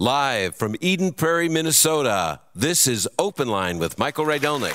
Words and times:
Live 0.00 0.56
from 0.56 0.74
Eden 0.80 1.12
Prairie, 1.12 1.48
Minnesota, 1.48 2.40
this 2.52 2.88
is 2.88 3.08
Open 3.16 3.46
Line 3.46 3.78
with 3.78 3.96
Michael 3.96 4.24
Rydelnik. 4.24 4.74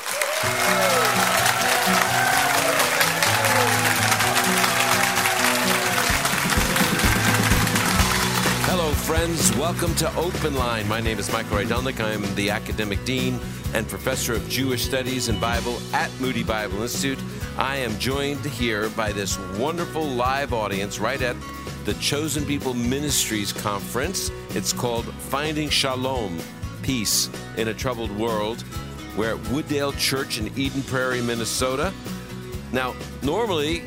Hello, 8.64 8.92
friends. 8.94 9.54
Welcome 9.58 9.94
to 9.96 10.10
Open 10.16 10.56
Line. 10.56 10.88
My 10.88 11.02
name 11.02 11.20
is 11.20 11.30
Michael 11.34 11.58
Rydelnik. 11.58 12.00
I 12.00 12.14
am 12.14 12.24
the 12.36 12.50
academic 12.50 13.04
dean 13.04 13.42
and 13.74 13.86
professor 13.90 14.34
of 14.34 14.48
Jewish 14.48 14.86
Studies 14.86 15.28
and 15.28 15.42
Bible 15.42 15.80
at 15.92 16.10
Moody 16.22 16.44
Bible 16.44 16.82
Institute. 16.82 17.20
I 17.58 17.76
am 17.76 18.00
joined 18.00 18.46
here 18.46 18.88
by 18.92 19.12
this 19.12 19.38
wonderful 19.58 20.06
live 20.06 20.54
audience 20.54 20.98
right 20.98 21.22
at 21.22 21.36
the 21.86 21.94
Chosen 21.96 22.46
People 22.46 22.74
Ministries 22.74 23.54
Conference. 23.54 24.32
It's 24.50 24.74
called 24.74 25.06
Finding 25.16 25.70
Shalom, 25.70 26.40
Peace 26.82 27.30
in 27.58 27.70
a 27.70 27.74
Troubled 27.74 28.12
World. 28.18 28.64
We're 29.18 29.36
at 29.36 29.42
Wooddale 29.46 29.98
Church 29.98 30.40
in 30.40 30.52
Eden 30.58 30.84
Prairie, 30.84 31.22
Minnesota. 31.22 31.94
Now, 32.72 32.96
normally 33.22 33.84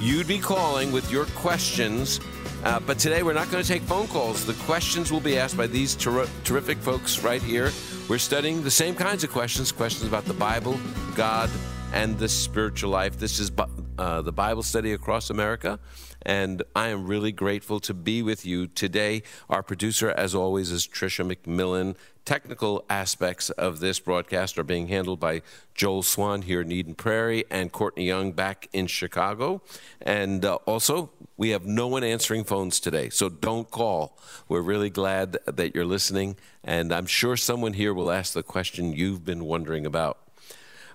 you'd 0.00 0.28
be 0.28 0.38
calling 0.38 0.92
with 0.92 1.10
your 1.10 1.24
questions, 1.26 2.20
uh, 2.64 2.80
but 2.80 2.98
today 2.98 3.22
we're 3.22 3.32
not 3.32 3.50
going 3.50 3.62
to 3.62 3.68
take 3.68 3.82
phone 3.82 4.06
calls. 4.08 4.44
The 4.44 4.54
questions 4.64 5.10
will 5.10 5.20
be 5.20 5.38
asked 5.38 5.56
by 5.56 5.66
these 5.66 5.94
ter- 5.94 6.28
terrific 6.44 6.78
folks 6.78 7.22
right 7.22 7.42
here. 7.42 7.72
We're 8.08 8.18
studying 8.18 8.62
the 8.62 8.70
same 8.70 8.94
kinds 8.94 9.24
of 9.24 9.30
questions 9.30 9.72
questions 9.72 10.06
about 10.06 10.24
the 10.26 10.34
Bible, 10.34 10.78
God, 11.14 11.50
and 11.92 12.18
the 12.18 12.28
spiritual 12.28 12.90
life. 12.90 13.18
This 13.18 13.38
is 13.38 13.50
uh, 13.98 14.22
the 14.22 14.32
Bible 14.32 14.62
study 14.62 14.92
across 14.92 15.30
America 15.30 15.78
and 16.26 16.64
I 16.74 16.88
am 16.88 17.06
really 17.06 17.30
grateful 17.30 17.78
to 17.80 17.94
be 17.94 18.20
with 18.20 18.44
you 18.44 18.66
today. 18.66 19.22
Our 19.48 19.62
producer, 19.62 20.10
as 20.10 20.34
always, 20.34 20.72
is 20.72 20.86
Tricia 20.86 21.24
McMillan. 21.24 21.94
Technical 22.24 22.84
aspects 22.90 23.50
of 23.50 23.78
this 23.78 24.00
broadcast 24.00 24.58
are 24.58 24.64
being 24.64 24.88
handled 24.88 25.20
by 25.20 25.42
Joel 25.76 26.02
Swan 26.02 26.42
here 26.42 26.62
in 26.62 26.72
Eden 26.72 26.96
Prairie 26.96 27.44
and 27.48 27.70
Courtney 27.70 28.06
Young 28.06 28.32
back 28.32 28.68
in 28.72 28.88
Chicago. 28.88 29.62
And 30.02 30.44
uh, 30.44 30.56
also, 30.66 31.10
we 31.36 31.50
have 31.50 31.64
no 31.64 31.86
one 31.86 32.02
answering 32.02 32.42
phones 32.42 32.80
today, 32.80 33.08
so 33.08 33.28
don't 33.28 33.70
call. 33.70 34.18
We're 34.48 34.62
really 34.62 34.90
glad 34.90 35.38
that 35.46 35.76
you're 35.76 35.84
listening, 35.84 36.36
and 36.64 36.92
I'm 36.92 37.06
sure 37.06 37.36
someone 37.36 37.74
here 37.74 37.94
will 37.94 38.10
ask 38.10 38.32
the 38.32 38.42
question 38.42 38.92
you've 38.92 39.24
been 39.24 39.44
wondering 39.44 39.86
about. 39.86 40.18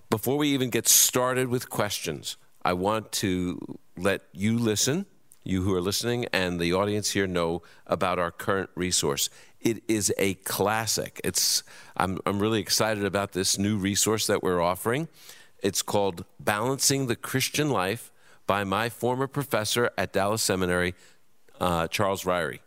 Before 0.09 0.37
we 0.37 0.49
even 0.49 0.69
get 0.69 0.89
started 0.89 1.47
with 1.47 1.69
questions, 1.69 2.35
I 2.63 2.73
want 2.73 3.11
to 3.13 3.77
let 3.97 4.21
you 4.33 4.57
listen 4.57 5.05
you 5.43 5.63
who 5.63 5.73
are 5.73 5.81
listening 5.81 6.25
and 6.31 6.59
the 6.59 6.73
audience 6.73 7.11
here 7.11 7.27
know 7.27 7.61
about 7.87 8.19
our 8.19 8.31
current 8.31 8.69
resource. 8.75 9.29
It 9.59 9.83
is 9.87 10.13
a 10.17 10.35
classic. 10.35 11.19
It's 11.23 11.63
I'm 11.97 12.19
I'm 12.25 12.39
really 12.39 12.59
excited 12.59 13.05
about 13.05 13.31
this 13.31 13.57
new 13.57 13.77
resource 13.77 14.27
that 14.27 14.43
we're 14.43 14.61
offering. 14.61 15.07
It's 15.63 15.81
called 15.81 16.25
Balancing 16.39 17.07
the 17.07 17.15
Christian 17.15 17.69
Life 17.69 18.11
by 18.47 18.63
my 18.63 18.89
former 18.89 19.27
professor 19.27 19.91
at 19.97 20.13
Dallas 20.13 20.41
Seminary, 20.41 20.95
uh, 21.59 21.87
Charles 21.87 22.23
Ryrie. 22.23 22.59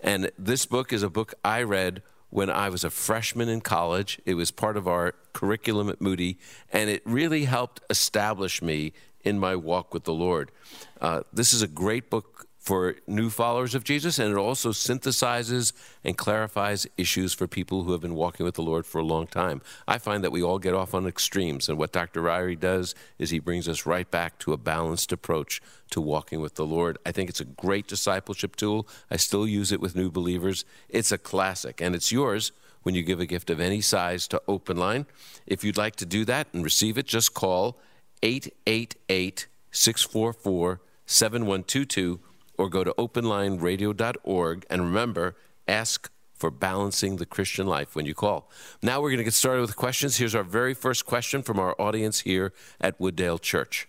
And 0.00 0.30
this 0.38 0.66
book 0.66 0.92
is 0.92 1.02
a 1.02 1.08
book 1.08 1.34
I 1.42 1.62
read 1.62 2.02
when 2.28 2.50
I 2.50 2.68
was 2.68 2.84
a 2.84 2.90
freshman 2.90 3.48
in 3.48 3.62
college. 3.62 4.20
It 4.26 4.34
was 4.34 4.50
part 4.50 4.76
of 4.76 4.86
our 4.86 5.14
curriculum 5.32 5.88
at 5.88 6.02
Moody, 6.02 6.38
and 6.70 6.90
it 6.90 7.02
really 7.06 7.44
helped 7.44 7.80
establish 7.88 8.60
me 8.60 8.92
in 9.26 9.38
my 9.38 9.56
walk 9.56 9.92
with 9.92 10.04
the 10.04 10.14
Lord. 10.14 10.52
Uh, 11.00 11.22
this 11.32 11.52
is 11.52 11.60
a 11.60 11.66
great 11.66 12.08
book 12.08 12.46
for 12.60 12.96
new 13.06 13.30
followers 13.30 13.76
of 13.76 13.84
Jesus, 13.84 14.18
and 14.18 14.32
it 14.32 14.36
also 14.36 14.70
synthesizes 14.70 15.72
and 16.02 16.16
clarifies 16.16 16.86
issues 16.96 17.32
for 17.32 17.46
people 17.46 17.84
who 17.84 17.92
have 17.92 18.00
been 18.00 18.16
walking 18.16 18.44
with 18.44 18.56
the 18.56 18.62
Lord 18.62 18.84
for 18.84 18.98
a 18.98 19.04
long 19.04 19.28
time. 19.28 19.62
I 19.86 19.98
find 19.98 20.24
that 20.24 20.32
we 20.32 20.42
all 20.42 20.58
get 20.58 20.74
off 20.74 20.92
on 20.92 21.06
extremes, 21.06 21.68
and 21.68 21.78
what 21.78 21.92
Dr. 21.92 22.22
Ryrie 22.22 22.58
does 22.58 22.94
is 23.18 23.30
he 23.30 23.38
brings 23.38 23.68
us 23.68 23.86
right 23.86 24.10
back 24.10 24.38
to 24.40 24.52
a 24.52 24.56
balanced 24.56 25.12
approach 25.12 25.60
to 25.90 26.00
walking 26.00 26.40
with 26.40 26.56
the 26.56 26.66
Lord. 26.66 26.98
I 27.06 27.12
think 27.12 27.30
it's 27.30 27.40
a 27.40 27.44
great 27.44 27.86
discipleship 27.86 28.56
tool. 28.56 28.88
I 29.12 29.16
still 29.16 29.46
use 29.46 29.70
it 29.70 29.80
with 29.80 29.94
new 29.94 30.10
believers. 30.10 30.64
It's 30.88 31.12
a 31.12 31.18
classic, 31.18 31.80
and 31.80 31.94
it's 31.94 32.10
yours 32.10 32.50
when 32.82 32.96
you 32.96 33.02
give 33.02 33.20
a 33.20 33.26
gift 33.26 33.48
of 33.50 33.60
any 33.60 33.80
size 33.80 34.26
to 34.28 34.42
Open 34.48 34.76
Line. 34.76 35.06
If 35.46 35.62
you'd 35.62 35.76
like 35.76 35.94
to 35.96 36.06
do 36.06 36.24
that 36.24 36.48
and 36.52 36.64
receive 36.64 36.98
it, 36.98 37.06
just 37.06 37.32
call 37.32 37.78
888 38.26 39.46
644 39.70 40.80
7122 41.06 42.20
or 42.58 42.68
go 42.68 42.82
to 42.82 42.92
openlineradio.org. 42.98 44.66
And 44.68 44.82
remember, 44.82 45.36
ask 45.68 46.10
for 46.34 46.50
balancing 46.50 47.16
the 47.16 47.26
Christian 47.26 47.66
life 47.66 47.94
when 47.94 48.04
you 48.04 48.14
call. 48.14 48.50
Now 48.82 49.00
we're 49.00 49.10
going 49.10 49.18
to 49.18 49.24
get 49.24 49.34
started 49.34 49.60
with 49.60 49.76
questions. 49.76 50.16
Here's 50.16 50.34
our 50.34 50.42
very 50.42 50.74
first 50.74 51.06
question 51.06 51.42
from 51.42 51.60
our 51.60 51.80
audience 51.80 52.20
here 52.20 52.52
at 52.80 52.98
Wooddale 52.98 53.40
Church. 53.40 53.88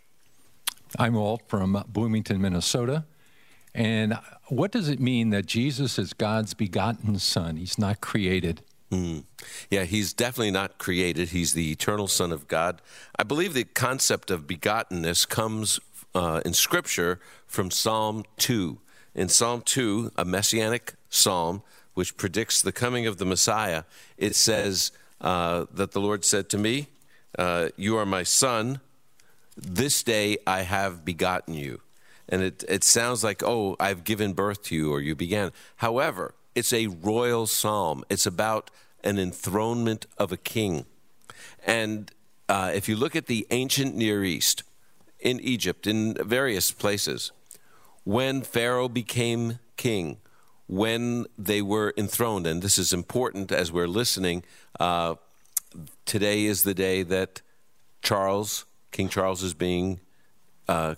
I'm 0.99 1.15
Walt 1.15 1.41
from 1.47 1.83
Bloomington, 1.87 2.39
Minnesota. 2.39 3.05
And 3.73 4.17
what 4.47 4.71
does 4.71 4.87
it 4.87 4.99
mean 4.99 5.31
that 5.31 5.45
Jesus 5.47 5.97
is 5.97 6.13
God's 6.13 6.53
begotten 6.53 7.17
Son? 7.19 7.57
He's 7.57 7.77
not 7.77 8.01
created. 8.01 8.61
Mm. 8.91 9.23
Yeah, 9.69 9.83
he's 9.83 10.13
definitely 10.13 10.51
not 10.51 10.77
created. 10.77 11.29
He's 11.29 11.53
the 11.53 11.71
eternal 11.71 12.07
Son 12.07 12.31
of 12.31 12.47
God. 12.47 12.81
I 13.17 13.23
believe 13.23 13.53
the 13.53 13.65
concept 13.65 14.31
of 14.31 14.47
begottenness 14.47 15.27
comes 15.27 15.79
uh, 16.15 16.41
in 16.45 16.53
Scripture 16.53 17.19
from 17.45 17.69
Psalm 17.69 18.23
2. 18.37 18.77
In 19.13 19.29
Psalm 19.29 19.61
2, 19.61 20.13
a 20.15 20.23
messianic 20.23 20.93
psalm 21.09 21.63
which 21.95 22.15
predicts 22.15 22.61
the 22.61 22.71
coming 22.71 23.07
of 23.07 23.17
the 23.17 23.25
Messiah, 23.25 23.83
it 24.17 24.35
says 24.35 24.91
uh, 25.19 25.65
that 25.73 25.91
the 25.91 25.99
Lord 25.99 26.23
said 26.23 26.47
to 26.49 26.57
me, 26.57 26.87
uh, 27.37 27.69
You 27.75 27.97
are 27.97 28.05
my 28.05 28.23
Son. 28.23 28.79
This 29.55 30.03
day 30.03 30.37
I 30.45 30.61
have 30.61 31.03
begotten 31.03 31.55
you. 31.55 31.81
And 32.29 32.43
it, 32.43 32.63
it 32.67 32.83
sounds 32.83 33.23
like, 33.23 33.41
oh, 33.41 33.75
I've 33.79 34.03
given 34.03 34.33
birth 34.33 34.63
to 34.65 34.75
you 34.75 34.91
or 34.91 35.01
you 35.01 35.15
began. 35.15 35.51
However, 35.77 36.35
it's 36.57 36.73
a 36.73 36.87
royal 36.87 37.45
psalm. 37.45 38.03
It's 38.09 38.25
about 38.25 38.71
an 39.03 39.19
enthronement 39.19 40.07
of 40.17 40.31
a 40.31 40.37
king. 40.37 40.87
And 41.63 42.11
uh, 42.49 42.71
if 42.73 42.89
you 42.89 42.95
look 42.95 43.15
at 43.15 43.27
the 43.27 43.45
ancient 43.51 43.95
Near 43.95 44.23
East, 44.23 44.63
in 45.19 45.39
Egypt, 45.39 45.85
in 45.85 46.15
various 46.15 46.71
places, 46.71 47.31
when 48.05 48.41
Pharaoh 48.41 48.89
became 48.89 49.59
king, 49.75 50.17
when 50.65 51.27
they 51.37 51.61
were 51.61 51.93
enthroned, 51.95 52.47
and 52.47 52.63
this 52.63 52.79
is 52.79 52.91
important 52.91 53.51
as 53.51 53.71
we're 53.71 53.87
listening, 53.87 54.43
uh, 54.79 55.13
today 56.05 56.45
is 56.45 56.63
the 56.63 56.73
day 56.73 57.03
that 57.03 57.41
Charles, 58.01 58.65
King 58.91 59.09
Charles, 59.09 59.43
is 59.43 59.53
being 59.53 59.99
uh, 60.67 60.95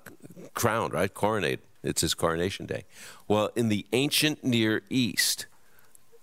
crowned, 0.54 0.94
right? 0.94 1.14
Coronated. 1.14 1.60
It's 1.84 2.02
his 2.02 2.14
coronation 2.14 2.66
day. 2.66 2.86
Well, 3.28 3.50
in 3.56 3.70
the 3.70 3.86
ancient 3.94 4.44
Near 4.44 4.82
East, 4.90 5.46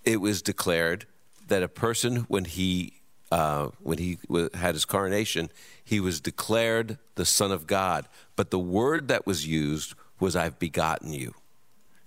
it 0.05 0.21
was 0.21 0.43
declared 0.43 1.07
that 1.49 1.63
a 1.63 1.69
person, 1.69 2.27
when 2.29 2.45
he 2.45 2.93
uh, 3.33 3.71
when 3.83 3.99
he 3.99 4.19
had 4.55 4.75
his 4.75 4.85
coronation, 4.85 5.51
he 5.85 5.99
was 5.99 6.21
declared 6.21 6.99
the 7.17 7.25
Son 7.25 7.51
of 7.51 7.67
God. 7.67 8.07
But 8.37 8.51
the 8.51 8.59
word 8.59 9.09
that 9.09 9.27
was 9.27 9.47
used 9.47 9.95
was, 10.21 10.37
I've 10.37 10.59
begotten 10.59 11.13
you. 11.13 11.35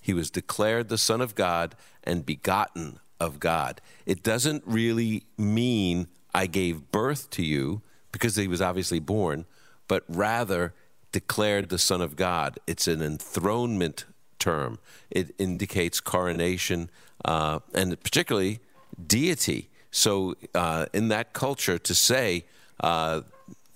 He 0.02 0.14
was 0.14 0.32
declared 0.32 0.88
the 0.88 0.98
Son 0.98 1.20
of 1.20 1.36
God 1.36 1.76
and 2.04 2.26
begotten 2.26 3.00
of 3.20 3.40
God. 3.40 3.82
It 4.06 4.24
doesn't 4.24 4.64
really 4.66 5.24
mean 5.38 6.08
I 6.34 6.48
gave 6.48 6.92
birth 6.92 7.30
to 7.32 7.44
you 7.44 7.82
because 8.12 8.36
he 8.36 8.48
was 8.48 8.62
obviously 8.62 9.00
born, 9.00 9.46
but 9.88 10.04
rather 10.08 10.74
declared 11.12 11.70
the 11.70 11.78
Son 11.78 12.02
of 12.02 12.16
God. 12.16 12.60
It's 12.68 12.88
an 12.88 13.02
enthronement 13.02 14.06
term, 14.38 14.80
it 15.10 15.36
indicates 15.38 16.00
coronation 16.00 16.90
uh, 17.26 17.60
and 17.74 18.02
particularly 18.02 18.60
deity. 19.06 19.70
So, 19.92 20.36
uh, 20.56 20.86
in 20.94 21.10
that 21.10 21.34
culture, 21.34 21.78
to 21.78 21.96
say 21.96 22.46
uh, 22.80 23.22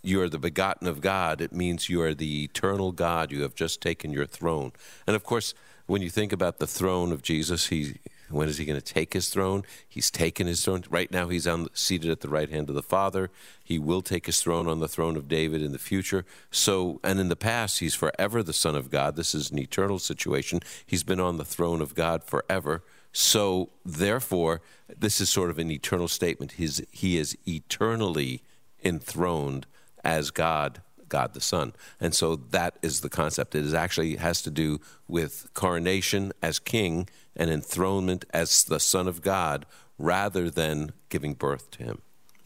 you 0.04 0.22
are 0.22 0.30
the 0.30 0.40
begotten 0.40 0.88
of 0.88 1.02
God, 1.02 1.42
it 1.42 1.52
means 1.52 1.90
you 1.90 2.02
are 2.02 2.14
the 2.14 2.44
eternal 2.44 2.92
God. 2.92 3.32
You 3.32 3.42
have 3.42 3.56
just 3.56 3.82
taken 3.82 4.12
your 4.12 4.26
throne. 4.26 4.72
And 5.08 5.16
of 5.16 5.24
course, 5.24 5.54
when 5.86 6.02
you 6.02 6.10
think 6.10 6.32
about 6.32 6.60
the 6.60 6.68
throne 6.68 7.12
of 7.12 7.22
Jesus, 7.22 7.68
he 7.68 7.96
when 8.34 8.50
is 8.50 8.58
he 8.58 8.66
going 8.66 8.80
to 8.80 8.94
take 8.94 9.14
his 9.14 9.30
throne? 9.30 9.64
He's 9.88 10.12
taken 10.12 10.48
his 10.48 10.64
throne. 10.64 10.84
Right 10.90 11.12
now, 11.12 11.30
he's 11.30 11.48
on, 11.48 11.68
seated 11.74 12.12
at 12.12 12.22
the 12.22 12.30
right 12.30 12.50
hand 12.50 12.70
of 12.70 12.76
the 12.76 12.84
Father. 12.84 13.30
He 13.64 13.80
will 13.80 14.02
take 14.02 14.26
his 14.26 14.42
throne 14.42 14.68
on 14.68 14.80
the 14.80 14.88
throne 14.88 15.16
of 15.16 15.28
David 15.28 15.62
in 15.62 15.72
the 15.72 15.80
future. 15.80 16.26
So, 16.52 17.00
and 17.04 17.20
in 17.20 17.30
the 17.30 17.36
past, 17.36 17.80
he's 17.80 17.96
forever 17.96 18.44
the 18.44 18.54
Son 18.54 18.76
of 18.76 18.90
God. 18.90 19.16
This 19.16 19.36
is 19.36 19.52
an 19.52 19.60
eternal 19.60 20.00
situation. 20.00 20.60
He's 20.86 21.04
been 21.04 21.20
on 21.20 21.38
the 21.38 21.46
throne 21.46 21.82
of 21.82 21.96
God 21.96 22.24
forever. 22.24 22.84
So, 23.12 23.70
therefore, 23.86 24.62
this 24.98 25.22
is 25.22 25.30
sort 25.30 25.50
of 25.50 25.60
an 25.60 25.72
eternal 25.72 26.08
statement. 26.08 26.54
His, 26.54 26.86
he 26.92 27.18
is 27.18 27.38
eternally 27.48 28.42
enthroned 28.84 29.66
as 30.04 30.32
God, 30.32 30.82
God 31.08 31.34
the 31.34 31.42
Son. 31.42 31.74
And 32.00 32.14
so 32.14 32.36
that 32.36 32.78
is 32.82 33.02
the 33.02 33.10
concept. 33.10 33.56
It 33.56 33.66
is 33.66 33.74
actually 33.74 34.18
has 34.18 34.42
to 34.42 34.52
do 34.52 34.82
with 35.08 35.48
coronation 35.54 36.34
as 36.42 36.60
king 36.60 37.08
and 37.36 37.50
enthronement 37.50 38.26
as 38.34 38.64
the 38.64 38.80
Son 38.80 39.08
of 39.08 39.22
God 39.22 39.66
rather 39.98 40.50
than 40.50 40.92
giving 41.10 41.34
birth 41.34 41.72
to 41.72 41.84
him. 41.84 42.02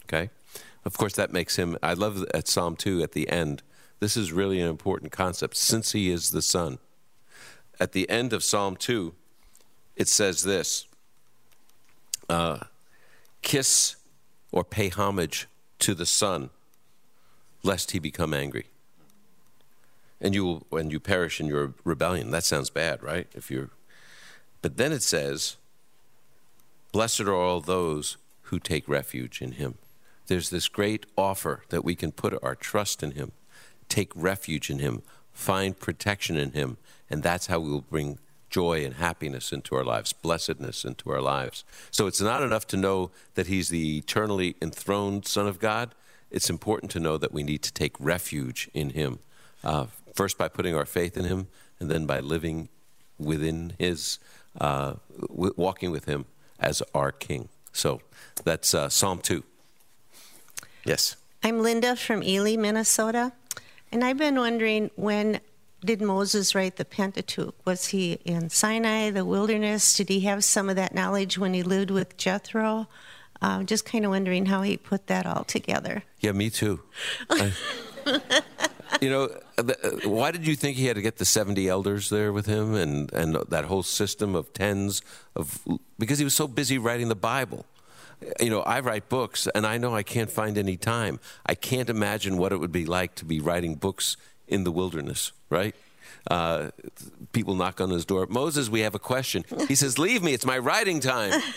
Okay? 0.06 0.30
Of 0.86 0.98
course, 0.98 1.14
that 1.14 1.34
makes 1.34 1.58
him, 1.58 1.78
I 1.84 1.94
love 1.94 2.26
at 2.34 2.48
Psalm 2.48 2.76
2 2.76 3.04
at 3.04 3.12
the 3.12 3.30
end, 3.30 3.62
this 4.00 4.16
is 4.16 4.32
really 4.32 4.62
an 4.62 4.70
important 4.70 5.12
concept 5.12 5.58
since 5.58 5.92
he 5.92 6.10
is 6.10 6.32
the 6.32 6.42
Son. 6.42 6.78
At 7.80 7.92
the 7.92 8.10
end 8.10 8.32
of 8.32 8.44
Psalm 8.44 8.76
2, 8.76 9.14
it 9.96 10.08
says 10.08 10.44
this 10.44 10.86
uh, 12.30 12.60
Kiss 13.42 13.96
or 14.52 14.64
pay 14.64 14.90
homage 14.90 15.48
to 15.80 15.94
the 15.94 16.06
Son, 16.06 16.50
lest 17.64 17.92
he 17.92 18.00
become 18.00 18.34
angry. 18.34 18.68
And 20.20 20.34
you 20.34 20.46
will, 20.46 20.68
and 20.72 20.92
you 20.92 21.00
perish 21.00 21.40
in 21.40 21.46
your 21.48 21.76
rebellion. 21.84 22.32
That 22.32 22.44
sounds 22.44 22.70
bad, 22.70 23.04
right? 23.04 23.28
If 23.34 23.52
you're, 23.52 23.70
but 24.62 24.78
then 24.78 24.92
it 24.92 25.04
says, 25.04 25.58
"Blessed 26.92 27.22
are 27.22 27.36
all 27.36 27.62
those 27.62 28.18
who 28.44 28.60
take 28.60 28.88
refuge 28.88 29.42
in 29.42 29.54
Him." 29.54 29.78
There's 30.28 30.50
this 30.50 30.68
great 30.68 31.06
offer 31.18 31.64
that 31.70 31.86
we 31.86 31.96
can 31.96 32.12
put 32.12 32.38
our 32.44 32.56
trust 32.56 33.02
in 33.02 33.12
Him, 33.12 33.32
take 33.88 34.12
refuge 34.16 34.70
in 34.70 34.80
Him, 34.80 35.02
find 35.32 35.80
protection 35.80 36.38
in 36.38 36.52
Him, 36.52 36.78
and 37.10 37.24
that's 37.24 37.48
how 37.48 37.60
we 37.60 37.70
will 37.70 37.82
bring 37.82 38.20
joy 38.50 38.84
and 38.84 38.96
happiness 38.96 39.52
into 39.52 39.76
our 39.76 39.84
lives, 39.84 40.14
blessedness 40.14 40.86
into 40.86 41.12
our 41.12 41.22
lives. 41.22 41.64
So 41.92 42.08
it's 42.08 42.22
not 42.22 42.42
enough 42.44 42.68
to 42.68 42.78
know 42.78 43.12
that 43.36 43.48
He's 43.48 43.70
the 43.70 43.98
eternally 43.98 44.56
enthroned 44.62 45.26
Son 45.26 45.48
of 45.48 45.60
God. 45.60 45.94
It's 46.32 46.50
important 46.50 46.92
to 46.92 47.00
know 47.00 47.18
that 47.18 47.34
we 47.34 47.44
need 47.44 47.62
to 47.64 47.74
take 47.74 47.96
refuge 48.00 48.70
in 48.74 48.92
Him. 48.92 49.20
Uh, 49.64 49.88
first 50.14 50.38
by 50.38 50.48
putting 50.48 50.76
our 50.76 50.86
faith 50.86 51.16
in 51.18 51.26
Him, 51.26 51.48
and 51.80 51.92
then 51.92 52.06
by 52.06 52.20
living 52.20 52.70
within 53.20 53.74
His, 53.78 54.20
uh, 54.60 54.96
w- 55.20 55.54
walking 55.56 55.92
with 55.92 56.06
Him 56.06 56.26
as 56.60 56.82
our 56.94 57.12
King. 57.12 57.50
So 57.72 58.02
that's 58.44 58.74
uh, 58.74 58.90
Psalm 58.90 59.20
2. 59.20 59.44
Yes. 60.86 61.16
I'm 61.44 61.62
Linda 61.62 61.96
from 61.96 62.24
Ely, 62.24 62.56
Minnesota. 62.56 63.34
And 63.92 64.04
I've 64.04 64.18
been 64.18 64.36
wondering 64.36 64.92
when 64.96 65.40
did 65.86 66.02
Moses 66.02 66.56
write 66.56 66.78
the 66.78 66.86
Pentateuch? 66.86 67.56
Was 67.66 67.88
he 67.88 68.14
in 68.26 68.50
Sinai, 68.50 69.12
the 69.12 69.24
wilderness? 69.24 69.94
Did 69.94 70.10
he 70.10 70.22
have 70.22 70.44
some 70.44 70.70
of 70.70 70.76
that 70.76 70.94
knowledge 70.94 71.38
when 71.38 71.54
he 71.54 71.64
lived 71.64 71.92
with 71.92 72.18
Jethro? 72.18 72.88
Uh, 73.42 73.64
just 73.64 73.86
kind 73.86 74.04
of 74.04 74.12
wondering 74.12 74.48
how 74.48 74.64
he 74.64 74.76
put 74.78 75.08
that 75.08 75.26
all 75.28 75.44
together. 75.44 76.04
Yeah, 76.20 76.32
me 76.32 76.50
too. 76.50 76.82
I, 77.30 77.54
you 79.02 79.10
know, 79.10 79.28
the, 79.58 79.78
uh, 80.06 80.10
why 80.10 80.32
did 80.32 80.46
you 80.48 80.56
think 80.56 80.78
he 80.78 80.86
had 80.86 80.96
to 80.96 81.02
get 81.02 81.18
the 81.18 81.26
70 81.26 81.68
elders 81.68 82.10
there 82.10 82.32
with 82.34 82.46
him 82.46 82.74
and, 82.76 83.12
and 83.14 83.36
that 83.50 83.66
whole 83.66 83.84
system 83.84 84.36
of 84.36 84.52
tens 84.54 85.02
of 85.36 85.60
because 86.00 86.18
he 86.20 86.24
was 86.24 86.34
so 86.36 86.48
busy 86.48 86.78
writing 86.78 87.08
the 87.10 87.16
Bible. 87.16 87.66
You 88.40 88.50
know, 88.50 88.62
I 88.62 88.80
write 88.80 89.10
books 89.10 89.48
and 89.54 89.66
I 89.66 89.78
know 89.78 89.94
I 89.96 90.04
can't 90.04 90.32
find 90.32 90.58
any 90.58 90.76
time. 90.78 91.20
I 91.46 91.54
can't 91.56 91.90
imagine 91.90 92.38
what 92.38 92.52
it 92.52 92.58
would 92.58 92.72
be 92.72 92.86
like 92.86 93.14
to 93.16 93.26
be 93.26 93.40
writing 93.40 93.76
books 93.76 94.18
in 94.48 94.64
the 94.64 94.72
wilderness, 94.72 95.32
right? 95.50 95.76
Uh, 96.30 96.72
people 97.32 97.56
knock 97.56 97.80
on 97.80 97.90
his 97.92 98.06
door. 98.06 98.26
Moses, 98.28 98.70
we 98.70 98.80
have 98.82 98.96
a 98.96 99.00
question. 99.00 99.44
He 99.68 99.76
says, 99.76 100.00
Leave 100.00 100.24
me, 100.24 100.34
it's 100.34 100.46
my 100.46 100.58
writing 100.58 101.00
time. 101.00 101.42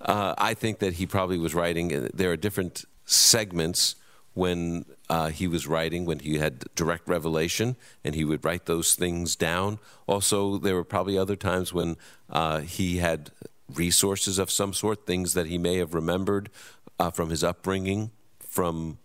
Uh, 0.00 0.32
I 0.38 0.54
think 0.54 0.78
that 0.78 0.94
he 0.94 1.06
probably 1.06 1.38
was 1.38 1.54
writing. 1.56 1.92
uh, 1.92 2.08
There 2.14 2.30
are 2.30 2.36
different 2.36 2.84
segments 3.04 3.96
when 4.34 4.84
uh, 5.08 5.28
he 5.28 5.48
was 5.48 5.66
writing, 5.66 6.04
when 6.04 6.20
he 6.20 6.38
had 6.38 6.64
direct 6.74 7.08
revelation, 7.08 7.76
and 8.04 8.14
he 8.14 8.24
would 8.24 8.44
write 8.44 8.66
those 8.66 8.94
things 8.94 9.34
down. 9.36 9.78
Also, 10.06 10.58
there 10.58 10.74
were 10.74 10.84
probably 10.84 11.18
other 11.18 11.36
times 11.36 11.72
when 11.72 11.96
uh, 12.30 12.60
he 12.60 12.98
had 12.98 13.30
resources 13.74 14.38
of 14.38 14.50
some 14.50 14.72
sort, 14.72 15.06
things 15.06 15.34
that 15.34 15.46
he 15.46 15.58
may 15.58 15.76
have 15.76 15.94
remembered 15.94 16.50
uh, 16.98 17.10
from 17.10 17.30
his 17.30 17.42
upbringing, 17.42 18.10
from 18.38 18.98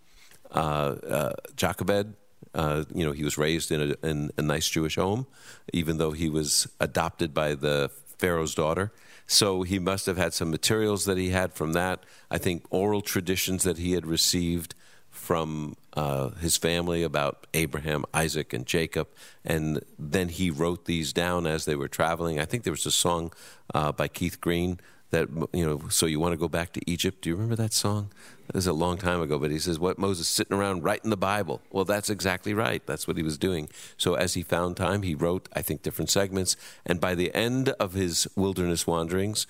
uh, 0.52 0.96
uh, 1.08 1.34
Jochebed. 1.56 2.14
Uh, 2.54 2.84
you 2.94 3.06
know, 3.06 3.12
he 3.12 3.24
was 3.24 3.38
raised 3.38 3.72
in 3.72 3.82
a, 3.82 4.08
in 4.08 4.32
a 4.38 4.42
nice 4.42 4.70
Jewish 4.70 4.96
home, 4.96 5.26
even 5.74 5.98
though 5.98 6.12
he 6.12 6.30
was 6.30 6.68
adopted 6.80 7.34
by 7.34 7.56
the 7.56 7.90
Pharaoh's 8.18 8.54
daughter. 8.54 8.92
So 9.26 9.64
he 9.64 9.80
must 9.80 10.06
have 10.06 10.18
had 10.18 10.34
some 10.34 10.52
materials 10.52 11.06
that 11.06 11.18
he 11.18 11.30
had 11.30 11.54
from 11.54 11.74
that. 11.74 12.04
I 12.30 12.38
think 12.38 12.66
oral 12.70 13.02
traditions 13.02 13.64
that 13.64 13.78
he 13.78 13.94
had 13.94 14.06
received 14.06 14.73
from 15.14 15.76
uh, 15.94 16.32
his 16.32 16.58
family 16.58 17.04
about 17.04 17.46
Abraham, 17.54 18.04
Isaac, 18.14 18.52
and 18.52 18.66
Jacob. 18.66 19.08
And 19.46 19.82
then 19.98 20.28
he 20.28 20.50
wrote 20.50 20.86
these 20.86 21.14
down 21.14 21.46
as 21.46 21.66
they 21.66 21.76
were 21.76 21.88
traveling. 21.88 22.40
I 22.40 22.46
think 22.46 22.64
there 22.64 22.74
was 22.74 22.86
a 22.86 22.92
song 22.92 23.32
uh, 23.74 23.92
by 23.92 24.08
Keith 24.08 24.42
Green 24.42 24.80
that, 25.12 25.30
you 25.54 25.66
know, 25.66 25.88
so 25.90 26.08
you 26.08 26.20
want 26.20 26.34
to 26.34 26.38
go 26.38 26.50
back 26.50 26.74
to 26.74 26.82
Egypt. 26.90 27.22
Do 27.22 27.30
you 27.30 27.36
remember 27.36 27.56
that 27.56 27.74
song? 27.74 28.10
It 28.50 28.56
was 28.56 28.66
a 28.66 28.74
long 28.74 28.98
time 28.98 29.22
ago, 29.22 29.38
but 29.38 29.52
he 29.52 29.60
says, 29.60 29.80
What 29.80 30.00
Moses 30.00 30.28
sitting 30.28 30.58
around 30.58 30.84
writing 30.84 31.12
the 31.12 31.16
Bible? 31.16 31.62
Well, 31.72 31.86
that's 31.86 32.10
exactly 32.10 32.54
right. 32.54 32.86
That's 32.86 33.08
what 33.08 33.16
he 33.16 33.24
was 33.24 33.38
doing. 33.38 33.70
So 33.96 34.16
as 34.16 34.34
he 34.34 34.42
found 34.42 34.76
time, 34.76 35.04
he 35.04 35.14
wrote, 35.14 35.48
I 35.54 35.62
think, 35.62 35.84
different 35.84 36.10
segments. 36.10 36.58
And 36.86 37.00
by 37.00 37.14
the 37.14 37.34
end 37.36 37.70
of 37.80 37.94
his 37.94 38.28
wilderness 38.36 38.88
wanderings, 38.88 39.46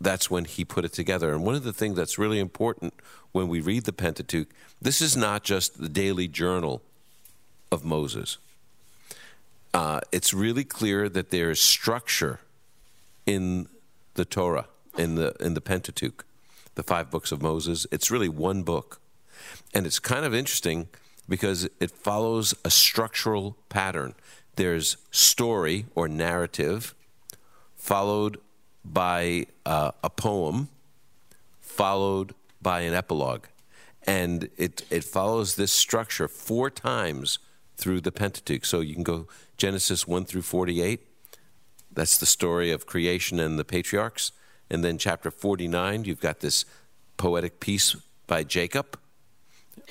that's 0.00 0.30
when 0.30 0.44
he 0.44 0.64
put 0.64 0.84
it 0.84 0.92
together. 0.92 1.32
And 1.32 1.44
one 1.44 1.54
of 1.54 1.64
the 1.64 1.72
things 1.72 1.96
that's 1.96 2.18
really 2.18 2.38
important 2.38 2.94
when 3.32 3.48
we 3.48 3.60
read 3.60 3.84
the 3.84 3.92
Pentateuch, 3.92 4.48
this 4.80 5.02
is 5.02 5.16
not 5.16 5.42
just 5.42 5.80
the 5.80 5.88
daily 5.88 6.28
journal 6.28 6.82
of 7.70 7.84
Moses. 7.84 8.38
Uh, 9.74 10.00
it's 10.12 10.32
really 10.32 10.64
clear 10.64 11.08
that 11.08 11.30
there 11.30 11.50
is 11.50 11.60
structure 11.60 12.40
in 13.26 13.68
the 14.14 14.24
Torah, 14.24 14.66
in 14.96 15.16
the 15.16 15.34
in 15.40 15.54
the 15.54 15.60
Pentateuch, 15.60 16.24
the 16.74 16.82
five 16.82 17.10
books 17.10 17.30
of 17.30 17.42
Moses. 17.42 17.86
It's 17.92 18.10
really 18.10 18.28
one 18.28 18.62
book, 18.62 19.00
and 19.74 19.86
it's 19.86 19.98
kind 19.98 20.24
of 20.24 20.34
interesting 20.34 20.88
because 21.28 21.68
it 21.78 21.90
follows 21.90 22.54
a 22.64 22.70
structural 22.70 23.56
pattern. 23.68 24.14
There's 24.56 24.96
story 25.10 25.86
or 25.94 26.08
narrative, 26.08 26.94
followed 27.76 28.38
by 28.92 29.46
uh, 29.66 29.92
a 30.02 30.10
poem, 30.10 30.68
followed 31.60 32.34
by 32.60 32.80
an 32.80 32.94
epilogue. 32.94 33.46
And 34.06 34.48
it, 34.56 34.84
it 34.90 35.04
follows 35.04 35.56
this 35.56 35.72
structure 35.72 36.28
four 36.28 36.70
times 36.70 37.38
through 37.76 38.00
the 38.00 38.12
Pentateuch. 38.12 38.64
So 38.64 38.80
you 38.80 38.94
can 38.94 39.02
go 39.02 39.28
Genesis 39.56 40.06
1 40.06 40.24
through 40.24 40.42
48. 40.42 41.00
That's 41.92 42.18
the 42.18 42.26
story 42.26 42.70
of 42.70 42.86
creation 42.86 43.38
and 43.38 43.58
the 43.58 43.64
patriarchs. 43.64 44.32
And 44.70 44.84
then 44.84 44.98
chapter 44.98 45.30
49, 45.30 46.04
you've 46.04 46.20
got 46.20 46.40
this 46.40 46.64
poetic 47.16 47.60
piece 47.60 47.96
by 48.26 48.44
Jacob 48.44 48.98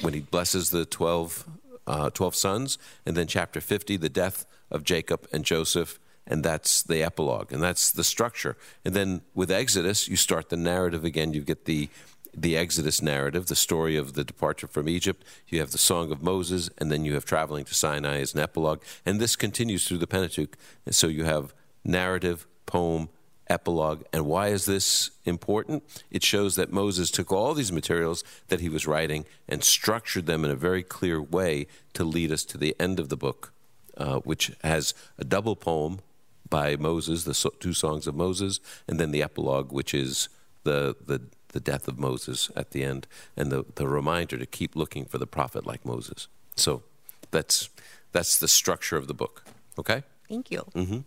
when 0.01 0.13
he 0.13 0.19
blesses 0.19 0.69
the 0.69 0.85
12, 0.85 1.45
uh, 1.85 2.09
12 2.09 2.35
sons. 2.35 2.77
And 3.05 3.15
then 3.15 3.27
chapter 3.27 3.61
50, 3.61 3.97
the 3.97 4.09
death 4.09 4.45
of 4.71 4.83
Jacob 4.83 5.27
and 5.31 5.45
Joseph 5.45 5.99
and 6.27 6.43
that's 6.43 6.83
the 6.83 7.01
epilogue 7.01 7.51
and 7.51 7.63
that's 7.63 7.91
the 7.91 8.03
structure. 8.03 8.57
And 8.85 8.93
then 8.93 9.21
with 9.33 9.49
exodus 9.49 10.07
you 10.07 10.15
start 10.15 10.49
the 10.49 10.57
narrative 10.57 11.03
again. 11.03 11.33
You 11.33 11.41
get 11.41 11.65
the 11.65 11.89
the 12.35 12.55
exodus 12.55 13.01
narrative 13.01 13.47
the 13.47 13.55
story 13.55 13.95
of 13.95 14.13
the 14.13 14.23
departure 14.23 14.67
from 14.67 14.87
egypt. 14.87 15.23
You 15.47 15.59
have 15.59 15.71
the 15.71 15.77
song 15.77 16.11
of 16.11 16.21
moses 16.21 16.69
and 16.77 16.91
then 16.91 17.05
you 17.05 17.13
have 17.13 17.25
traveling 17.25 17.65
to 17.65 17.73
sinai 17.73 18.19
as 18.19 18.33
an 18.33 18.41
epilogue. 18.41 18.81
And 19.05 19.19
this 19.19 19.35
continues 19.35 19.87
through 19.87 19.99
the 19.99 20.07
pentateuch. 20.07 20.57
And 20.85 20.93
so 20.93 21.07
you 21.07 21.23
have 21.23 21.53
narrative 21.83 22.45
poem 22.65 23.09
epilogue. 23.49 24.03
And 24.11 24.25
why 24.25 24.49
is 24.49 24.65
this 24.65 25.11
important? 25.23 25.83
It 26.11 26.21
shows 26.21 26.57
that 26.57 26.73
moses 26.73 27.09
took 27.09 27.31
all 27.31 27.53
these 27.53 27.71
materials 27.71 28.23
that 28.49 28.59
he 28.59 28.67
was 28.67 28.85
writing 28.85 29.25
and 29.47 29.63
structured 29.63 30.25
them 30.25 30.43
in 30.43 30.51
a 30.51 30.55
very 30.55 30.83
clear 30.83 31.21
way 31.21 31.67
to 31.93 32.03
lead 32.03 32.31
us 32.33 32.43
to 32.45 32.57
the 32.57 32.75
end 32.77 32.99
of 32.99 33.07
the 33.07 33.17
book 33.17 33.53
uh, 33.97 34.19
which 34.19 34.51
has 34.63 34.93
a 35.17 35.23
double 35.23 35.55
poem 35.55 35.99
by 36.49 36.75
Moses, 36.75 37.23
the 37.23 37.33
so- 37.33 37.53
two 37.59 37.73
songs 37.73 38.07
of 38.07 38.15
Moses, 38.15 38.59
and 38.87 38.99
then 38.99 39.11
the 39.11 39.23
epilogue, 39.23 39.71
which 39.71 39.93
is 39.93 40.29
the, 40.63 40.95
the, 41.05 41.21
the 41.49 41.59
death 41.59 41.87
of 41.87 41.97
Moses 41.97 42.51
at 42.55 42.71
the 42.71 42.83
end, 42.83 43.07
and 43.35 43.51
the, 43.51 43.65
the 43.75 43.87
reminder 43.87 44.37
to 44.37 44.45
keep 44.45 44.75
looking 44.75 45.05
for 45.05 45.17
the 45.17 45.27
prophet 45.27 45.65
like 45.65 45.85
Moses. 45.85 46.27
So 46.55 46.83
that's, 47.31 47.69
that's 48.11 48.37
the 48.37 48.47
structure 48.47 48.97
of 48.97 49.07
the 49.07 49.13
book. 49.13 49.43
Okay? 49.77 50.03
Thank 50.27 50.51
you. 50.51 50.63
Mm-hmm. 50.73 50.99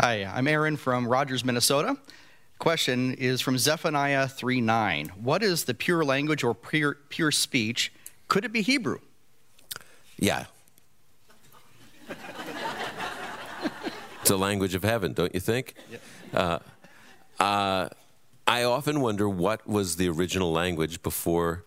Hi, 0.00 0.24
I'm 0.24 0.46
Aaron 0.46 0.76
from 0.76 1.08
Rogers, 1.08 1.44
Minnesota. 1.44 1.96
Question 2.58 3.14
is 3.14 3.40
from 3.40 3.56
Zephaniah 3.56 4.26
3 4.26 4.60
9. 4.60 5.12
What 5.20 5.42
is 5.42 5.64
the 5.64 5.74
pure 5.74 6.04
language 6.04 6.42
or 6.42 6.54
pure, 6.54 6.98
pure 7.08 7.30
speech? 7.30 7.92
Could 8.26 8.44
it 8.44 8.52
be 8.52 8.62
Hebrew? 8.62 8.98
Yeah. 10.18 10.46
It's 14.28 14.34
a 14.34 14.36
language 14.36 14.74
of 14.74 14.82
heaven, 14.82 15.14
don't 15.14 15.32
you 15.32 15.40
think? 15.40 15.72
Uh, 16.34 16.58
uh, 17.40 17.88
I 18.46 18.64
often 18.64 19.00
wonder 19.00 19.26
what 19.26 19.66
was 19.66 19.96
the 19.96 20.10
original 20.10 20.52
language 20.52 21.02
before 21.02 21.64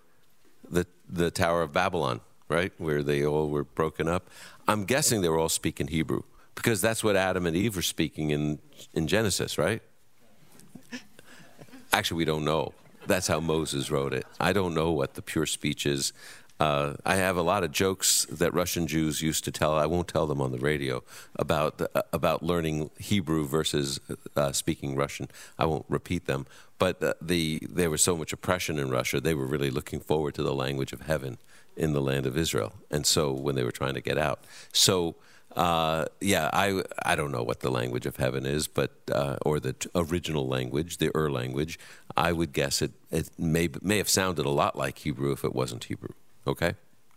the 0.70 0.86
the 1.10 1.32
Tower 1.32 1.64
of 1.64 1.74
Babylon, 1.74 2.22
right, 2.50 2.72
where 2.78 3.02
they 3.02 3.26
all 3.26 3.50
were 3.50 3.64
broken 3.64 4.08
up. 4.08 4.30
I'm 4.68 4.86
guessing 4.86 5.22
they 5.22 5.30
were 5.30 5.40
all 5.40 5.50
speaking 5.50 5.88
Hebrew, 5.88 6.22
Because 6.54 6.82
that's 6.82 7.04
what 7.04 7.16
Adam 7.16 7.48
and 7.48 7.56
Eve 7.58 7.76
were 7.76 7.82
speaking 7.82 8.30
in, 8.30 8.60
in 8.94 9.08
Genesis, 9.08 9.58
right? 9.58 9.82
Actually, 11.92 12.18
we 12.20 12.26
don't 12.26 12.46
know. 12.46 12.74
That's 13.08 13.28
how 13.28 13.40
Moses 13.40 13.90
wrote 13.90 14.14
it. 14.14 14.26
I 14.40 14.54
don't 14.54 14.76
know 14.76 14.92
what 14.92 15.16
the 15.16 15.24
pure 15.24 15.48
speech 15.48 15.88
is. 15.88 16.14
Uh, 16.62 16.94
I 17.04 17.16
have 17.16 17.38
a 17.38 17.42
lot 17.42 17.64
of 17.64 17.72
jokes 17.72 18.28
that 18.30 18.54
Russian 18.54 18.86
Jews 18.86 19.20
used 19.24 19.44
to 19.46 19.52
tell. 19.52 19.74
I 19.74 19.88
won't 19.88 20.08
tell 20.08 20.28
them 20.28 20.40
on 20.40 20.52
the 20.52 20.60
radio 20.60 21.02
about 21.36 21.82
uh, 21.82 22.04
about 22.14 22.44
learning 22.44 22.92
Hebrew 23.00 23.48
versus 23.48 24.00
uh, 24.36 24.52
speaking 24.52 24.96
Russian. 24.96 25.28
I 25.58 25.66
won't 25.66 25.88
repeat 25.90 26.28
them. 26.28 26.46
But 26.78 27.02
uh, 27.02 27.16
the 27.20 27.64
there 27.68 27.90
was 27.90 28.04
so 28.04 28.16
much 28.16 28.32
oppression 28.32 28.78
in 28.78 28.92
Russia. 28.92 29.20
They 29.20 29.34
were 29.34 29.48
really 29.48 29.72
looking 29.72 30.02
forward 30.02 30.36
to 30.36 30.44
the 30.44 30.54
language 30.54 30.94
of 30.94 31.02
heaven 31.02 31.40
in 31.76 31.94
the 31.94 32.02
land 32.10 32.28
of 32.28 32.38
Israel. 32.38 32.74
And 32.92 33.08
so 33.08 33.32
when 33.32 33.56
they 33.56 33.64
were 33.64 33.78
trying 33.82 33.96
to 33.96 34.02
get 34.02 34.20
out, 34.20 34.46
so. 34.72 35.16
Uh, 35.54 36.06
yeah, 36.22 36.50
I 36.54 36.82
I 37.04 37.16
don't 37.18 37.34
know 37.34 37.44
what 37.44 37.60
the 37.60 37.70
language 37.70 38.06
of 38.06 38.16
heaven 38.16 38.46
is, 38.46 38.70
but 38.70 38.92
or 39.42 39.60
the 39.60 39.74
t- 39.74 39.90
original 39.94 40.48
language, 40.48 40.98
the 40.98 41.12
Ur 41.14 41.30
language. 41.30 41.78
I 42.16 42.32
would 42.32 42.54
guess 42.54 42.82
it 42.82 42.94
it 43.12 43.30
may 43.38 43.68
may 43.82 43.98
have 43.98 44.08
sounded 44.08 44.46
a 44.46 44.56
lot 44.62 44.78
like 44.78 45.00
Hebrew 45.00 45.34
if 45.34 45.44
it 45.44 45.54
wasn't 45.54 45.84
Hebrew. 45.92 46.14
Okay? 46.48 46.76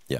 Yeah. 0.08 0.18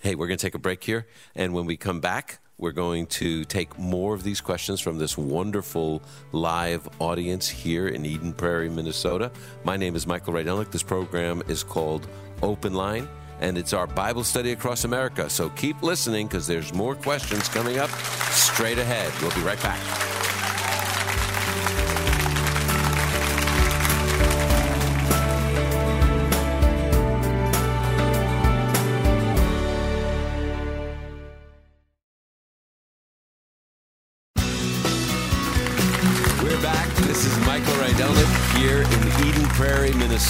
Hey, 0.00 0.14
we're 0.14 0.26
going 0.26 0.38
to 0.38 0.44
take 0.44 0.54
a 0.54 0.58
break 0.58 0.82
here. 0.82 1.06
And 1.34 1.54
when 1.54 1.66
we 1.66 1.76
come 1.76 2.00
back, 2.00 2.40
we're 2.58 2.72
going 2.72 3.06
to 3.06 3.44
take 3.44 3.78
more 3.78 4.14
of 4.14 4.22
these 4.22 4.40
questions 4.40 4.80
from 4.80 4.98
this 4.98 5.16
wonderful 5.16 6.02
live 6.32 6.88
audience 6.98 7.48
here 7.48 7.88
in 7.88 8.04
Eden 8.04 8.34
Prairie, 8.34 8.68
Minnesota. 8.68 9.32
My 9.64 9.76
name 9.76 9.96
is 9.96 10.06
Michael 10.06 10.34
Rydelnik. 10.34 10.70
This 10.70 10.82
program 10.82 11.42
is 11.48 11.64
called 11.64 12.06
Open 12.42 12.74
Line, 12.74 13.08
and 13.40 13.56
it's 13.56 13.72
our 13.72 13.86
Bible 13.86 14.24
study 14.24 14.52
across 14.52 14.84
America. 14.84 15.30
So 15.30 15.48
keep 15.50 15.82
listening 15.82 16.26
because 16.26 16.46
there's 16.46 16.74
more 16.74 16.94
questions 16.94 17.48
coming 17.48 17.78
up 17.78 17.90
straight 18.30 18.78
ahead. 18.78 19.10
We'll 19.22 19.34
be 19.34 19.40
right 19.40 19.62
back. 19.62 20.39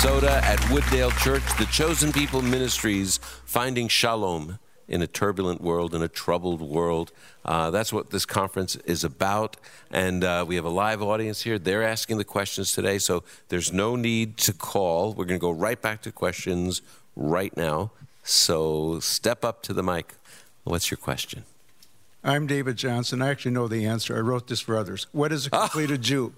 Minnesota 0.02 0.42
at 0.47 0.59
Wooddale 0.71 1.14
Church, 1.19 1.42
the 1.59 1.66
Chosen 1.66 2.11
People 2.11 2.40
Ministries, 2.40 3.19
finding 3.45 3.87
shalom 3.87 4.59
in 4.88 5.02
a 5.02 5.07
turbulent 5.07 5.61
world, 5.61 5.95
in 5.95 6.02
a 6.02 6.09
troubled 6.09 6.62
world. 6.62 7.12
Uh, 7.45 7.71
that's 7.71 7.92
what 7.92 8.09
this 8.09 8.25
conference 8.25 8.76
is 8.76 9.04
about. 9.04 9.59
And 9.90 10.25
uh, 10.25 10.47
we 10.49 10.57
have 10.57 10.64
a 10.64 10.71
live 10.71 11.02
audience 11.02 11.42
here. 11.42 11.59
They're 11.59 11.83
asking 11.83 12.16
the 12.16 12.25
questions 12.25 12.73
today, 12.73 12.97
so 12.97 13.25
there's 13.50 13.75
no 13.75 13.95
need 13.95 14.38
to 14.38 14.54
call. 14.54 15.12
We're 15.12 15.26
going 15.26 15.38
to 15.38 15.45
go 15.45 15.50
right 15.50 15.80
back 15.80 16.00
to 16.02 16.12
questions 16.12 16.80
right 17.14 17.54
now. 17.54 17.90
So 18.23 19.00
step 19.00 19.45
up 19.45 19.62
to 19.64 19.75
the 19.75 19.83
mic. 19.83 20.14
What's 20.64 20.90
your 20.90 20.99
question? 20.99 21.45
I'm 22.25 22.47
David 22.47 22.76
Johnson. 22.76 23.21
I 23.21 23.28
actually 23.28 23.52
know 23.52 23.69
the 23.69 23.85
answer. 23.85 24.16
I 24.16 24.21
wrote 24.21 24.49
this 24.49 24.61
for 24.61 24.78
others. 24.78 25.07
What 25.12 25.30
is 25.30 25.47
a 25.47 25.50
completed 25.50 26.00
Jew? 26.11 26.33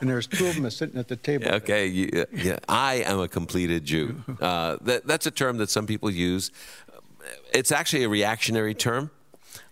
And 0.00 0.08
there's 0.08 0.26
two 0.26 0.46
of 0.46 0.54
them 0.54 0.68
sitting 0.70 0.98
at 0.98 1.08
the 1.08 1.16
table. 1.16 1.48
Okay. 1.48 1.86
Yeah. 2.32 2.58
I 2.68 2.96
am 3.06 3.20
a 3.20 3.28
completed 3.28 3.84
Jew. 3.84 4.22
Uh, 4.40 4.76
that, 4.82 5.06
that's 5.06 5.26
a 5.26 5.30
term 5.30 5.58
that 5.58 5.70
some 5.70 5.86
people 5.86 6.10
use. 6.10 6.50
It's 7.52 7.72
actually 7.72 8.04
a 8.04 8.08
reactionary 8.08 8.74
term 8.74 9.10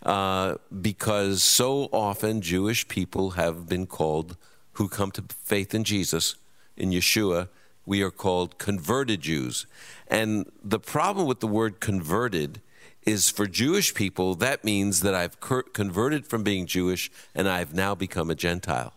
uh, 0.05 0.57
because 0.81 1.43
so 1.43 1.89
often 1.93 2.41
Jewish 2.41 2.89
people 2.89 3.33
have 3.33 3.69
been 3.69 3.87
called, 3.87 4.37
who 4.75 4.89
come 4.89 5.11
to 5.13 5.25
faith 5.45 5.75
in 5.75 5.85
Jesus, 5.85 6.37
in 6.77 6.91
Yeshua, 6.91 7.49
we 7.85 8.03
are 8.03 8.11
called 8.11 8.59
converted 8.59 9.21
Jews. 9.21 9.67
And 10.09 10.51
the 10.63 10.79
problem 10.79 11.27
with 11.27 11.41
the 11.41 11.47
word 11.47 11.81
converted 11.81 12.61
is 13.05 13.29
for 13.29 13.47
Jewish 13.47 13.95
people, 13.95 14.35
that 14.37 14.65
means 14.65 15.01
that 15.01 15.15
I've 15.15 15.39
converted 15.73 16.27
from 16.27 16.43
being 16.43 16.67
Jewish 16.67 17.11
and 17.35 17.49
I've 17.49 17.75
now 17.75 17.95
become 17.95 18.31
a 18.31 18.35
Gentile. 18.35 18.95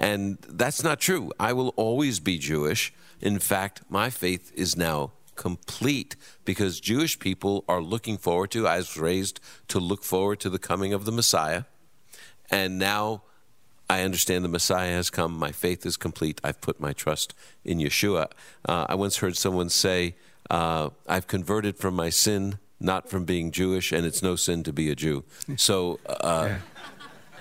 And 0.00 0.38
that's 0.48 0.82
not 0.82 0.98
true. 0.98 1.30
I 1.38 1.52
will 1.52 1.74
always 1.76 2.20
be 2.20 2.38
Jewish. 2.38 2.92
In 3.20 3.38
fact, 3.38 3.82
my 3.90 4.08
faith 4.08 4.50
is 4.54 4.76
now 4.76 5.12
complete 5.36 6.16
because 6.44 6.80
Jewish 6.80 7.18
people 7.18 7.64
are 7.68 7.82
looking 7.82 8.16
forward 8.16 8.50
to, 8.52 8.66
I 8.66 8.78
was 8.78 8.96
raised 8.96 9.40
to 9.68 9.78
look 9.78 10.02
forward 10.02 10.40
to 10.40 10.50
the 10.50 10.58
coming 10.58 10.94
of 10.94 11.04
the 11.04 11.12
Messiah. 11.12 11.64
And 12.50 12.78
now 12.78 13.22
I 13.90 14.00
understand 14.02 14.42
the 14.42 14.48
Messiah 14.48 14.92
has 14.92 15.10
come. 15.10 15.38
My 15.38 15.52
faith 15.52 15.84
is 15.84 15.98
complete. 15.98 16.40
I've 16.42 16.62
put 16.62 16.80
my 16.80 16.94
trust 16.94 17.34
in 17.62 17.78
Yeshua. 17.78 18.30
Uh, 18.66 18.86
I 18.88 18.94
once 18.94 19.18
heard 19.18 19.36
someone 19.36 19.68
say, 19.68 20.16
uh, 20.48 20.90
I've 21.06 21.26
converted 21.26 21.76
from 21.76 21.94
my 21.94 22.08
sin 22.08 22.58
not 22.80 23.10
from 23.10 23.26
being 23.26 23.50
Jewish, 23.50 23.92
and 23.92 24.06
it's 24.06 24.22
no 24.22 24.36
sin 24.36 24.62
to 24.62 24.72
be 24.72 24.90
a 24.90 24.94
Jew. 24.94 25.24
So 25.56 26.00
uh, 26.06 26.46
yeah. 26.48 26.58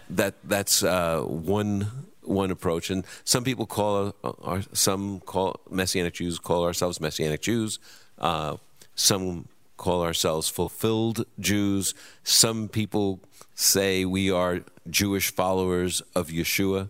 that 0.10 0.36
that's 0.44 0.84
uh, 0.84 1.22
one 1.22 2.09
one 2.30 2.52
approach, 2.52 2.90
and 2.90 3.06
some 3.24 3.44
people 3.44 3.66
call 3.66 4.16
uh, 4.24 4.62
some 4.74 5.20
call 5.20 5.60
Messianic 5.70 6.14
Jews 6.14 6.40
call 6.40 6.64
ourselves 6.64 7.02
Messianic 7.02 7.42
Jews. 7.42 7.80
Uh, 8.18 8.58
some 8.96 9.48
call 9.78 10.04
ourselves 10.04 10.50
fulfilled 10.50 11.26
Jews. 11.40 11.94
Some 12.24 12.68
people 12.68 13.20
say 13.56 14.06
we 14.06 14.30
are 14.30 14.62
Jewish 14.90 15.34
followers 15.34 16.02
of 16.16 16.28
Yeshua. 16.28 16.90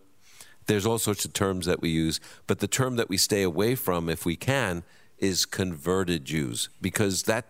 There's 0.65 0.85
all 0.85 0.99
sorts 0.99 1.25
of 1.25 1.33
terms 1.33 1.65
that 1.65 1.81
we 1.81 1.89
use, 1.89 2.19
but 2.45 2.59
the 2.59 2.67
term 2.67 2.95
that 2.97 3.09
we 3.09 3.17
stay 3.17 3.41
away 3.41 3.75
from, 3.75 4.09
if 4.09 4.25
we 4.25 4.35
can, 4.35 4.83
is 5.17 5.45
converted 5.45 6.25
Jews, 6.25 6.69
because 6.81 7.23
that 7.23 7.45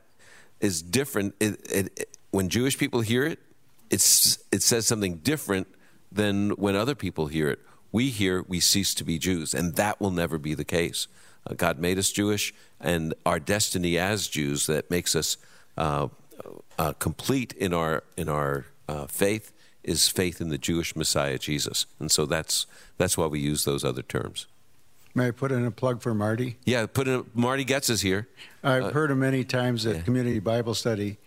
is 0.60 0.82
different. 0.82 1.36
It, 1.40 1.60
it, 1.70 2.00
it, 2.00 2.18
when 2.32 2.50
Jewish 2.50 2.78
people 2.78 3.02
hear 3.02 3.26
it, 3.26 3.40
it's, 3.90 4.40
it 4.52 4.62
says 4.62 4.86
something 4.86 5.18
different 5.18 5.68
than 6.12 6.52
when 6.52 6.76
other 6.76 6.96
people 6.96 7.28
hear 7.28 7.50
it. 7.50 7.60
We 7.92 8.10
hear 8.10 8.44
we 8.48 8.60
cease 8.60 8.94
to 8.96 9.04
be 9.04 9.18
Jews, 9.18 9.54
and 9.54 9.76
that 9.76 10.00
will 10.00 10.12
never 10.12 10.38
be 10.38 10.54
the 10.54 10.66
case. 10.66 11.08
Uh, 11.48 11.54
God 11.56 11.80
made 11.80 11.98
us 11.98 12.12
Jewish, 12.12 12.54
and 12.80 13.14
our 13.26 13.40
destiny 13.40 13.98
as 13.98 14.28
Jews 14.28 14.68
that 14.68 14.90
makes 14.92 15.16
us 15.16 15.38
uh, 15.78 16.10
uh, 16.78 16.94
complete 16.94 17.54
in 17.54 17.74
our 17.74 18.04
in 18.18 18.30
our 18.30 18.66
uh, 18.88 19.08
faith 19.08 19.54
is 19.84 20.08
faith 20.08 20.42
in 20.42 20.50
the 20.50 20.58
Jewish 20.58 20.96
Messiah 20.96 21.38
Jesus, 21.38 21.86
and 22.00 22.12
so 22.12 22.26
that's 22.26 22.68
that's 22.98 23.18
why 23.18 23.26
we 23.26 23.40
use 23.40 23.66
those 23.66 23.84
other 23.84 24.02
terms. 24.02 24.48
May 25.16 25.30
I 25.30 25.32
put 25.32 25.52
in 25.52 25.66
a 25.66 25.72
plug 25.72 26.02
for 26.02 26.14
Marty? 26.14 26.58
Yeah, 26.66 26.86
put 26.86 27.08
in. 27.08 27.26
Marty 27.34 27.64
Goetz 27.64 27.90
is 27.90 28.02
here. 28.02 28.28
I've 28.64 28.86
uh, 28.86 28.92
heard 28.92 29.10
him 29.10 29.20
many 29.20 29.44
times 29.44 29.86
at 29.86 29.96
yeah. 29.96 30.02
community 30.04 30.40
Bible 30.40 30.76
study. 30.76 31.18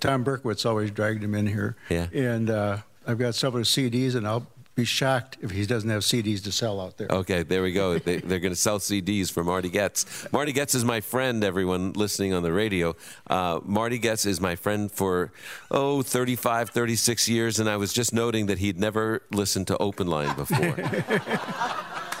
Tom 0.00 0.24
Berkowitz 0.24 0.64
always 0.64 0.90
dragged 0.90 1.22
him 1.22 1.34
in 1.34 1.46
here. 1.46 1.76
Yeah. 1.90 2.06
And 2.12 2.48
uh, 2.48 2.78
I've 3.06 3.18
got 3.18 3.34
several 3.34 3.64
CDs, 3.64 4.14
and 4.14 4.26
I'll 4.26 4.46
be 4.74 4.84
shocked 4.84 5.38
if 5.40 5.52
he 5.52 5.64
doesn't 5.66 5.90
have 5.90 6.02
CDs 6.02 6.42
to 6.44 6.52
sell 6.52 6.80
out 6.80 6.96
there. 6.96 7.06
Okay, 7.08 7.42
there 7.42 7.62
we 7.62 7.72
go. 7.72 7.98
they, 7.98 8.16
are 8.16 8.40
going 8.40 8.50
to 8.50 8.56
sell 8.56 8.78
CDs 8.78 9.30
for 9.30 9.44
Marty 9.44 9.68
Goetz. 9.68 10.26
Marty 10.32 10.52
Goetz 10.52 10.74
is 10.74 10.84
my 10.84 11.00
friend, 11.00 11.44
everyone 11.44 11.92
listening 11.92 12.32
on 12.32 12.42
the 12.42 12.52
radio. 12.52 12.96
Uh, 13.28 13.60
Marty 13.64 13.98
Goetz 13.98 14.26
is 14.26 14.40
my 14.40 14.56
friend 14.56 14.90
for, 14.90 15.32
oh, 15.70 16.02
35, 16.02 16.70
36 16.70 17.28
years, 17.28 17.60
and 17.60 17.68
I 17.68 17.76
was 17.76 17.92
just 17.92 18.12
noting 18.12 18.46
that 18.46 18.58
he'd 18.58 18.78
never 18.78 19.22
listened 19.30 19.68
to 19.68 19.78
Open 19.78 20.08
Line 20.08 20.34
before. 20.34 20.76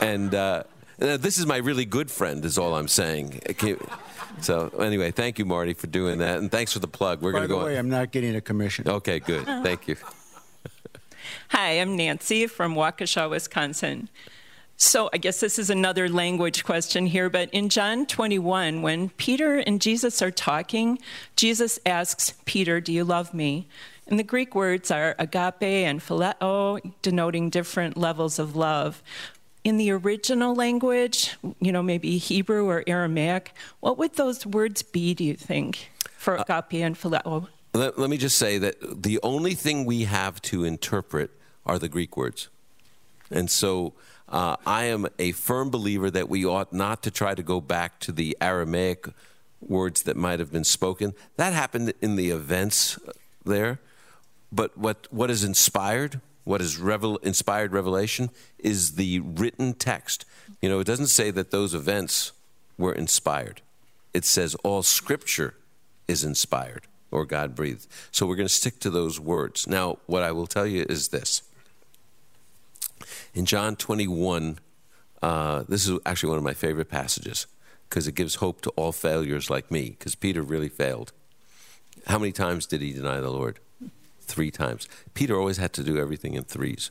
and 0.00 0.32
uh, 0.34 0.62
uh, 1.00 1.16
this 1.16 1.38
is 1.38 1.46
my 1.46 1.56
really 1.56 1.84
good 1.84 2.10
friend, 2.10 2.44
is 2.44 2.56
all 2.56 2.76
I'm 2.76 2.88
saying. 2.88 3.40
So 4.40 4.68
anyway, 4.78 5.10
thank 5.10 5.40
you, 5.40 5.44
Marty, 5.44 5.74
for 5.74 5.88
doing 5.88 6.18
that, 6.18 6.38
and 6.38 6.50
thanks 6.50 6.72
for 6.72 6.78
the 6.78 6.88
plug. 6.88 7.20
We're 7.20 7.32
going 7.32 7.42
to 7.42 7.48
go. 7.48 7.56
By 7.56 7.60
the 7.60 7.66
way, 7.66 7.74
on. 7.74 7.80
I'm 7.80 7.90
not 7.90 8.12
getting 8.12 8.36
a 8.36 8.40
commission. 8.40 8.88
Okay, 8.88 9.18
good. 9.18 9.44
Thank 9.44 9.88
you. 9.88 9.96
Hi, 11.50 11.72
I'm 11.80 11.96
Nancy 11.96 12.46
from 12.46 12.74
Waukesha, 12.74 13.28
Wisconsin. 13.28 14.08
So 14.76 15.08
I 15.12 15.18
guess 15.18 15.40
this 15.40 15.58
is 15.58 15.70
another 15.70 16.08
language 16.08 16.64
question 16.64 17.06
here, 17.06 17.30
but 17.30 17.48
in 17.52 17.68
John 17.68 18.06
21, 18.06 18.82
when 18.82 19.10
Peter 19.10 19.58
and 19.58 19.80
Jesus 19.80 20.20
are 20.20 20.32
talking, 20.32 20.98
Jesus 21.36 21.78
asks 21.86 22.34
Peter, 22.44 22.80
"Do 22.80 22.92
you 22.92 23.04
love 23.04 23.32
me?" 23.32 23.68
And 24.06 24.18
the 24.18 24.24
Greek 24.24 24.54
words 24.54 24.90
are 24.90 25.14
agape 25.18 25.62
and 25.62 26.00
phileo, 26.00 26.80
denoting 27.02 27.50
different 27.50 27.96
levels 27.96 28.38
of 28.38 28.56
love 28.56 29.02
in 29.64 29.78
the 29.78 29.90
original 29.90 30.54
language, 30.54 31.36
you 31.58 31.72
know, 31.72 31.82
maybe 31.82 32.18
Hebrew 32.18 32.68
or 32.68 32.84
Aramaic, 32.86 33.52
what 33.80 33.96
would 33.96 34.14
those 34.14 34.46
words 34.46 34.82
be, 34.82 35.14
do 35.14 35.24
you 35.24 35.34
think, 35.34 35.90
for 36.18 36.38
uh, 36.38 36.44
agape 36.46 36.84
and 36.84 36.94
phileo? 36.94 37.48
Let, 37.74 37.98
let 37.98 38.08
me 38.08 38.16
just 38.16 38.38
say 38.38 38.58
that 38.58 39.02
the 39.02 39.18
only 39.24 39.54
thing 39.54 39.84
we 39.84 40.04
have 40.04 40.40
to 40.42 40.62
interpret 40.62 41.32
are 41.66 41.78
the 41.78 41.88
Greek 41.88 42.16
words. 42.16 42.48
And 43.32 43.50
so 43.50 43.94
uh, 44.28 44.56
I 44.64 44.84
am 44.84 45.08
a 45.18 45.32
firm 45.32 45.70
believer 45.70 46.08
that 46.08 46.28
we 46.28 46.46
ought 46.46 46.72
not 46.72 47.02
to 47.02 47.10
try 47.10 47.34
to 47.34 47.42
go 47.42 47.60
back 47.60 47.98
to 48.00 48.12
the 48.12 48.36
Aramaic 48.40 49.08
words 49.60 50.02
that 50.02 50.16
might 50.16 50.38
have 50.38 50.52
been 50.52 50.64
spoken. 50.64 51.14
That 51.36 51.52
happened 51.52 51.92
in 52.00 52.14
the 52.14 52.30
events 52.30 52.96
there. 53.44 53.80
But 54.52 54.78
what, 54.78 55.12
what 55.12 55.28
is 55.28 55.42
inspired, 55.42 56.20
what 56.44 56.60
is 56.60 56.78
revel, 56.78 57.16
inspired 57.18 57.72
revelation, 57.72 58.30
is 58.56 58.92
the 58.92 59.18
written 59.18 59.74
text. 59.74 60.24
You 60.62 60.68
know, 60.68 60.78
it 60.78 60.86
doesn't 60.86 61.08
say 61.08 61.32
that 61.32 61.50
those 61.50 61.74
events 61.74 62.30
were 62.78 62.92
inspired, 62.92 63.62
it 64.12 64.24
says 64.24 64.54
all 64.56 64.82
scripture 64.84 65.54
is 66.06 66.22
inspired 66.22 66.86
or 67.14 67.24
God 67.24 67.54
breathed. 67.54 67.86
So 68.10 68.26
we're 68.26 68.36
going 68.36 68.48
to 68.48 68.52
stick 68.52 68.80
to 68.80 68.90
those 68.90 69.20
words. 69.20 69.66
Now, 69.66 69.98
what 70.06 70.22
I 70.22 70.32
will 70.32 70.46
tell 70.46 70.66
you 70.66 70.84
is 70.88 71.08
this. 71.08 71.42
In 73.32 73.46
John 73.46 73.76
21, 73.76 74.58
uh, 75.22 75.64
this 75.68 75.88
is 75.88 75.98
actually 76.04 76.30
one 76.30 76.38
of 76.38 76.44
my 76.44 76.54
favorite 76.54 76.90
passages 76.90 77.46
because 77.88 78.08
it 78.08 78.14
gives 78.14 78.36
hope 78.36 78.60
to 78.62 78.70
all 78.70 78.92
failures 78.92 79.48
like 79.48 79.70
me, 79.70 79.90
because 79.90 80.14
Peter 80.14 80.42
really 80.42 80.68
failed. 80.68 81.12
How 82.06 82.18
many 82.18 82.32
times 82.32 82.66
did 82.66 82.80
he 82.80 82.92
deny 82.92 83.20
the 83.20 83.30
Lord? 83.30 83.60
Three 84.20 84.50
times. 84.50 84.88
Peter 85.14 85.38
always 85.38 85.58
had 85.58 85.72
to 85.74 85.84
do 85.84 85.98
everything 85.98 86.34
in 86.34 86.44
threes. 86.44 86.90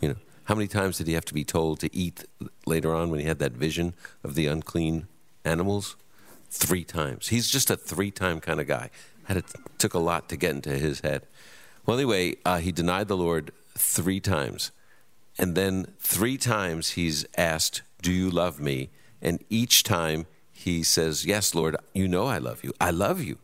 You 0.00 0.10
know, 0.10 0.16
how 0.44 0.54
many 0.54 0.68
times 0.68 0.98
did 0.98 1.06
he 1.06 1.14
have 1.14 1.24
to 1.24 1.34
be 1.34 1.44
told 1.44 1.80
to 1.80 1.94
eat 1.96 2.24
later 2.66 2.94
on 2.94 3.10
when 3.10 3.20
he 3.20 3.26
had 3.26 3.38
that 3.38 3.52
vision 3.52 3.94
of 4.22 4.34
the 4.34 4.46
unclean 4.46 5.08
animals? 5.44 5.96
Three 6.50 6.84
times. 6.84 7.28
He's 7.28 7.50
just 7.50 7.70
a 7.70 7.76
three-time 7.76 8.40
kind 8.40 8.60
of 8.60 8.68
guy. 8.68 8.90
Had 9.26 9.36
it 9.38 9.44
took 9.78 9.94
a 9.94 9.98
lot 9.98 10.28
to 10.30 10.36
get 10.36 10.52
into 10.52 10.70
his 10.70 11.00
head. 11.00 11.26
Well, 11.84 11.96
anyway, 11.96 12.36
uh, 12.44 12.58
he 12.58 12.72
denied 12.72 13.08
the 13.08 13.16
Lord 13.16 13.52
three 13.76 14.20
times, 14.20 14.72
and 15.38 15.54
then 15.54 15.86
three 16.00 16.36
times 16.36 16.90
he's 16.90 17.26
asked, 17.36 17.82
"Do 18.02 18.12
you 18.12 18.30
love 18.30 18.58
me?" 18.58 18.90
And 19.22 19.42
each 19.50 19.82
time 19.82 20.26
he 20.52 20.82
says, 20.82 21.24
Yes, 21.24 21.54
Lord, 21.54 21.76
you 21.92 22.08
know 22.08 22.26
I 22.26 22.38
love 22.38 22.64
you. 22.64 22.72
I 22.80 22.90
love 22.90 23.22
you. 23.22 23.38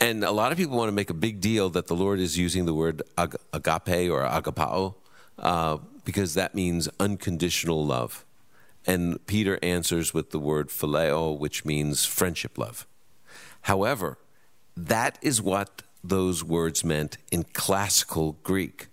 And 0.00 0.24
a 0.24 0.30
lot 0.30 0.52
of 0.52 0.58
people 0.58 0.76
want 0.76 0.88
to 0.88 0.94
make 0.94 1.10
a 1.10 1.14
big 1.14 1.40
deal 1.40 1.70
that 1.70 1.86
the 1.86 1.96
Lord 1.96 2.20
is 2.20 2.36
using 2.36 2.66
the 2.66 2.74
word 2.74 3.02
ag- 3.16 3.36
agape 3.52 4.10
or 4.10 4.22
agapao 4.22 4.94
uh, 5.38 5.78
because 6.04 6.34
that 6.34 6.54
means 6.54 6.88
unconditional 7.00 7.84
love. 7.84 8.24
And 8.86 9.24
Peter 9.26 9.58
answers 9.62 10.12
with 10.12 10.30
the 10.30 10.38
word 10.38 10.68
phileo, 10.68 11.36
which 11.36 11.64
means 11.64 12.04
friendship 12.04 12.58
love. 12.58 12.86
However, 13.62 14.18
that 14.86 15.18
is 15.22 15.42
what 15.42 15.82
those 16.04 16.44
words 16.44 16.84
meant 16.84 17.18
in 17.32 17.44
classical 17.44 18.38
Greek. 18.42 18.86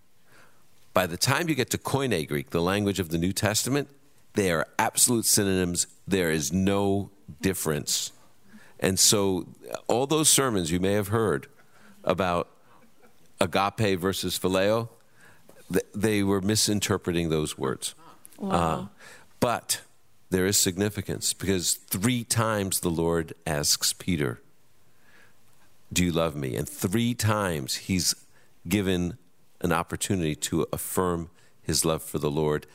By 0.94 1.06
the 1.06 1.18
time 1.18 1.50
you 1.50 1.56
get 1.56 1.70
to 1.72 1.77
Koine 1.77 2.27
Greek, 2.27 2.50
the 2.50 2.62
language 2.62 3.00
of 3.00 3.10
the 3.10 3.18
New 3.18 3.34
Testament, 3.34 3.89
they 4.34 4.51
are 4.51 4.68
absolute 4.80 5.25
synonyms. 5.25 5.88
There 6.08 6.32
is 6.32 6.51
no 6.51 7.12
difference. 7.42 8.12
And 8.80 8.98
so, 8.98 9.48
all 9.88 10.08
those 10.08 10.30
sermons 10.30 10.72
you 10.72 10.80
may 10.80 10.94
have 10.94 11.10
heard 11.10 11.48
about 12.04 12.50
agape 13.39 14.00
versus 14.00 14.38
phileo, 14.38 14.89
they 15.94 16.24
were 16.24 16.42
misinterpreting 16.42 17.30
those 17.30 17.58
words. 17.58 17.96
Wow. 18.38 18.51
Uh, 18.51 18.86
but 19.39 19.82
there 20.30 20.46
is 20.46 20.58
significance 20.58 21.34
because 21.34 21.75
three 21.75 22.24
times 22.24 22.82
the 22.82 22.89
Lord 22.89 23.34
asks 23.46 23.94
Peter, 23.94 24.42
Do 25.96 26.04
you 26.04 26.12
love 26.12 26.36
me? 26.36 26.58
And 26.58 26.68
three 26.68 27.14
times 27.14 27.75
he's 27.75 28.14
given 28.68 29.18
an 29.62 29.72
opportunity 29.72 30.36
to 30.36 30.68
affirm 30.74 31.30
his 31.62 31.86
love 31.86 32.04
for 32.04 32.20
the 32.20 32.30
Lord 32.30 32.68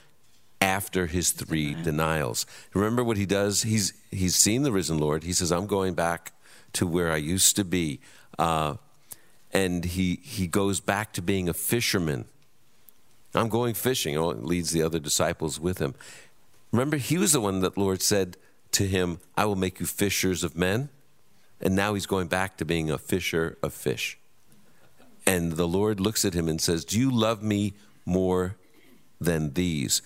after 0.58 1.06
his 1.06 1.30
three 1.32 1.74
denials. 1.74 2.46
Remember 2.72 3.04
what 3.04 3.18
he 3.18 3.26
does? 3.26 3.62
He's 3.62 3.92
he's 4.10 4.36
seen 4.36 4.62
the 4.62 4.72
risen 4.72 4.98
Lord. 4.98 5.24
He 5.24 5.34
says, 5.34 5.52
"I'm 5.52 5.66
going 5.66 5.92
back 5.92 6.32
to 6.72 6.86
where 6.86 7.12
I 7.12 7.18
used 7.18 7.56
to 7.56 7.64
be," 7.64 8.00
uh, 8.38 8.76
and 9.52 9.84
he 9.84 10.20
he 10.22 10.46
goes 10.46 10.80
back 10.80 11.12
to 11.12 11.20
being 11.20 11.46
a 11.46 11.54
fisherman. 11.54 12.24
I'm 13.34 13.50
going 13.50 13.74
fishing. 13.74 14.16
Oh, 14.16 14.28
leads 14.28 14.70
the 14.70 14.82
other 14.82 14.98
disciples 14.98 15.60
with 15.60 15.78
him. 15.78 15.94
Remember, 16.72 16.96
he 16.96 17.18
was 17.18 17.32
the 17.32 17.40
one 17.42 17.60
that 17.60 17.76
Lord 17.76 18.00
said 18.00 18.38
to 18.72 18.86
him, 18.86 19.20
"I 19.36 19.44
will 19.44 19.56
make 19.56 19.78
you 19.78 19.84
fishers 19.84 20.42
of 20.42 20.56
men," 20.56 20.88
and 21.60 21.76
now 21.76 21.94
he's 21.94 22.06
going 22.06 22.28
back 22.28 22.56
to 22.56 22.64
being 22.64 22.90
a 22.90 22.98
fisher 22.98 23.58
of 23.62 23.72
fish. 23.72 24.18
And 25.26 25.52
the 25.52 25.68
Lord 25.68 26.00
looks 26.00 26.24
at 26.24 26.34
him 26.34 26.48
and 26.48 26.60
says, 26.60 26.84
"Do 26.84 26.98
you 26.98 27.10
love 27.10 27.42
me 27.42 27.74
more 28.04 28.56
than 29.20 29.54
these?" 29.54 30.02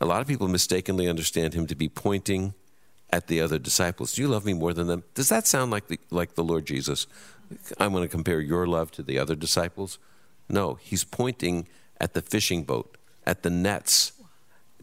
A 0.00 0.06
lot 0.06 0.20
of 0.20 0.26
people 0.26 0.48
mistakenly 0.48 1.08
understand 1.08 1.54
him 1.54 1.66
to 1.66 1.74
be 1.74 1.88
pointing 1.88 2.54
at 3.10 3.26
the 3.26 3.40
other 3.40 3.58
disciples. 3.58 4.14
Do 4.14 4.22
you 4.22 4.28
love 4.28 4.44
me 4.44 4.54
more 4.54 4.72
than 4.72 4.86
them? 4.86 5.04
Does 5.14 5.28
that 5.28 5.46
sound 5.46 5.70
like 5.70 5.88
the, 5.88 6.00
like 6.10 6.34
the 6.34 6.44
Lord 6.44 6.64
Jesus? 6.64 7.06
I'm 7.78 7.92
going 7.92 8.04
to 8.04 8.08
compare 8.08 8.40
your 8.40 8.66
love 8.66 8.90
to 8.92 9.02
the 9.02 9.18
other 9.18 9.34
disciples. 9.34 9.98
No, 10.48 10.74
he's 10.74 11.04
pointing 11.04 11.68
at 12.00 12.14
the 12.14 12.22
fishing 12.22 12.64
boat, 12.64 12.96
at 13.26 13.42
the 13.42 13.50
nets. 13.50 14.12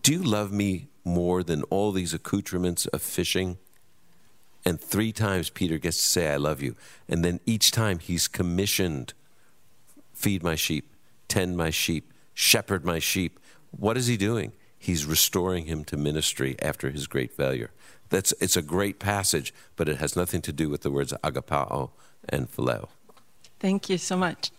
Do 0.04 0.14
you 0.14 0.22
love 0.22 0.52
me 0.52 0.90
more 1.04 1.42
than 1.44 1.64
all 1.64 1.92
these 1.92 2.14
accoutrements 2.14 2.86
of 2.88 3.02
fishing? 3.02 3.58
And 4.65 4.80
three 4.80 5.12
times 5.12 5.50
Peter 5.50 5.78
gets 5.78 5.98
to 5.98 6.04
say, 6.04 6.32
I 6.32 6.36
love 6.38 6.62
you. 6.62 6.76
And 7.08 7.24
then 7.24 7.39
each 7.45 7.72
time 7.72 8.00
he's 8.00 8.28
commissioned 8.28 9.13
feed 10.13 10.43
my 10.43 10.56
sheep, 10.56 10.93
tend 11.28 11.56
my 11.56 11.69
sheep, 11.69 12.13
shepherd 12.34 12.84
my 12.84 13.00
sheep. 13.00 13.39
What 13.72 13.95
is 13.95 14.08
he 14.08 14.17
doing? 14.17 14.52
he's 14.80 15.06
restoring 15.06 15.65
him 15.65 15.84
to 15.84 15.98
ministry 15.98 16.56
after 16.62 16.89
his 16.89 17.06
great 17.06 17.32
failure. 17.34 17.69
That's, 18.10 18.34
it's 18.39 18.58
a 18.58 18.62
great 18.62 18.98
passage, 18.98 19.54
but 19.76 19.88
it 19.89 19.98
has 19.98 20.15
nothing 20.15 20.41
to 20.43 20.54
do 20.54 20.69
with 20.69 20.82
the 20.82 20.89
words 20.89 21.13
agapao 21.24 21.91
and 22.28 22.50
phileo. 22.50 22.88
Thank 23.60 23.89
you 23.89 23.98
so 23.98 24.15
much. 24.15 24.52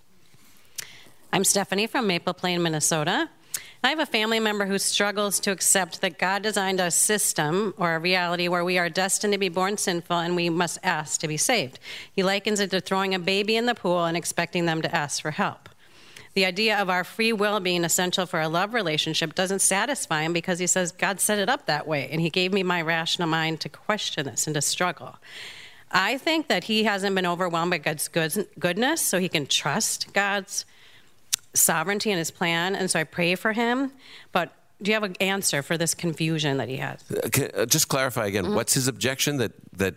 I'm 1.32 1.42
Stephanie 1.42 1.86
from 1.86 2.06
Maple 2.06 2.34
Plain, 2.34 2.62
Minnesota. 2.62 3.30
I 3.82 3.88
have 3.88 3.98
a 3.98 4.06
family 4.06 4.40
member 4.40 4.66
who 4.66 4.78
struggles 4.78 5.40
to 5.40 5.50
accept 5.50 6.00
that 6.00 6.18
God 6.18 6.42
designed 6.42 6.80
a 6.80 6.90
system 6.90 7.72
or 7.78 7.94
a 7.94 7.98
reality 7.98 8.46
where 8.46 8.64
we 8.64 8.76
are 8.78 8.90
destined 8.90 9.32
to 9.32 9.38
be 9.38 9.48
born 9.48 9.78
sinful 9.78 10.18
and 10.18 10.36
we 10.36 10.50
must 10.50 10.78
ask 10.82 11.20
to 11.20 11.28
be 11.28 11.36
saved. 11.36 11.78
He 12.12 12.22
likens 12.22 12.60
it 12.60 12.70
to 12.72 12.80
throwing 12.80 13.14
a 13.14 13.18
baby 13.18 13.56
in 13.56 13.66
the 13.66 13.74
pool 13.74 14.04
and 14.04 14.16
expecting 14.16 14.66
them 14.66 14.82
to 14.82 14.94
ask 14.94 15.22
for 15.22 15.30
help 15.30 15.70
the 16.34 16.44
idea 16.44 16.78
of 16.78 16.88
our 16.88 17.02
free 17.02 17.32
will 17.32 17.58
being 17.60 17.84
essential 17.84 18.24
for 18.24 18.40
a 18.40 18.48
love 18.48 18.72
relationship 18.72 19.34
doesn't 19.34 19.58
satisfy 19.58 20.22
him 20.22 20.32
because 20.32 20.58
he 20.58 20.66
says, 20.66 20.92
God 20.92 21.20
set 21.20 21.38
it 21.38 21.48
up 21.48 21.66
that 21.66 21.86
way, 21.86 22.08
and 22.10 22.20
he 22.20 22.30
gave 22.30 22.52
me 22.52 22.62
my 22.62 22.80
rational 22.80 23.28
mind 23.28 23.60
to 23.60 23.68
question 23.68 24.26
this 24.26 24.46
and 24.46 24.54
to 24.54 24.62
struggle. 24.62 25.16
I 25.90 26.18
think 26.18 26.46
that 26.46 26.64
he 26.64 26.84
hasn't 26.84 27.16
been 27.16 27.26
overwhelmed 27.26 27.72
by 27.72 27.78
God's 27.78 28.06
goodness, 28.08 29.00
so 29.00 29.18
he 29.18 29.28
can 29.28 29.46
trust 29.46 30.12
God's 30.12 30.64
sovereignty 31.54 32.10
and 32.10 32.18
his 32.18 32.30
plan, 32.30 32.74
and 32.74 32.90
so 32.90 33.00
I 33.00 33.04
pray 33.04 33.34
for 33.34 33.52
him. 33.52 33.92
But 34.32 34.52
do 34.82 34.90
you 34.90 34.94
have 34.94 35.02
an 35.02 35.16
answer 35.20 35.62
for 35.62 35.76
this 35.76 35.94
confusion 35.94 36.56
that 36.56 36.68
he 36.68 36.76
has? 36.76 37.04
Uh, 37.10 37.66
just 37.66 37.88
clarify 37.88 38.26
again. 38.26 38.44
Mm-hmm. 38.44 38.54
What's 38.54 38.74
his 38.74 38.88
objection? 38.88 39.36
That 39.38 39.52
that 39.74 39.94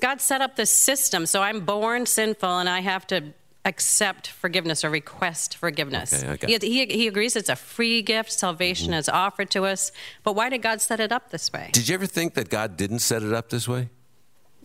God 0.00 0.20
set 0.20 0.40
up 0.40 0.56
this 0.56 0.70
system, 0.70 1.26
so 1.26 1.42
I'm 1.42 1.60
born 1.60 2.06
sinful, 2.06 2.58
and 2.58 2.68
I 2.68 2.80
have 2.80 3.06
to 3.08 3.32
accept 3.64 4.28
forgiveness 4.28 4.84
or 4.84 4.90
request 4.90 5.56
forgiveness. 5.56 6.22
Okay, 6.22 6.46
he, 6.46 6.58
he, 6.58 6.86
he, 6.86 7.08
agrees 7.08 7.34
it's 7.34 7.48
a 7.48 7.56
free 7.56 8.00
gift, 8.00 8.30
salvation 8.30 8.90
mm-hmm. 8.90 9.00
is 9.00 9.08
offered 9.08 9.50
to 9.50 9.64
us. 9.64 9.90
But 10.22 10.34
why 10.34 10.48
did 10.48 10.62
God 10.62 10.80
set 10.80 11.00
it 11.00 11.10
up 11.10 11.30
this 11.30 11.52
way? 11.52 11.70
Did 11.72 11.88
you 11.88 11.94
ever 11.94 12.06
think 12.06 12.34
that 12.34 12.48
God 12.48 12.76
didn't 12.76 13.00
set 13.00 13.22
it 13.24 13.32
up 13.32 13.48
this 13.48 13.66
way? 13.66 13.88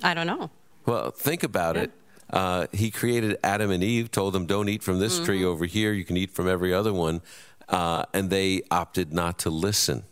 I 0.04 0.14
don't 0.14 0.28
know. 0.28 0.52
Well, 0.86 1.12
think 1.12 1.44
about 1.44 1.76
yeah. 1.76 1.84
it. 1.84 1.92
Uh, 2.32 2.68
he 2.72 2.90
created 2.90 3.38
Adam 3.44 3.72
and 3.72 3.84
Eve, 3.84 4.10
told 4.10 4.34
them, 4.34 4.46
don't 4.46 4.70
eat 4.70 4.82
from 4.82 5.00
this 5.00 5.16
mm-hmm. 5.16 5.26
tree 5.26 5.44
over 5.44 5.66
here, 5.66 5.92
you 5.92 6.06
can 6.06 6.18
eat 6.18 6.32
from 6.32 6.48
every 6.48 6.74
other 6.74 6.94
one. 6.94 7.22
Uh, 7.68 8.04
and 8.14 8.30
they 8.30 8.62
opted 8.70 9.14
not 9.14 9.38
to 9.40 9.50
listen. 9.50 10.04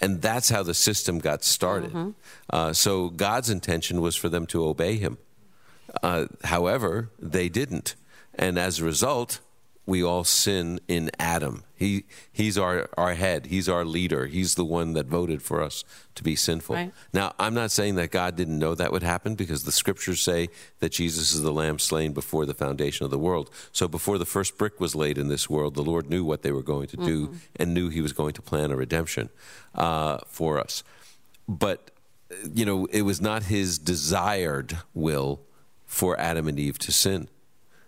And 0.00 0.22
that's 0.22 0.48
how 0.48 0.62
the 0.62 0.74
system 0.74 1.18
got 1.18 1.44
started. 1.44 1.90
Mm-hmm. 1.90 2.10
Uh, 2.48 2.72
so 2.72 3.10
God's 3.10 3.50
intention 3.50 4.00
was 4.00 4.16
for 4.16 4.28
them 4.28 4.46
to 4.46 4.64
obey 4.64 4.96
him. 4.96 5.18
Uh, 6.02 6.26
however, 6.44 7.10
they 7.18 7.48
didn't. 7.48 7.94
And 8.34 8.58
as 8.58 8.78
a 8.78 8.84
result, 8.84 9.40
we 9.90 10.04
all 10.04 10.22
sin 10.22 10.78
in 10.86 11.10
Adam. 11.18 11.64
He, 11.74 12.04
he's 12.32 12.56
our, 12.56 12.88
our 12.96 13.14
head, 13.14 13.46
he's 13.46 13.68
our 13.68 13.84
leader, 13.84 14.26
he's 14.26 14.54
the 14.54 14.64
one 14.64 14.92
that 14.92 15.06
voted 15.06 15.42
for 15.42 15.60
us 15.60 15.82
to 16.14 16.22
be 16.22 16.36
sinful. 16.36 16.76
Right. 16.76 16.92
Now, 17.12 17.34
I'm 17.40 17.54
not 17.54 17.72
saying 17.72 17.96
that 17.96 18.12
God 18.12 18.36
didn't 18.36 18.60
know 18.60 18.76
that 18.76 18.92
would 18.92 19.02
happen 19.02 19.34
because 19.34 19.64
the 19.64 19.72
scriptures 19.72 20.20
say 20.22 20.48
that 20.78 20.92
Jesus 20.92 21.34
is 21.34 21.42
the 21.42 21.50
lamb 21.50 21.80
slain 21.80 22.12
before 22.12 22.46
the 22.46 22.54
foundation 22.54 23.04
of 23.04 23.10
the 23.10 23.18
world. 23.18 23.50
So 23.72 23.88
before 23.88 24.16
the 24.16 24.24
first 24.24 24.56
brick 24.56 24.78
was 24.78 24.94
laid 24.94 25.18
in 25.18 25.26
this 25.26 25.50
world, 25.50 25.74
the 25.74 25.82
Lord 25.82 26.08
knew 26.08 26.22
what 26.24 26.42
they 26.42 26.52
were 26.52 26.62
going 26.62 26.86
to 26.86 26.96
do 26.96 27.26
mm-hmm. 27.26 27.36
and 27.56 27.74
knew 27.74 27.88
he 27.88 28.00
was 28.00 28.12
going 28.12 28.34
to 28.34 28.42
plan 28.42 28.70
a 28.70 28.76
redemption 28.76 29.28
uh, 29.74 30.18
for 30.28 30.60
us. 30.60 30.84
But, 31.48 31.90
you 32.54 32.64
know, 32.64 32.84
it 32.92 33.02
was 33.02 33.20
not 33.20 33.42
his 33.42 33.76
desired 33.76 34.78
will 34.94 35.40
for 35.84 36.16
Adam 36.20 36.46
and 36.46 36.60
Eve 36.60 36.78
to 36.78 36.92
sin 36.92 37.26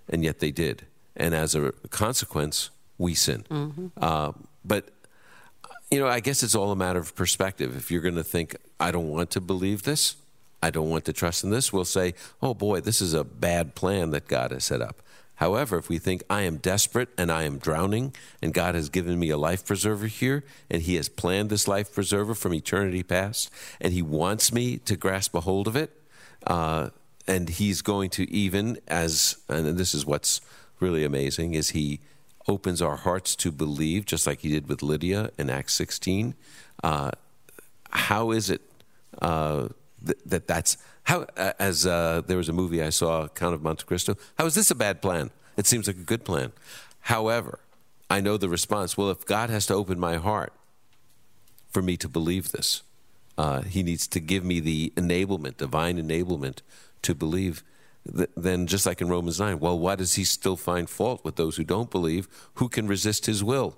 and 0.08 0.24
yet 0.24 0.40
they 0.40 0.50
did. 0.50 0.86
And 1.16 1.35
as 1.35 1.55
a 1.55 1.72
consequence, 1.90 2.70
we 2.98 3.14
sin. 3.14 3.44
Mm-hmm. 3.51 3.87
Uh, 3.96 4.33
but, 4.64 4.88
you 5.90 5.98
know, 6.01 6.09
I 6.09 6.20
guess 6.20 6.42
it's 6.42 6.55
all 6.55 6.72
a 6.72 6.77
matter 6.77 6.98
of 6.98 7.14
perspective. 7.14 7.77
If 7.77 7.90
you're 7.90 8.01
going 8.01 8.14
to 8.14 8.25
think, 8.25 8.57
I 8.81 8.90
don't 8.90 9.09
want 9.09 9.31
to 9.33 9.40
believe 9.40 9.83
this, 9.83 10.16
I 10.62 10.70
don't 10.70 10.88
want 10.88 11.05
to 11.07 11.12
trust 11.12 11.42
in 11.42 11.51
this, 11.51 11.72
we'll 11.72 11.85
say, 11.85 12.14
oh 12.40 12.55
boy, 12.55 12.81
this 12.81 13.01
is 13.01 13.14
a 13.14 13.25
bad 13.25 13.75
plan 13.75 14.11
that 14.12 14.29
God 14.29 14.53
has 14.53 14.64
set 14.64 14.81
up. 14.81 15.03
However, 15.37 15.77
if 15.77 15.88
we 15.88 15.98
think 15.98 16.22
I 16.31 16.42
am 16.42 16.59
desperate 16.59 17.09
and 17.18 17.33
I 17.33 17.42
am 17.42 17.59
drowning, 17.59 18.14
and 18.40 18.55
God 18.55 18.77
has 18.77 18.88
given 18.88 19.18
me 19.18 19.31
a 19.31 19.37
life 19.37 19.66
preserver 19.66 20.07
here, 20.07 20.44
and 20.70 20.83
He 20.83 20.94
has 20.94 21.09
planned 21.09 21.51
this 21.51 21.66
life 21.66 21.92
preserver 21.92 22.35
from 22.35 22.55
eternity 22.55 23.03
past, 23.03 23.51
and 23.81 23.92
He 23.92 24.03
wants 24.03 24.53
me 24.53 24.77
to 24.79 24.96
grasp 24.96 25.35
a 25.35 25.40
hold 25.40 25.66
of 25.66 25.75
it, 25.75 25.90
uh, 26.46 26.90
and 27.27 27.48
He's 27.48 27.83
going 27.83 28.11
to 28.11 28.31
even 28.31 28.79
as, 28.87 29.37
and 29.48 29.77
this 29.77 29.94
is 29.94 30.07
what's 30.07 30.40
really 30.83 31.05
amazing, 31.05 31.55
is 31.55 31.71
He 31.71 32.01
opens 32.49 32.83
our 32.83 32.97
hearts 32.97 33.37
to 33.37 33.53
believe, 33.53 34.05
just 34.05 34.27
like 34.27 34.40
He 34.40 34.51
did 34.51 34.68
with 34.68 34.83
Lydia 34.83 35.31
in 35.38 35.49
Acts 35.49 35.75
16. 35.75 36.35
Uh, 36.83 37.12
how 37.90 38.31
is 38.33 38.51
it 38.51 38.62
uh, 39.21 39.68
th- 40.05 40.18
that 40.27 40.47
that's 40.47 40.77
how? 41.05 41.27
Uh, 41.37 41.53
as 41.59 41.87
uh, 41.87 42.23
there 42.27 42.37
was 42.37 42.49
a 42.49 42.53
movie 42.53 42.83
I 42.83 42.90
saw, 42.90 43.29
Count 43.29 43.55
of 43.55 43.62
Monte 43.62 43.85
Cristo. 43.85 44.16
How 44.38 44.47
is 44.47 44.55
this 44.55 44.71
a 44.71 44.75
bad 44.75 45.01
plan? 45.01 45.31
It 45.57 45.66
seems 45.66 45.87
like 45.87 45.97
a 45.97 46.01
good 46.01 46.25
plan. 46.25 46.53
However, 47.01 47.61
I 48.11 48.21
know 48.21 48.37
the 48.37 48.49
response. 48.49 48.97
Well, 48.97 49.11
if 49.11 49.25
God 49.25 49.51
has 49.51 49.66
to 49.66 49.75
open 49.75 49.99
my 49.99 50.16
heart 50.16 50.53
for 51.71 51.83
me 51.83 51.97
to 51.99 52.09
believe 52.09 52.53
this, 52.53 52.83
uh, 53.37 53.62
He 53.62 53.83
needs 53.83 54.07
to 54.09 54.21
give 54.21 54.45
me 54.45 54.61
the 54.61 54.92
enablement, 54.97 55.59
divine 55.59 55.97
enablement, 55.99 56.61
to 57.03 57.14
believe. 57.14 57.62
Th- 58.16 58.30
then, 58.36 58.66
just 58.66 58.86
like 58.86 59.00
in 59.00 59.08
Romans 59.08 59.38
nine, 59.38 59.58
well, 59.60 59.78
why 59.78 59.96
does 59.96 60.14
He 60.14 60.24
still 60.24 60.56
find 60.56 60.88
fault 60.88 61.24
with 61.24 61.36
those 61.36 61.56
who 61.56 61.64
don't 61.64 61.90
believe? 61.90 62.28
Who 62.54 62.68
can 62.68 62.86
resist 62.86 63.26
His 63.26 63.44
will? 63.44 63.76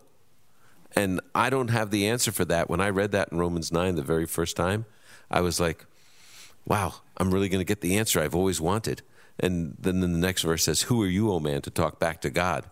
And 0.97 1.21
I 1.35 1.51
don't 1.51 1.71
have 1.71 1.91
the 1.91 2.07
answer 2.07 2.33
for 2.33 2.45
that. 2.47 2.71
When 2.71 2.81
I 2.81 2.89
read 2.89 3.13
that 3.13 3.33
in 3.33 3.39
Romans 3.39 3.73
9 3.73 3.97
the 3.97 4.03
very 4.03 4.27
first 4.27 4.57
time, 4.57 4.87
I 5.31 5.41
was 5.41 5.59
like, 5.59 5.87
wow, 6.67 6.95
I'm 7.17 7.33
really 7.33 7.49
going 7.49 7.61
to 7.61 7.65
get 7.65 7.81
the 7.81 7.97
answer 7.97 8.21
I've 8.21 8.35
always 8.35 8.61
wanted. 8.61 9.03
And 9.39 9.77
then 9.79 10.01
the 10.01 10.09
next 10.09 10.43
verse 10.43 10.65
says, 10.65 10.83
Who 10.83 11.03
are 11.03 11.09
you, 11.09 11.33
O 11.33 11.41
man, 11.41 11.63
to 11.63 11.71
talk 11.71 11.99
back 11.99 12.21
to 12.23 12.31
God? 12.31 12.67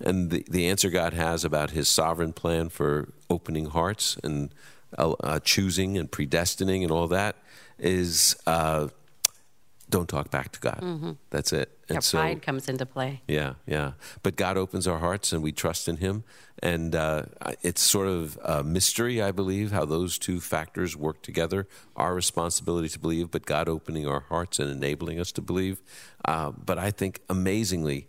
And 0.00 0.30
the, 0.30 0.44
the 0.50 0.66
answer 0.68 0.90
God 0.90 1.12
has 1.12 1.44
about 1.44 1.70
his 1.70 1.88
sovereign 1.88 2.32
plan 2.32 2.68
for 2.68 3.12
opening 3.28 3.66
hearts 3.66 4.16
and 4.24 4.50
uh, 4.98 5.38
choosing 5.40 5.96
and 5.96 6.10
predestining 6.10 6.82
and 6.82 6.90
all 6.90 7.06
that 7.08 7.36
is 7.78 8.36
uh, 8.46 8.88
don't 9.90 10.08
talk 10.08 10.30
back 10.30 10.52
to 10.52 10.60
God. 10.60 11.16
That's 11.30 11.52
it. 11.52 11.76
And 11.88 11.96
Your 11.96 12.20
pride 12.20 12.42
comes 12.42 12.68
into 12.68 12.86
play. 12.86 13.22
yeah, 13.26 13.54
yeah. 13.66 13.92
But 14.22 14.36
God 14.36 14.56
opens 14.56 14.86
our 14.86 14.98
hearts 14.98 15.32
and 15.32 15.42
we 15.42 15.52
trust 15.52 15.88
in 15.88 15.96
Him. 15.96 16.24
And 16.62 16.94
uh, 16.94 17.24
it's 17.62 17.80
sort 17.80 18.06
of 18.06 18.38
a 18.44 18.62
mystery, 18.62 19.20
I 19.20 19.32
believe, 19.32 19.72
how 19.72 19.84
those 19.84 20.18
two 20.18 20.40
factors 20.40 20.96
work 20.96 21.22
together 21.22 21.66
our 21.96 22.14
responsibility 22.14 22.88
to 22.90 22.98
believe, 22.98 23.30
but 23.30 23.44
God 23.46 23.68
opening 23.68 24.06
our 24.06 24.20
hearts 24.28 24.58
and 24.58 24.70
enabling 24.70 25.18
us 25.18 25.32
to 25.32 25.42
believe. 25.42 25.80
Uh, 26.24 26.50
but 26.52 26.78
I 26.78 26.90
think 26.90 27.20
amazingly, 27.28 28.08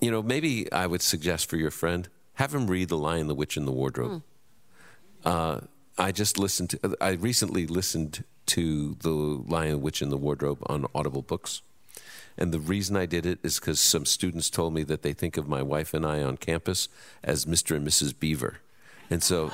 you 0.00 0.10
know, 0.10 0.22
maybe 0.22 0.70
I 0.72 0.86
would 0.86 1.02
suggest 1.02 1.48
for 1.50 1.56
your 1.56 1.70
friend, 1.70 2.08
have 2.34 2.54
him 2.54 2.66
read 2.66 2.88
The 2.88 2.98
Lion, 2.98 3.26
the 3.26 3.34
Witch, 3.34 3.56
and 3.56 3.66
the 3.66 3.72
Wardrobe. 3.72 4.22
Uh, 5.24 5.60
I 5.98 6.12
just 6.12 6.38
listened 6.38 6.70
to, 6.70 6.96
I 7.00 7.10
recently 7.12 7.66
listened 7.66 8.24
to 8.46 8.96
The 9.00 9.10
Lion, 9.10 9.80
Witch, 9.80 10.02
and 10.02 10.12
the 10.12 10.16
Wardrobe 10.16 10.58
on 10.66 10.86
Audible 10.94 11.22
Books. 11.22 11.62
And 12.36 12.52
the 12.52 12.58
reason 12.58 12.96
I 12.96 13.06
did 13.06 13.26
it 13.26 13.38
is 13.42 13.60
because 13.60 13.80
some 13.80 14.04
students 14.04 14.50
told 14.50 14.74
me 14.74 14.82
that 14.84 15.02
they 15.02 15.12
think 15.12 15.36
of 15.36 15.48
my 15.48 15.62
wife 15.62 15.94
and 15.94 16.04
I 16.04 16.22
on 16.22 16.36
campus 16.36 16.88
as 17.22 17.44
Mr. 17.44 17.76
and 17.76 17.86
Mrs. 17.86 18.18
Beaver. 18.18 18.58
And 19.08 19.22
so 19.22 19.52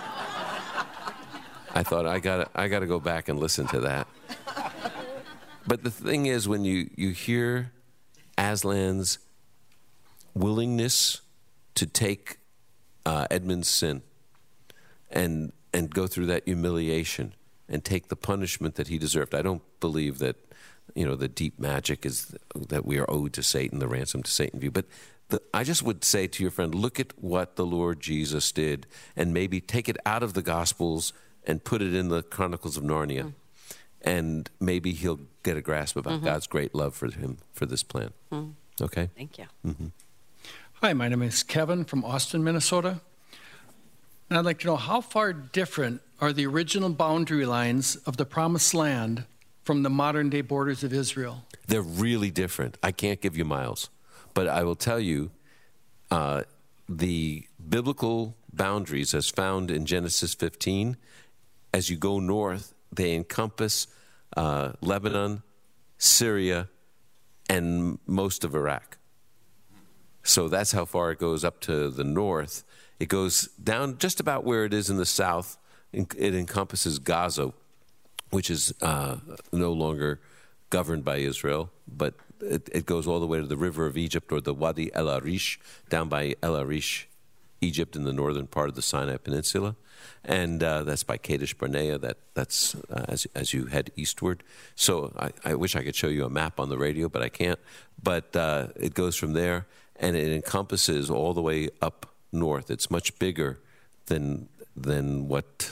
I 1.74 1.82
thought 1.82 2.06
I 2.06 2.18
got 2.18 2.50
I 2.54 2.68
got 2.68 2.80
to 2.80 2.86
go 2.86 2.98
back 2.98 3.28
and 3.28 3.38
listen 3.38 3.66
to 3.68 3.80
that. 3.80 4.06
But 5.66 5.82
the 5.84 5.90
thing 5.90 6.26
is 6.26 6.48
when 6.48 6.64
you 6.64 6.90
you 6.96 7.10
hear 7.10 7.72
Aslan's 8.38 9.18
willingness 10.34 11.20
to 11.74 11.86
take 11.86 12.38
uh, 13.04 13.26
Edmund's 13.30 13.68
sin 13.68 14.02
and 15.10 15.52
and 15.72 15.90
go 15.90 16.06
through 16.06 16.26
that 16.26 16.44
humiliation 16.44 17.34
and 17.70 17.84
take 17.84 18.08
the 18.08 18.16
punishment 18.16 18.74
that 18.74 18.88
he 18.88 18.98
deserved. 18.98 19.34
I 19.34 19.42
don't 19.42 19.62
believe 19.78 20.18
that 20.18 20.36
you 20.94 21.06
know 21.06 21.14
the 21.14 21.28
deep 21.28 21.58
magic 21.58 22.04
is 22.04 22.34
that 22.54 22.84
we 22.84 22.98
are 22.98 23.08
owed 23.08 23.32
to 23.34 23.42
Satan, 23.42 23.78
the 23.78 23.88
ransom 23.88 24.22
to 24.24 24.30
Satan 24.30 24.60
view. 24.60 24.70
But 24.70 24.86
the, 25.28 25.40
I 25.54 25.62
just 25.62 25.82
would 25.82 26.04
say 26.04 26.26
to 26.26 26.42
your 26.42 26.50
friend, 26.50 26.74
look 26.74 26.98
at 26.98 27.12
what 27.22 27.56
the 27.56 27.64
Lord 27.64 28.00
Jesus 28.00 28.50
did, 28.50 28.86
and 29.16 29.32
maybe 29.32 29.60
take 29.60 29.88
it 29.88 29.96
out 30.04 30.22
of 30.22 30.34
the 30.34 30.42
Gospels 30.42 31.12
and 31.46 31.62
put 31.62 31.80
it 31.80 31.94
in 31.94 32.08
the 32.08 32.22
Chronicles 32.22 32.76
of 32.76 32.82
Narnia, 32.82 33.22
mm. 33.22 33.32
and 34.02 34.50
maybe 34.60 34.92
he'll 34.92 35.20
get 35.42 35.56
a 35.56 35.62
grasp 35.62 35.96
about 35.96 36.14
mm-hmm. 36.14 36.26
God's 36.26 36.46
great 36.46 36.74
love 36.74 36.94
for 36.94 37.10
him 37.10 37.38
for 37.52 37.66
this 37.66 37.82
plan. 37.82 38.10
Mm. 38.32 38.54
Okay. 38.82 39.10
Thank 39.16 39.38
you. 39.38 39.46
Mm-hmm. 39.64 39.86
Hi, 40.82 40.92
my 40.92 41.08
name 41.08 41.22
is 41.22 41.42
Kevin 41.42 41.84
from 41.84 42.04
Austin, 42.04 42.42
Minnesota. 42.42 43.00
And 44.28 44.38
I'd 44.38 44.44
like 44.44 44.60
to 44.60 44.66
know 44.66 44.76
how 44.76 45.00
far 45.00 45.32
different 45.32 46.02
are 46.20 46.32
the 46.32 46.46
original 46.46 46.90
boundary 46.90 47.46
lines 47.46 47.96
of 47.96 48.16
the 48.16 48.26
Promised 48.26 48.74
Land 48.74 49.24
from 49.64 49.82
the 49.82 49.90
modern 49.90 50.28
day 50.28 50.42
borders 50.42 50.84
of 50.84 50.92
Israel? 50.92 51.44
They're 51.66 51.82
really 51.82 52.30
different. 52.30 52.76
I 52.82 52.92
can't 52.92 53.20
give 53.20 53.36
you 53.36 53.44
miles, 53.44 53.90
but 54.34 54.48
I 54.48 54.62
will 54.62 54.76
tell 54.76 55.00
you 55.00 55.30
uh, 56.10 56.42
the 56.88 57.46
biblical 57.68 58.36
boundaries, 58.52 59.14
as 59.14 59.28
found 59.30 59.70
in 59.70 59.86
Genesis 59.86 60.34
15, 60.34 60.96
as 61.72 61.88
you 61.88 61.96
go 61.96 62.18
north, 62.18 62.74
they 62.92 63.14
encompass 63.14 63.86
uh, 64.36 64.72
Lebanon, 64.80 65.42
Syria, 65.98 66.68
and 67.48 67.98
most 68.06 68.44
of 68.44 68.54
Iraq. 68.54 68.98
So 70.22 70.48
that's 70.48 70.72
how 70.72 70.84
far 70.84 71.12
it 71.12 71.18
goes 71.18 71.44
up 71.44 71.60
to 71.62 71.88
the 71.88 72.04
north. 72.04 72.64
It 72.98 73.08
goes 73.08 73.48
down 73.62 73.98
just 73.98 74.20
about 74.20 74.44
where 74.44 74.64
it 74.64 74.74
is 74.74 74.90
in 74.90 74.96
the 74.96 75.06
south. 75.06 75.56
It 75.92 76.34
encompasses 76.34 76.98
Gaza, 76.98 77.52
which 78.30 78.50
is 78.50 78.72
uh, 78.80 79.16
no 79.52 79.72
longer 79.72 80.20
governed 80.70 81.04
by 81.04 81.16
Israel, 81.16 81.70
but 81.88 82.14
it, 82.40 82.68
it 82.72 82.86
goes 82.86 83.06
all 83.06 83.20
the 83.20 83.26
way 83.26 83.40
to 83.40 83.46
the 83.46 83.56
river 83.56 83.86
of 83.86 83.96
Egypt 83.96 84.32
or 84.32 84.40
the 84.40 84.54
Wadi 84.54 84.92
El 84.94 85.08
Arish, 85.08 85.58
down 85.88 86.08
by 86.08 86.36
El 86.42 86.56
Arish, 86.56 87.08
Egypt, 87.60 87.96
in 87.96 88.04
the 88.04 88.12
northern 88.12 88.46
part 88.46 88.68
of 88.68 88.76
the 88.76 88.82
Sinai 88.82 89.16
Peninsula. 89.16 89.76
And 90.24 90.62
uh, 90.62 90.84
that's 90.84 91.02
by 91.02 91.18
Kadesh 91.18 91.54
Barnea. 91.54 91.98
That 91.98 92.16
that's 92.34 92.74
uh, 92.90 93.04
as 93.08 93.26
as 93.34 93.52
you 93.52 93.66
head 93.66 93.90
eastward. 93.96 94.42
So 94.74 95.12
I, 95.18 95.30
I 95.44 95.54
wish 95.54 95.76
I 95.76 95.82
could 95.82 95.94
show 95.94 96.08
you 96.08 96.24
a 96.24 96.30
map 96.30 96.58
on 96.58 96.70
the 96.70 96.78
radio, 96.78 97.08
but 97.08 97.20
I 97.20 97.28
can't. 97.28 97.58
But 98.02 98.34
uh, 98.34 98.68
it 98.76 98.94
goes 98.94 99.16
from 99.16 99.34
there, 99.34 99.66
and 99.96 100.16
it 100.16 100.32
encompasses 100.32 101.10
all 101.10 101.34
the 101.34 101.42
way 101.42 101.68
up 101.82 102.06
north. 102.32 102.70
It's 102.70 102.90
much 102.90 103.18
bigger 103.18 103.58
than 104.06 104.48
than 104.74 105.28
what 105.28 105.69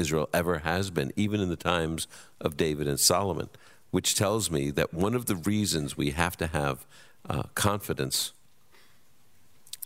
Israel 0.00 0.28
ever 0.32 0.58
has 0.60 0.90
been, 0.90 1.12
even 1.14 1.40
in 1.40 1.48
the 1.48 1.56
times 1.56 2.08
of 2.40 2.56
David 2.56 2.88
and 2.88 2.98
Solomon, 2.98 3.48
which 3.90 4.14
tells 4.14 4.50
me 4.50 4.70
that 4.70 4.94
one 4.94 5.14
of 5.14 5.26
the 5.26 5.36
reasons 5.36 5.96
we 5.96 6.10
have 6.10 6.36
to 6.38 6.46
have 6.48 6.86
uh, 7.28 7.44
confidence 7.54 8.32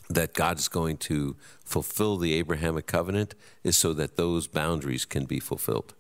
that 0.08 0.34
God 0.34 0.58
is 0.58 0.68
going 0.68 0.98
to 0.98 1.36
fulfill 1.64 2.18
the 2.18 2.34
Abrahamic 2.34 2.86
covenant 2.86 3.34
is 3.62 3.76
so 3.76 3.92
that 3.94 4.16
those 4.16 4.46
boundaries 4.46 5.04
can 5.04 5.24
be 5.24 5.40
fulfilled, 5.40 5.94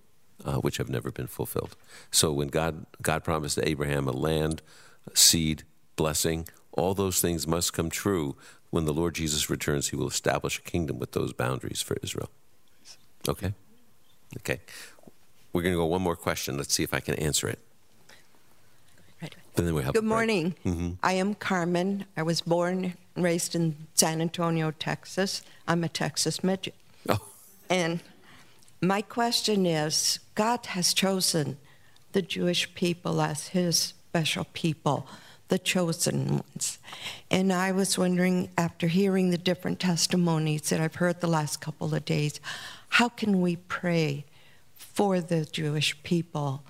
uh, 0.44 0.56
which 0.56 0.76
have 0.76 0.90
never 0.90 1.10
been 1.10 1.26
fulfilled. 1.26 1.76
So 2.10 2.32
when 2.32 2.48
God 2.48 2.86
God 3.00 3.24
promised 3.24 3.58
Abraham 3.62 4.06
a 4.06 4.12
land, 4.12 4.62
seed, 5.14 5.64
blessing, 5.96 6.46
all 6.72 6.94
those 6.94 7.20
things 7.20 7.46
must 7.46 7.72
come 7.72 7.90
true. 7.90 8.36
When 8.70 8.84
the 8.84 8.92
Lord 8.92 9.14
Jesus 9.14 9.48
returns, 9.48 9.88
He 9.88 9.96
will 9.96 10.08
establish 10.08 10.58
a 10.58 10.62
kingdom 10.62 10.98
with 10.98 11.12
those 11.12 11.32
boundaries 11.32 11.80
for 11.80 11.96
Israel. 12.02 12.30
Okay, 13.28 13.54
okay. 14.38 14.60
We're 15.52 15.62
going 15.62 15.74
to 15.74 15.78
go 15.78 15.86
one 15.86 16.02
more 16.02 16.16
question. 16.16 16.56
Let's 16.56 16.74
see 16.74 16.82
if 16.82 16.92
I 16.92 17.00
can 17.00 17.14
answer 17.14 17.48
it. 17.48 17.58
And 19.56 19.68
then 19.68 19.74
we 19.74 19.82
have 19.82 19.90
a 19.90 19.92
Good 19.92 20.00
break. 20.00 20.08
morning. 20.08 20.54
Mm-hmm. 20.66 20.90
I 21.02 21.12
am 21.12 21.36
Carmen. 21.36 22.06
I 22.16 22.22
was 22.22 22.40
born 22.40 22.94
and 23.14 23.24
raised 23.24 23.54
in 23.54 23.76
San 23.94 24.20
Antonio, 24.20 24.72
Texas. 24.72 25.42
I'm 25.68 25.84
a 25.84 25.88
Texas 25.88 26.42
midget. 26.42 26.74
Oh, 27.08 27.20
And 27.70 28.00
my 28.82 29.00
question 29.00 29.64
is 29.64 30.18
God 30.34 30.66
has 30.66 30.92
chosen 30.92 31.56
the 32.12 32.20
Jewish 32.22 32.74
people 32.74 33.20
as 33.20 33.48
his 33.48 33.76
special 33.78 34.46
people, 34.54 35.06
the 35.48 35.58
chosen 35.60 36.28
ones. 36.38 36.80
And 37.30 37.52
I 37.52 37.70
was 37.70 37.96
wondering, 37.96 38.48
after 38.58 38.88
hearing 38.88 39.30
the 39.30 39.38
different 39.38 39.78
testimonies 39.78 40.68
that 40.70 40.80
I've 40.80 40.96
heard 40.96 41.20
the 41.20 41.28
last 41.28 41.60
couple 41.60 41.94
of 41.94 42.04
days, 42.04 42.40
how 42.94 43.08
can 43.08 43.40
we 43.40 43.56
pray 43.56 44.24
for 44.76 45.20
the 45.20 45.44
Jewish 45.44 46.00
people 46.04 46.62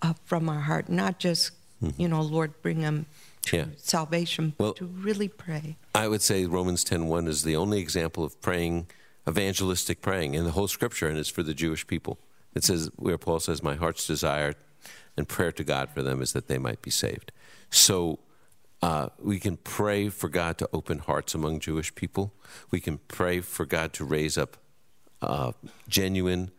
uh, 0.00 0.14
from 0.24 0.48
our 0.48 0.60
heart? 0.60 0.88
Not 0.88 1.18
just, 1.18 1.50
you 1.98 2.08
know, 2.08 2.22
Lord, 2.22 2.62
bring 2.62 2.80
them 2.80 3.04
to 3.42 3.56
Yeah. 3.58 3.66
salvation, 3.76 4.54
Well- 4.58 4.72
to 4.74 4.86
really 4.86 5.28
pray. 5.28 5.76
I 5.94 6.08
would 6.08 6.22
say 6.22 6.46
Romans 6.46 6.82
10:1 6.82 7.28
is 7.28 7.42
the 7.42 7.56
only 7.56 7.78
example 7.78 8.24
of 8.24 8.40
praying, 8.40 8.86
evangelistic 9.28 10.00
praying 10.00 10.32
in 10.34 10.44
the 10.44 10.52
whole 10.52 10.66
scripture, 10.68 11.08
and 11.08 11.18
it's 11.18 11.28
for 11.28 11.42
the 11.42 11.52
Jewish 11.54 11.86
people. 11.86 12.18
It 12.54 12.64
says, 12.64 12.88
where 12.96 13.18
Paul 13.18 13.40
says, 13.40 13.62
My 13.62 13.74
heart's 13.74 14.06
desire 14.06 14.54
and 15.14 15.28
prayer 15.28 15.52
to 15.52 15.62
God 15.64 15.90
for 15.90 16.02
them 16.02 16.22
is 16.22 16.32
that 16.32 16.48
they 16.48 16.56
might 16.58 16.80
be 16.80 16.90
saved. 16.90 17.32
So 17.68 18.18
uh, 18.80 19.08
we 19.18 19.38
can 19.38 19.58
pray 19.58 20.08
for 20.08 20.30
God 20.30 20.56
to 20.58 20.68
open 20.72 21.00
hearts 21.00 21.34
among 21.34 21.60
Jewish 21.60 21.94
people. 21.94 22.32
We 22.70 22.80
can 22.80 22.98
pray 23.08 23.42
for 23.42 23.66
God 23.66 23.92
to 23.94 24.04
raise 24.04 24.38
up 24.38 24.56
uh, 25.22 25.52
genuine, 25.88 26.50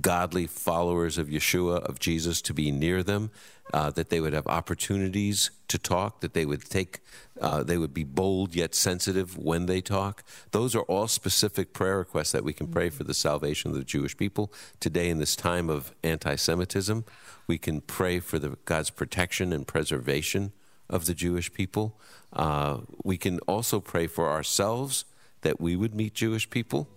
godly 0.00 0.46
followers 0.46 1.18
of 1.18 1.28
Yeshua, 1.28 1.82
of 1.82 1.98
Jesus, 1.98 2.40
to 2.42 2.54
be 2.54 2.70
near 2.70 3.02
them, 3.02 3.30
uh, 3.74 3.90
that 3.90 4.10
they 4.10 4.20
would 4.20 4.32
have 4.32 4.46
opportunities 4.46 5.50
to 5.68 5.78
talk, 5.78 6.20
that 6.20 6.34
they 6.34 6.44
would 6.44 6.64
take, 6.68 7.00
uh, 7.40 7.62
they 7.62 7.78
would 7.78 7.94
be 7.94 8.04
bold 8.04 8.54
yet 8.54 8.74
sensitive 8.74 9.36
when 9.36 9.66
they 9.66 9.80
talk. 9.80 10.24
Those 10.50 10.74
are 10.74 10.82
all 10.82 11.08
specific 11.08 11.72
prayer 11.72 11.98
requests 11.98 12.32
that 12.32 12.44
we 12.44 12.52
can 12.52 12.68
pray 12.68 12.90
for 12.90 13.04
the 13.04 13.14
salvation 13.14 13.70
of 13.70 13.76
the 13.76 13.84
Jewish 13.84 14.16
people 14.16 14.52
today 14.80 15.10
in 15.10 15.18
this 15.18 15.36
time 15.36 15.70
of 15.70 15.94
anti-Semitism. 16.02 17.04
We 17.46 17.58
can 17.58 17.80
pray 17.80 18.20
for 18.20 18.38
the, 18.38 18.56
God's 18.64 18.90
protection 18.90 19.52
and 19.52 19.66
preservation 19.66 20.52
of 20.88 21.06
the 21.06 21.14
Jewish 21.14 21.52
people. 21.52 21.98
Uh, 22.32 22.78
we 23.04 23.16
can 23.16 23.38
also 23.40 23.80
pray 23.80 24.06
for 24.06 24.30
ourselves 24.30 25.04
that 25.40 25.60
we 25.60 25.76
would 25.76 25.94
meet 25.94 26.14
Jewish 26.14 26.48
people 26.48 26.88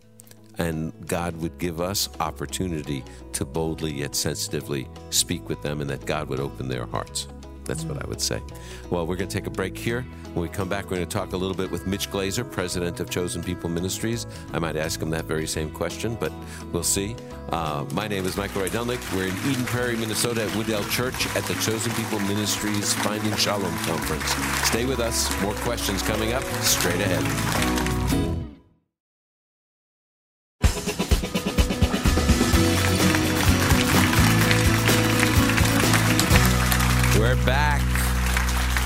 and 0.57 0.93
God 1.07 1.35
would 1.37 1.57
give 1.57 1.81
us 1.81 2.09
opportunity 2.19 3.03
to 3.33 3.45
boldly 3.45 3.93
yet 3.93 4.15
sensitively 4.15 4.87
speak 5.09 5.47
with 5.49 5.61
them 5.61 5.81
and 5.81 5.89
that 5.89 6.05
God 6.05 6.29
would 6.29 6.39
open 6.39 6.67
their 6.67 6.85
hearts. 6.85 7.27
That's 7.65 7.83
what 7.83 8.03
I 8.03 8.07
would 8.07 8.21
say. 8.21 8.41
Well, 8.89 9.05
we're 9.07 9.15
going 9.15 9.27
to 9.27 9.35
take 9.35 9.47
a 9.47 9.51
break 9.51 9.77
here. 9.77 10.03
When 10.33 10.43
we 10.43 10.49
come 10.49 10.69
back, 10.69 10.85
we're 10.85 10.97
going 10.97 11.07
to 11.07 11.17
talk 11.17 11.33
a 11.33 11.37
little 11.37 11.55
bit 11.55 11.71
with 11.71 11.87
Mitch 11.87 12.11
Glaser, 12.11 12.43
president 12.43 12.99
of 12.99 13.09
Chosen 13.09 13.43
People 13.43 13.69
Ministries. 13.69 14.27
I 14.53 14.59
might 14.59 14.75
ask 14.75 15.01
him 15.01 15.09
that 15.11 15.25
very 15.25 15.47
same 15.47 15.71
question, 15.71 16.15
but 16.15 16.31
we'll 16.71 16.83
see. 16.83 17.15
Uh, 17.49 17.85
my 17.93 18.07
name 18.07 18.25
is 18.25 18.37
Michael 18.37 18.61
Rydelnik. 18.61 19.15
We're 19.15 19.27
in 19.27 19.51
Eden 19.51 19.65
Prairie, 19.65 19.97
Minnesota 19.97 20.43
at 20.43 20.49
Wooddale 20.49 20.89
Church 20.91 21.25
at 21.35 21.43
the 21.45 21.55
Chosen 21.55 21.91
People 21.93 22.19
Ministries 22.21 22.93
Finding 22.93 23.35
Shalom 23.35 23.75
Conference. 23.79 24.29
Stay 24.67 24.85
with 24.85 24.99
us. 24.99 25.29
More 25.41 25.55
questions 25.55 26.01
coming 26.01 26.33
up 26.33 26.43
straight 26.61 27.01
ahead. 27.01 27.94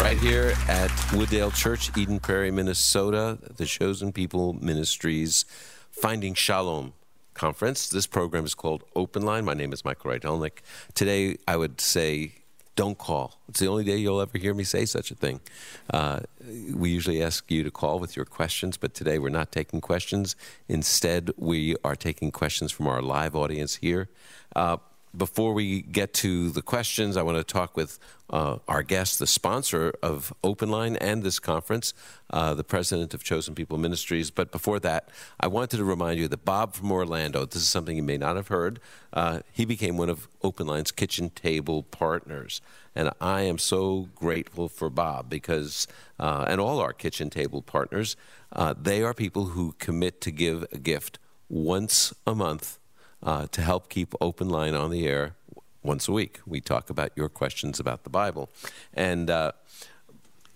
Right 0.10 0.18
here 0.18 0.56
at 0.68 0.90
Wooddale 1.12 1.54
Church, 1.54 1.96
Eden 1.96 2.20
Prairie, 2.20 2.50
Minnesota, 2.50 3.38
the 3.58 3.66
Chosen 3.66 4.12
People 4.12 4.54
Ministries 4.54 5.46
Finding 5.92 6.34
Shalom 6.34 6.94
Conference. 7.36 7.88
This 7.88 8.08
program 8.08 8.44
is 8.44 8.56
called 8.56 8.84
Open 8.96 9.22
Line. 9.22 9.46
My 9.46 9.54
name 9.54 9.72
is 9.72 9.86
Michael 9.86 10.10
Rydelnik. 10.10 10.62
Today, 10.96 11.38
I 11.48 11.58
would 11.58 11.80
say, 11.80 12.34
don't 12.76 12.98
call. 12.98 13.40
It's 13.50 13.60
the 13.60 13.68
only 13.68 13.84
day 13.84 13.98
you'll 13.98 14.20
ever 14.20 14.40
hear 14.40 14.56
me 14.56 14.64
say 14.64 14.86
such 14.86 15.12
a 15.12 15.16
thing. 15.16 15.42
Uh, 15.94 16.22
we 16.74 16.90
usually 16.90 17.22
ask 17.22 17.52
you 17.52 17.62
to 17.62 17.70
call 17.70 18.00
with 18.00 18.16
your 18.16 18.26
questions, 18.26 18.78
but 18.78 18.96
today 18.96 19.20
we're 19.20 19.30
not 19.30 19.52
taking 19.52 19.80
questions. 19.80 20.36
Instead, 20.68 21.30
we 21.38 21.76
are 21.84 21.96
taking 21.96 22.32
questions 22.32 22.72
from 22.72 22.88
our 22.88 23.04
live 23.04 23.36
audience 23.36 23.76
here. 23.76 24.10
Uh, 24.56 24.78
before 25.16 25.54
we 25.54 25.82
get 25.82 26.14
to 26.16 26.52
the 26.52 26.62
questions, 26.62 27.18
I 27.18 27.24
want 27.24 27.38
to 27.38 27.44
talk 27.44 27.76
with 27.76 28.00
uh, 28.30 28.58
our 28.68 28.84
guest, 28.84 29.18
the 29.20 29.28
sponsor 29.28 29.94
of 30.04 30.34
Open 30.44 30.70
Line 30.70 30.96
and 30.98 31.24
this 31.24 31.40
conference, 31.40 31.94
uh, 32.30 32.54
the 32.54 32.64
president 32.64 33.14
of 33.14 33.24
Chosen 33.24 33.56
People 33.56 33.78
Ministries. 33.78 34.30
But 34.30 34.52
before 34.52 34.80
that, 34.82 35.10
I 35.40 35.48
wanted 35.48 35.78
to 35.78 35.84
remind 35.84 36.20
you 36.20 36.28
that 36.28 36.46
Bob 36.46 36.76
from 36.76 36.92
Orlando, 36.92 37.46
this 37.46 37.64
is 37.64 37.70
something 37.70 37.96
you 37.96 38.04
may 38.04 38.18
not 38.18 38.36
have 38.36 38.50
heard, 38.50 38.80
uh, 39.12 39.40
he 39.52 39.66
became 39.66 39.98
one 39.98 40.10
of 40.10 40.28
Open 40.44 40.68
Line's 40.68 40.92
kitchen 40.92 41.32
table 41.32 41.84
partners. 41.84 42.62
And 42.96 43.12
I 43.20 43.42
am 43.42 43.58
so 43.58 44.10
grateful 44.16 44.68
for 44.68 44.90
Bob 44.90 45.30
because, 45.30 45.88
uh, 46.20 46.46
and 46.48 46.62
all 46.62 46.80
our 46.80 46.94
kitchen 46.94 47.30
table 47.30 47.62
partners, 47.62 48.16
uh, 48.52 48.76
they 48.80 49.02
are 49.02 49.14
people 49.14 49.46
who 49.48 49.74
commit 49.80 50.22
to 50.22 50.32
give 50.32 50.66
a 50.72 50.78
gift 50.78 51.18
once 51.50 52.14
a 52.28 52.36
month 52.36 52.79
uh, 53.24 53.48
to 53.48 53.62
help 53.62 53.90
keep 53.90 54.14
Open 54.22 54.50
Line 54.50 54.76
on 54.76 54.92
the 54.92 55.08
air 55.08 55.36
once 55.84 56.08
a 56.08 56.12
week. 56.12 56.40
We 56.46 56.62
talk 56.62 56.90
about 56.90 57.12
your 57.16 57.30
questions 57.30 57.80
about 57.80 58.04
the 58.04 58.10
Bible. 58.10 58.50
And 58.94 59.30
uh, 59.30 59.54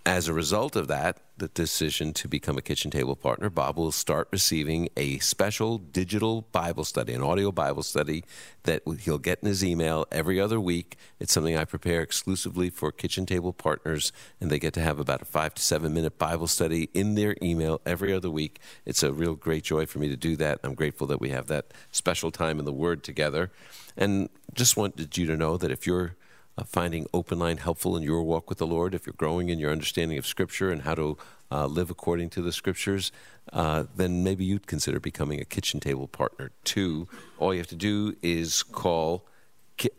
as 0.05 0.27
a 0.27 0.33
result 0.33 0.75
of 0.75 0.89
that, 0.89 1.19
the 1.37 1.47
decision 1.47 2.11
to 2.13 2.27
become 2.27 2.57
a 2.57 2.61
kitchen 2.61 2.91
table 2.91 3.15
partner, 3.15 3.49
Bob 3.49 3.77
will 3.77 3.91
start 3.91 4.27
receiving 4.31 4.89
a 4.97 5.17
special 5.19 5.77
digital 5.77 6.41
Bible 6.51 6.83
study, 6.83 7.13
an 7.13 7.23
audio 7.23 7.53
Bible 7.53 7.83
study 7.83 8.25
that 8.63 8.83
he'll 8.99 9.17
get 9.17 9.39
in 9.41 9.47
his 9.47 9.63
email 9.63 10.05
every 10.11 10.41
other 10.41 10.59
week. 10.59 10.97
It's 11.21 11.31
something 11.31 11.55
I 11.55 11.63
prepare 11.63 12.01
exclusively 12.01 12.69
for 12.69 12.91
kitchen 12.91 13.25
table 13.25 13.53
partners, 13.53 14.11
and 14.41 14.49
they 14.49 14.59
get 14.59 14.73
to 14.73 14.81
have 14.81 14.99
about 14.99 15.21
a 15.21 15.25
five 15.25 15.53
to 15.53 15.61
seven 15.61 15.93
minute 15.93 16.17
Bible 16.17 16.47
study 16.47 16.89
in 16.93 17.15
their 17.15 17.37
email 17.41 17.79
every 17.85 18.11
other 18.11 18.29
week. 18.29 18.59
It's 18.85 19.03
a 19.03 19.13
real 19.13 19.35
great 19.35 19.63
joy 19.63 19.85
for 19.85 19.99
me 19.99 20.09
to 20.09 20.17
do 20.17 20.35
that. 20.35 20.59
I'm 20.63 20.75
grateful 20.75 21.07
that 21.07 21.21
we 21.21 21.29
have 21.29 21.47
that 21.47 21.73
special 21.91 22.29
time 22.29 22.59
in 22.59 22.65
the 22.65 22.73
Word 22.73 23.03
together. 23.03 23.51
And 23.95 24.27
just 24.53 24.75
wanted 24.75 25.17
you 25.17 25.25
to 25.27 25.37
know 25.37 25.55
that 25.57 25.71
if 25.71 25.87
you're 25.87 26.17
uh, 26.57 26.63
finding 26.63 27.07
open 27.13 27.39
line 27.39 27.57
helpful 27.57 27.97
in 27.97 28.03
your 28.03 28.23
walk 28.23 28.49
with 28.49 28.59
the 28.59 28.67
Lord, 28.67 28.93
if 28.93 29.05
you're 29.05 29.13
growing 29.17 29.49
in 29.49 29.59
your 29.59 29.71
understanding 29.71 30.17
of 30.17 30.25
Scripture 30.25 30.69
and 30.69 30.83
how 30.83 30.95
to 30.95 31.17
uh, 31.51 31.65
live 31.65 31.89
according 31.89 32.29
to 32.31 32.41
the 32.41 32.51
Scriptures, 32.51 33.11
uh, 33.51 33.85
then 33.95 34.23
maybe 34.23 34.45
you'd 34.45 34.67
consider 34.67 34.99
becoming 34.99 35.39
a 35.39 35.45
kitchen 35.45 35.79
table 35.79 36.07
partner 36.07 36.51
too. 36.63 37.07
All 37.37 37.53
you 37.53 37.59
have 37.59 37.67
to 37.67 37.75
do 37.75 38.15
is 38.21 38.63
call 38.63 39.25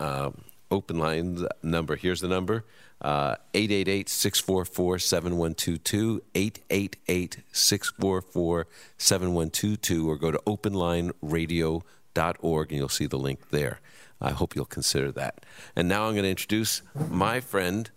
um, 0.01 0.45
open 0.71 0.99
line 0.99 1.47
number. 1.63 1.97
Here's 1.97 2.21
the 2.21 2.29
number. 2.29 2.65
Uh, 3.01 3.37
888 3.53 4.09
644 4.09 4.99
7122, 4.99 6.23
888 6.35 7.37
644 7.53 8.67
7122, 8.97 10.11
or 10.11 10.17
go 10.17 10.31
to 10.31 10.39
openlineradio.org 10.47 11.85
and 12.17 12.73
you'll 12.73 12.89
see 12.89 13.07
the 13.07 13.19
link 13.19 13.51
there. 13.51 13.81
I 14.21 14.31
hope 14.31 14.55
you'll 14.55 14.65
consider 14.65 15.11
that. 15.13 15.45
And 15.77 15.89
now 15.89 16.07
I'm 16.07 16.13
going 16.13 16.23
to 16.25 16.31
introduce 16.31 16.83
my 17.11 17.41
friend, 17.41 17.91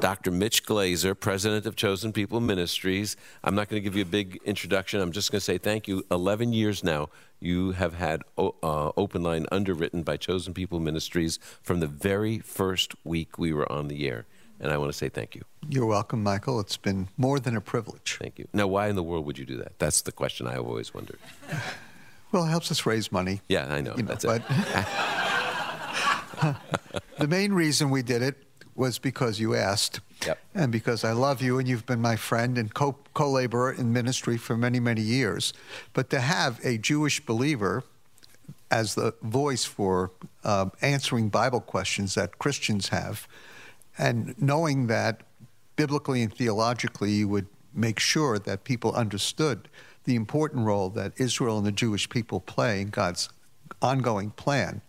Dr. 0.00 0.30
Mitch 0.30 0.66
Glaser, 0.66 1.14
president 1.14 1.64
of 1.66 1.76
Chosen 1.76 2.12
People 2.12 2.40
Ministries. 2.40 3.16
I'm 3.44 3.54
not 3.54 3.68
going 3.68 3.80
to 3.80 3.84
give 3.84 3.96
you 3.96 4.02
a 4.02 4.06
big 4.06 4.40
introduction. 4.44 5.00
I'm 5.00 5.12
just 5.12 5.30
going 5.30 5.38
to 5.38 5.44
say 5.44 5.58
thank 5.58 5.88
you. 5.88 6.04
11 6.10 6.52
years 6.52 6.82
now, 6.82 7.08
you 7.38 7.72
have 7.72 7.94
had 7.94 8.22
uh, 8.36 8.50
Open 8.96 9.22
Line 9.22 9.46
underwritten 9.50 10.02
by 10.02 10.16
Chosen 10.16 10.52
People 10.52 10.80
Ministries 10.80 11.38
from 11.62 11.80
the 11.80 11.86
very 11.86 12.38
first 12.38 12.94
week 13.04 13.38
we 13.38 13.52
were 13.52 13.70
on 13.70 13.88
the 13.88 14.08
air. 14.08 14.26
And 14.62 14.70
I 14.70 14.76
want 14.76 14.92
to 14.92 14.98
say 14.98 15.08
thank 15.08 15.34
you. 15.34 15.42
You're 15.70 15.86
welcome, 15.86 16.22
Michael. 16.22 16.60
It's 16.60 16.76
been 16.76 17.08
more 17.16 17.40
than 17.40 17.56
a 17.56 17.62
privilege. 17.62 18.18
Thank 18.20 18.38
you. 18.38 18.46
Now, 18.52 18.66
why 18.66 18.88
in 18.88 18.96
the 18.96 19.02
world 19.02 19.24
would 19.24 19.38
you 19.38 19.46
do 19.46 19.56
that? 19.56 19.78
That's 19.78 20.02
the 20.02 20.12
question 20.12 20.46
I've 20.46 20.66
always 20.66 20.92
wondered. 20.92 21.18
Well, 22.32 22.44
it 22.44 22.48
helps 22.48 22.70
us 22.70 22.86
raise 22.86 23.10
money. 23.10 23.40
Yeah, 23.48 23.66
I 23.72 23.80
know. 23.80 23.94
You 23.96 24.02
know 24.04 24.14
That's 24.14 24.24
but 24.24 24.42
the 27.18 27.26
main 27.28 27.52
reason 27.52 27.90
we 27.90 28.02
did 28.02 28.22
it 28.22 28.36
was 28.74 28.98
because 28.98 29.40
you 29.40 29.54
asked. 29.54 30.00
Yep. 30.26 30.38
And 30.54 30.72
because 30.72 31.04
I 31.04 31.12
love 31.12 31.42
you 31.42 31.58
and 31.58 31.66
you've 31.68 31.86
been 31.86 32.00
my 32.00 32.16
friend 32.16 32.56
and 32.58 32.72
co 32.72 32.96
laborer 33.18 33.72
in 33.72 33.92
ministry 33.92 34.36
for 34.36 34.56
many, 34.56 34.80
many 34.80 35.02
years. 35.02 35.52
But 35.92 36.10
to 36.10 36.20
have 36.20 36.60
a 36.64 36.78
Jewish 36.78 37.24
believer 37.24 37.84
as 38.70 38.94
the 38.94 39.14
voice 39.22 39.64
for 39.64 40.12
uh, 40.44 40.70
answering 40.80 41.28
Bible 41.28 41.60
questions 41.60 42.14
that 42.14 42.38
Christians 42.38 42.88
have, 42.88 43.26
and 43.98 44.34
knowing 44.40 44.86
that 44.86 45.22
biblically 45.76 46.22
and 46.22 46.34
theologically 46.34 47.10
you 47.12 47.28
would 47.28 47.46
make 47.74 47.98
sure 47.98 48.38
that 48.38 48.64
people 48.64 48.92
understood 48.94 49.68
the 50.04 50.16
important 50.16 50.66
role 50.66 50.88
that 50.90 51.12
Israel 51.16 51.58
and 51.58 51.66
the 51.66 51.72
Jewish 51.72 52.08
people 52.08 52.40
play 52.40 52.80
in 52.80 52.88
God's 52.88 53.28
ongoing 53.82 54.30
plan. 54.30 54.82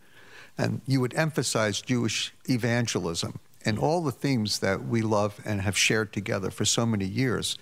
And 0.57 0.81
you 0.85 1.01
would 1.01 1.13
emphasize 1.15 1.81
Jewish 1.81 2.33
evangelism 2.49 3.39
and 3.65 3.77
all 3.77 4.01
the 4.01 4.11
themes 4.11 4.59
that 4.59 4.85
we 4.85 5.01
love 5.01 5.39
and 5.45 5.61
have 5.61 5.77
shared 5.77 6.13
together 6.13 6.51
for 6.51 6.65
so 6.65 6.85
many 6.85 7.05
years 7.05 7.57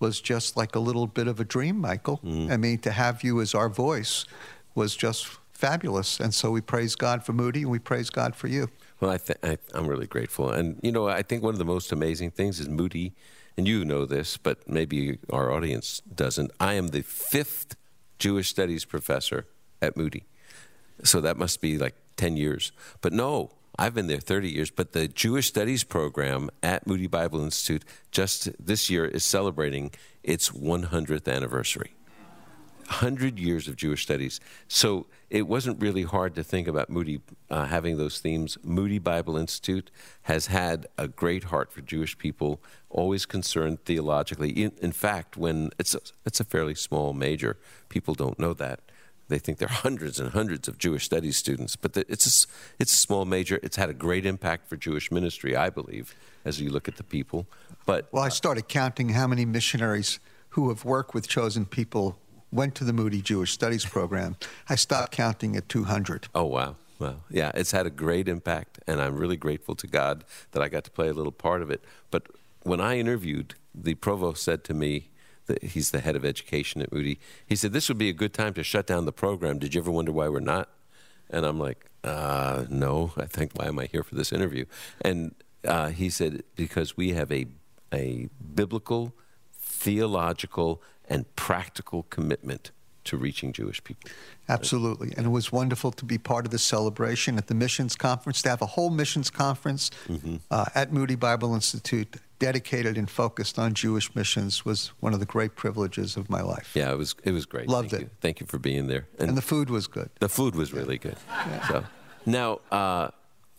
was 0.00 0.20
just 0.20 0.56
like 0.56 0.74
a 0.74 0.80
little 0.80 1.06
bit 1.06 1.28
of 1.28 1.38
a 1.38 1.44
dream, 1.44 1.78
Michael. 1.78 2.20
Mm. 2.24 2.50
I 2.50 2.56
mean, 2.56 2.78
to 2.78 2.90
have 2.90 3.22
you 3.22 3.40
as 3.40 3.54
our 3.54 3.68
voice 3.68 4.24
was 4.74 4.96
just 4.96 5.26
fabulous. 5.52 6.18
And 6.18 6.34
so 6.34 6.50
we 6.50 6.60
praise 6.60 6.96
God 6.96 7.24
for 7.24 7.32
Moody 7.32 7.62
and 7.62 7.70
we 7.70 7.78
praise 7.78 8.10
God 8.10 8.34
for 8.34 8.48
you. 8.48 8.68
Well, 9.00 9.10
I 9.12 9.18
th- 9.18 9.38
I, 9.42 9.58
I'm 9.74 9.86
really 9.86 10.06
grateful. 10.06 10.50
And, 10.50 10.78
you 10.82 10.90
know, 10.90 11.08
I 11.08 11.22
think 11.22 11.42
one 11.42 11.54
of 11.54 11.58
the 11.58 11.64
most 11.64 11.92
amazing 11.92 12.32
things 12.32 12.58
is 12.58 12.68
Moody, 12.68 13.12
and 13.56 13.68
you 13.68 13.84
know 13.84 14.06
this, 14.06 14.36
but 14.36 14.68
maybe 14.68 15.18
our 15.30 15.52
audience 15.52 16.00
doesn't. 16.14 16.50
I 16.58 16.74
am 16.74 16.88
the 16.88 17.02
fifth 17.02 17.76
Jewish 18.18 18.48
studies 18.48 18.84
professor 18.84 19.46
at 19.80 19.96
Moody. 19.96 20.24
So 21.04 21.20
that 21.20 21.36
must 21.36 21.60
be 21.60 21.78
like 21.78 21.94
10 22.16 22.36
years. 22.36 22.72
But 23.00 23.12
no, 23.12 23.50
I've 23.78 23.94
been 23.94 24.06
there 24.06 24.20
30 24.20 24.50
years. 24.50 24.70
But 24.70 24.92
the 24.92 25.08
Jewish 25.08 25.48
Studies 25.48 25.84
program 25.84 26.50
at 26.62 26.86
Moody 26.86 27.06
Bible 27.06 27.42
Institute 27.42 27.84
just 28.10 28.50
this 28.64 28.90
year 28.90 29.06
is 29.06 29.24
celebrating 29.24 29.90
its 30.22 30.50
100th 30.50 31.32
anniversary. 31.32 31.94
100 32.86 33.38
years 33.38 33.68
of 33.68 33.76
Jewish 33.76 34.02
studies. 34.02 34.40
So 34.68 35.06
it 35.30 35.48
wasn't 35.48 35.80
really 35.80 36.02
hard 36.02 36.34
to 36.34 36.44
think 36.44 36.68
about 36.68 36.90
Moody 36.90 37.20
uh, 37.50 37.66
having 37.66 37.96
those 37.96 38.18
themes. 38.18 38.58
Moody 38.62 38.98
Bible 38.98 39.36
Institute 39.36 39.90
has 40.22 40.46
had 40.46 40.86
a 40.98 41.08
great 41.08 41.44
heart 41.44 41.72
for 41.72 41.80
Jewish 41.80 42.18
people, 42.18 42.60
always 42.90 43.24
concerned 43.26 43.84
theologically. 43.84 44.50
In, 44.50 44.72
in 44.80 44.92
fact, 44.92 45.36
when 45.36 45.70
it's 45.78 45.94
a, 45.94 46.00
it's 46.26 46.40
a 46.40 46.44
fairly 46.44 46.74
small 46.74 47.12
major, 47.12 47.56
people 47.88 48.14
don't 48.14 48.38
know 48.38 48.54
that. 48.54 48.80
They 49.28 49.38
think 49.38 49.58
there 49.58 49.68
are 49.68 49.72
hundreds 49.72 50.20
and 50.20 50.30
hundreds 50.30 50.68
of 50.68 50.76
Jewish 50.76 51.04
studies 51.04 51.38
students, 51.38 51.76
but 51.76 51.94
the, 51.94 52.04
it's 52.12 52.26
a, 52.26 52.46
it's 52.78 52.92
a 52.92 52.96
small 52.96 53.24
major. 53.24 53.58
It's 53.62 53.76
had 53.76 53.88
a 53.88 53.94
great 53.94 54.26
impact 54.26 54.68
for 54.68 54.76
Jewish 54.76 55.10
ministry, 55.10 55.56
I 55.56 55.70
believe, 55.70 56.14
as 56.44 56.60
you 56.60 56.68
look 56.68 56.88
at 56.88 56.96
the 56.96 57.04
people. 57.04 57.46
But 57.86 58.08
well, 58.12 58.22
I 58.22 58.28
started 58.28 58.68
counting 58.68 59.10
how 59.10 59.26
many 59.26 59.46
missionaries 59.46 60.20
who 60.50 60.68
have 60.68 60.84
worked 60.84 61.14
with 61.14 61.28
chosen 61.28 61.64
people 61.64 62.18
went 62.52 62.74
to 62.76 62.84
the 62.84 62.92
Moody 62.92 63.22
Jewish 63.22 63.52
Studies 63.52 63.84
program. 63.84 64.36
I 64.68 64.76
stopped 64.76 65.12
counting 65.12 65.56
at 65.56 65.68
200. 65.68 66.28
Oh 66.34 66.44
wow. 66.44 66.76
Well, 66.98 67.24
yeah, 67.30 67.50
it's 67.54 67.72
had 67.72 67.86
a 67.86 67.90
great 67.90 68.28
impact, 68.28 68.78
and 68.86 69.00
I'm 69.00 69.16
really 69.16 69.36
grateful 69.36 69.74
to 69.74 69.88
God 69.88 70.24
that 70.52 70.62
I 70.62 70.68
got 70.68 70.84
to 70.84 70.90
play 70.90 71.08
a 71.08 71.12
little 71.12 71.32
part 71.32 71.60
of 71.60 71.70
it. 71.70 71.82
But 72.12 72.28
when 72.62 72.80
I 72.80 72.98
interviewed, 72.98 73.54
the 73.74 73.94
provost 73.94 74.44
said 74.44 74.62
to 74.64 74.74
me, 74.74 75.08
that 75.46 75.62
he's 75.62 75.90
the 75.90 76.00
head 76.00 76.16
of 76.16 76.24
education 76.24 76.82
at 76.82 76.92
Moody. 76.92 77.18
He 77.46 77.56
said 77.56 77.72
this 77.72 77.88
would 77.88 77.98
be 77.98 78.08
a 78.08 78.12
good 78.12 78.32
time 78.32 78.54
to 78.54 78.62
shut 78.62 78.86
down 78.86 79.04
the 79.04 79.12
program. 79.12 79.58
Did 79.58 79.74
you 79.74 79.80
ever 79.80 79.90
wonder 79.90 80.12
why 80.12 80.28
we're 80.28 80.40
not? 80.40 80.68
And 81.30 81.44
I'm 81.44 81.58
like, 81.58 81.86
uh, 82.04 82.64
no. 82.68 83.12
I 83.16 83.26
think 83.26 83.52
why 83.54 83.66
am 83.66 83.78
I 83.78 83.86
here 83.86 84.02
for 84.02 84.14
this 84.14 84.32
interview? 84.32 84.66
And 85.00 85.34
uh, 85.64 85.88
he 85.88 86.10
said 86.10 86.42
because 86.56 86.96
we 86.96 87.12
have 87.12 87.32
a 87.32 87.46
a 87.92 88.28
biblical, 88.54 89.12
theological, 89.52 90.82
and 91.08 91.34
practical 91.36 92.04
commitment 92.04 92.70
to 93.04 93.16
reaching 93.16 93.52
Jewish 93.52 93.82
people. 93.82 94.10
Absolutely. 94.48 95.12
And 95.16 95.26
it 95.26 95.30
was 95.30 95.50
wonderful 95.50 95.90
to 95.92 96.04
be 96.04 96.18
part 96.18 96.44
of 96.44 96.52
the 96.52 96.58
celebration 96.58 97.36
at 97.36 97.48
the 97.48 97.54
missions 97.54 97.96
conference, 97.96 98.42
to 98.42 98.48
have 98.48 98.62
a 98.62 98.66
whole 98.66 98.90
missions 98.90 99.30
conference 99.30 99.90
mm-hmm. 100.08 100.36
uh, 100.50 100.66
at 100.74 100.92
Moody 100.92 101.16
Bible 101.16 101.54
Institute 101.54 102.16
dedicated 102.38 102.98
and 102.98 103.08
focused 103.08 103.56
on 103.56 103.72
Jewish 103.72 104.14
missions 104.16 104.64
was 104.64 104.88
one 104.98 105.14
of 105.14 105.20
the 105.20 105.26
great 105.26 105.54
privileges 105.54 106.16
of 106.16 106.28
my 106.28 106.42
life. 106.42 106.72
Yeah, 106.74 106.90
it 106.90 106.98
was 106.98 107.14
it 107.22 107.30
was 107.30 107.46
great. 107.46 107.68
Loved 107.68 107.90
Thank 107.90 108.02
it. 108.02 108.04
You. 108.06 108.10
Thank 108.20 108.40
you 108.40 108.46
for 108.46 108.58
being 108.58 108.88
there. 108.88 109.06
And, 109.18 109.28
and, 109.28 109.38
the 109.38 109.42
food 109.42 109.70
was 109.70 109.86
good. 109.86 110.10
The 110.18 110.28
food 110.28 110.56
was 110.56 110.72
really 110.72 110.98
good. 110.98 111.16
Yeah. 111.28 111.68
So 111.68 111.84
now 112.26 112.60
uh, 112.72 113.10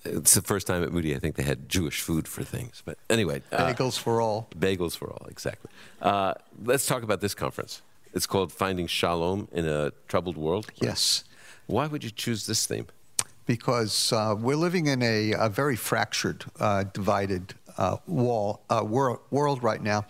it's 0.06 0.34
the 0.34 0.42
first 0.42 0.68
time 0.68 0.84
at 0.84 0.92
Moody 0.92 1.16
I 1.16 1.20
think 1.20 1.36
they 1.36 1.44
had 1.44 1.70
Jewish 1.70 2.02
food 2.02 2.28
for 2.28 2.44
things. 2.44 2.82
But 2.86 2.98
anyway, 3.10 3.42
uh, 3.52 3.74
bagels 3.74 3.98
for 3.98 4.22
all. 4.22 4.48
Bagels 4.58 4.98
for 4.98 5.10
all, 5.10 5.26
exactly. 5.30 5.72
Uh, 6.02 6.34
let's 6.64 6.86
talk 6.86 7.04
about 7.04 7.22
this 7.22 7.34
conference. 7.34 7.82
It's 8.14 8.28
called 8.28 8.52
Finding 8.52 8.88
Shalom 8.88 9.48
in 9.52 9.66
a 9.66 9.92
Troubled 10.08 10.38
World. 10.38 10.72
Yes. 10.76 11.24
Why 11.66 11.88
would 11.88 12.04
you 12.04 12.12
choose 12.12 12.46
this 12.46 12.66
theme? 12.68 12.88
Because 13.46 14.14
uh, 14.14 14.36
we're 14.38 14.56
living 14.56 14.86
in 14.86 15.02
a, 15.02 15.34
a 15.34 15.50
very 15.50 15.76
fractured, 15.76 16.46
uh, 16.60 16.84
divided 16.84 17.56
uh, 17.78 17.98
wall, 18.06 18.62
uh, 18.70 18.84
world, 18.86 19.20
world 19.32 19.64
right 19.64 19.82
now. 19.82 20.06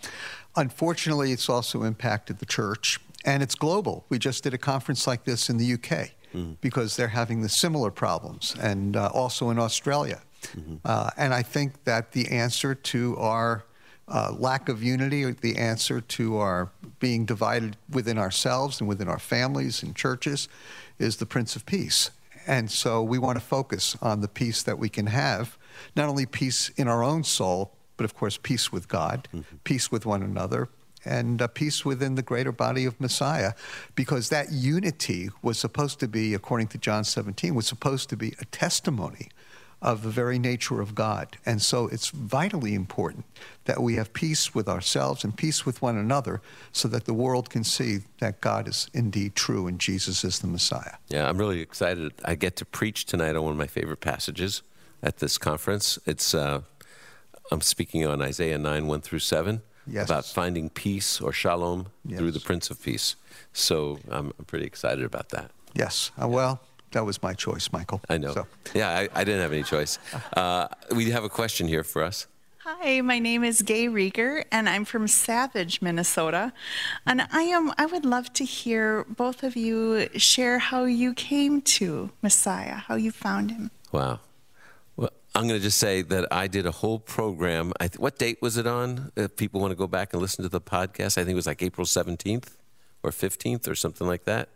Unfortunately, 0.56 1.32
it's 1.32 1.48
also 1.48 1.82
impacted 1.82 2.38
the 2.38 2.46
church, 2.46 3.00
and 3.24 3.42
it's 3.42 3.54
global. 3.54 4.04
We 4.08 4.18
just 4.18 4.44
did 4.44 4.54
a 4.54 4.58
conference 4.58 5.06
like 5.06 5.24
this 5.24 5.48
in 5.48 5.56
the 5.56 5.72
UK 5.72 6.10
mm-hmm. 6.34 6.52
because 6.60 6.96
they're 6.96 7.08
having 7.08 7.42
the 7.42 7.48
similar 7.48 7.90
problems, 7.90 8.54
and 8.60 8.96
uh, 8.96 9.10
also 9.14 9.50
in 9.50 9.58
Australia. 9.58 10.20
Mm-hmm. 10.56 10.76
Uh, 10.84 11.10
and 11.16 11.32
I 11.32 11.42
think 11.42 11.84
that 11.84 12.12
the 12.12 12.28
answer 12.28 12.74
to 12.74 13.16
our 13.16 13.64
uh, 14.06 14.34
lack 14.36 14.68
of 14.68 14.82
unity, 14.82 15.30
the 15.30 15.56
answer 15.56 16.00
to 16.00 16.36
our 16.36 16.70
being 16.98 17.24
divided 17.24 17.76
within 17.88 18.18
ourselves 18.18 18.80
and 18.80 18.88
within 18.88 19.08
our 19.08 19.18
families 19.18 19.82
and 19.82 19.96
churches, 19.96 20.48
is 20.98 21.16
the 21.16 21.26
Prince 21.26 21.56
of 21.56 21.64
Peace. 21.64 22.10
And 22.46 22.70
so 22.70 23.02
we 23.02 23.18
want 23.18 23.38
to 23.38 23.44
focus 23.44 23.96
on 24.02 24.20
the 24.20 24.28
peace 24.28 24.62
that 24.62 24.78
we 24.78 24.90
can 24.90 25.06
have 25.06 25.56
not 25.96 26.08
only 26.08 26.26
peace 26.26 26.68
in 26.76 26.88
our 26.88 27.02
own 27.02 27.24
soul, 27.24 27.72
but 27.96 28.04
of 28.04 28.14
course, 28.14 28.36
peace 28.36 28.70
with 28.72 28.88
God, 28.88 29.28
mm-hmm. 29.32 29.56
peace 29.64 29.90
with 29.90 30.04
one 30.04 30.22
another, 30.22 30.68
and 31.04 31.42
peace 31.54 31.84
within 31.84 32.14
the 32.14 32.22
greater 32.22 32.52
body 32.52 32.84
of 32.84 33.00
Messiah, 33.00 33.52
because 33.94 34.28
that 34.28 34.52
unity 34.52 35.30
was 35.42 35.58
supposed 35.58 36.00
to 36.00 36.08
be, 36.08 36.34
according 36.34 36.68
to 36.68 36.78
John 36.78 37.04
17, 37.04 37.54
was 37.54 37.66
supposed 37.66 38.08
to 38.10 38.16
be 38.16 38.34
a 38.40 38.44
testimony 38.46 39.28
of 39.84 40.02
the 40.02 40.08
very 40.08 40.38
nature 40.38 40.80
of 40.80 40.94
God. 40.94 41.36
And 41.44 41.60
so 41.60 41.88
it's 41.88 42.08
vitally 42.08 42.74
important 42.74 43.26
that 43.66 43.82
we 43.82 43.96
have 43.96 44.14
peace 44.14 44.54
with 44.54 44.66
ourselves 44.66 45.24
and 45.24 45.36
peace 45.36 45.66
with 45.66 45.82
one 45.82 45.98
another 45.98 46.40
so 46.72 46.88
that 46.88 47.04
the 47.04 47.12
world 47.12 47.50
can 47.50 47.64
see 47.64 47.98
that 48.18 48.40
God 48.40 48.66
is 48.66 48.88
indeed 48.94 49.34
true 49.34 49.66
and 49.66 49.78
Jesus 49.78 50.24
is 50.24 50.38
the 50.38 50.46
Messiah. 50.46 50.94
Yeah, 51.08 51.28
I'm 51.28 51.36
really 51.36 51.60
excited. 51.60 52.14
I 52.24 52.34
get 52.34 52.56
to 52.56 52.64
preach 52.64 53.04
tonight 53.04 53.36
on 53.36 53.42
one 53.42 53.52
of 53.52 53.58
my 53.58 53.66
favorite 53.66 54.00
passages 54.00 54.62
at 55.02 55.18
this 55.18 55.36
conference. 55.36 55.98
It's 56.06 56.34
uh, 56.34 56.62
I'm 57.50 57.60
speaking 57.60 58.06
on 58.06 58.22
Isaiah 58.22 58.56
9, 58.56 58.86
1 58.86 59.00
through 59.02 59.18
7, 59.18 59.60
yes. 59.86 60.06
about 60.06 60.24
finding 60.24 60.70
peace 60.70 61.20
or 61.20 61.32
shalom 61.32 61.86
yes. 62.04 62.18
through 62.18 62.32
the 62.32 62.40
Prince 62.40 62.70
of 62.70 62.82
Peace. 62.82 63.16
So 63.52 63.98
I'm, 64.10 64.32
I'm 64.38 64.44
pretty 64.44 64.66
excited 64.66 65.04
about 65.04 65.30
that. 65.30 65.50
Yes. 65.74 66.10
Uh, 66.20 66.28
well, 66.28 66.60
that 66.92 67.04
was 67.04 67.22
my 67.22 67.34
choice, 67.34 67.70
Michael. 67.72 68.00
I 68.08 68.18
know. 68.18 68.32
So. 68.32 68.46
Yeah, 68.74 68.88
I, 68.90 69.08
I, 69.14 69.24
didn't 69.24 69.40
have 69.40 69.52
any 69.52 69.64
choice. 69.64 69.98
Uh, 70.36 70.68
we 70.94 71.10
have 71.10 71.22
a 71.22 71.28
question 71.28 71.68
here 71.68 71.84
for 71.84 72.02
us. 72.02 72.26
Hi, 72.58 73.02
my 73.02 73.18
name 73.18 73.44
is 73.44 73.60
Gay 73.60 73.88
Rieger, 73.88 74.44
and 74.50 74.70
I'm 74.70 74.86
from 74.86 75.06
Savage, 75.06 75.82
Minnesota. 75.82 76.52
And 77.06 77.28
I 77.30 77.42
am 77.42 77.72
I 77.76 77.84
would 77.84 78.06
love 78.06 78.32
to 78.32 78.44
hear 78.44 79.04
both 79.04 79.42
of 79.42 79.54
you 79.54 80.08
share 80.16 80.58
how 80.58 80.84
you 80.84 81.12
came 81.12 81.60
to 81.76 82.10
Messiah, 82.22 82.76
how 82.76 82.94
you 82.94 83.12
found 83.12 83.50
him. 83.50 83.70
Wow. 83.92 84.20
I'm 85.36 85.48
going 85.48 85.58
to 85.58 85.64
just 85.64 85.78
say 85.78 86.02
that 86.02 86.32
I 86.32 86.46
did 86.46 86.64
a 86.64 86.70
whole 86.70 87.00
program. 87.00 87.72
Th- 87.80 87.98
what 87.98 88.18
date 88.18 88.40
was 88.40 88.56
it 88.56 88.68
on? 88.68 89.10
If 89.16 89.34
people 89.36 89.60
want 89.60 89.72
to 89.72 89.76
go 89.76 89.88
back 89.88 90.12
and 90.12 90.22
listen 90.22 90.44
to 90.44 90.48
the 90.48 90.60
podcast, 90.60 91.18
I 91.18 91.24
think 91.24 91.30
it 91.30 91.34
was 91.34 91.48
like 91.48 91.60
April 91.60 91.84
17th 91.84 92.50
or 93.02 93.10
15th 93.10 93.66
or 93.68 93.74
something 93.74 94.06
like 94.06 94.24
that. 94.24 94.50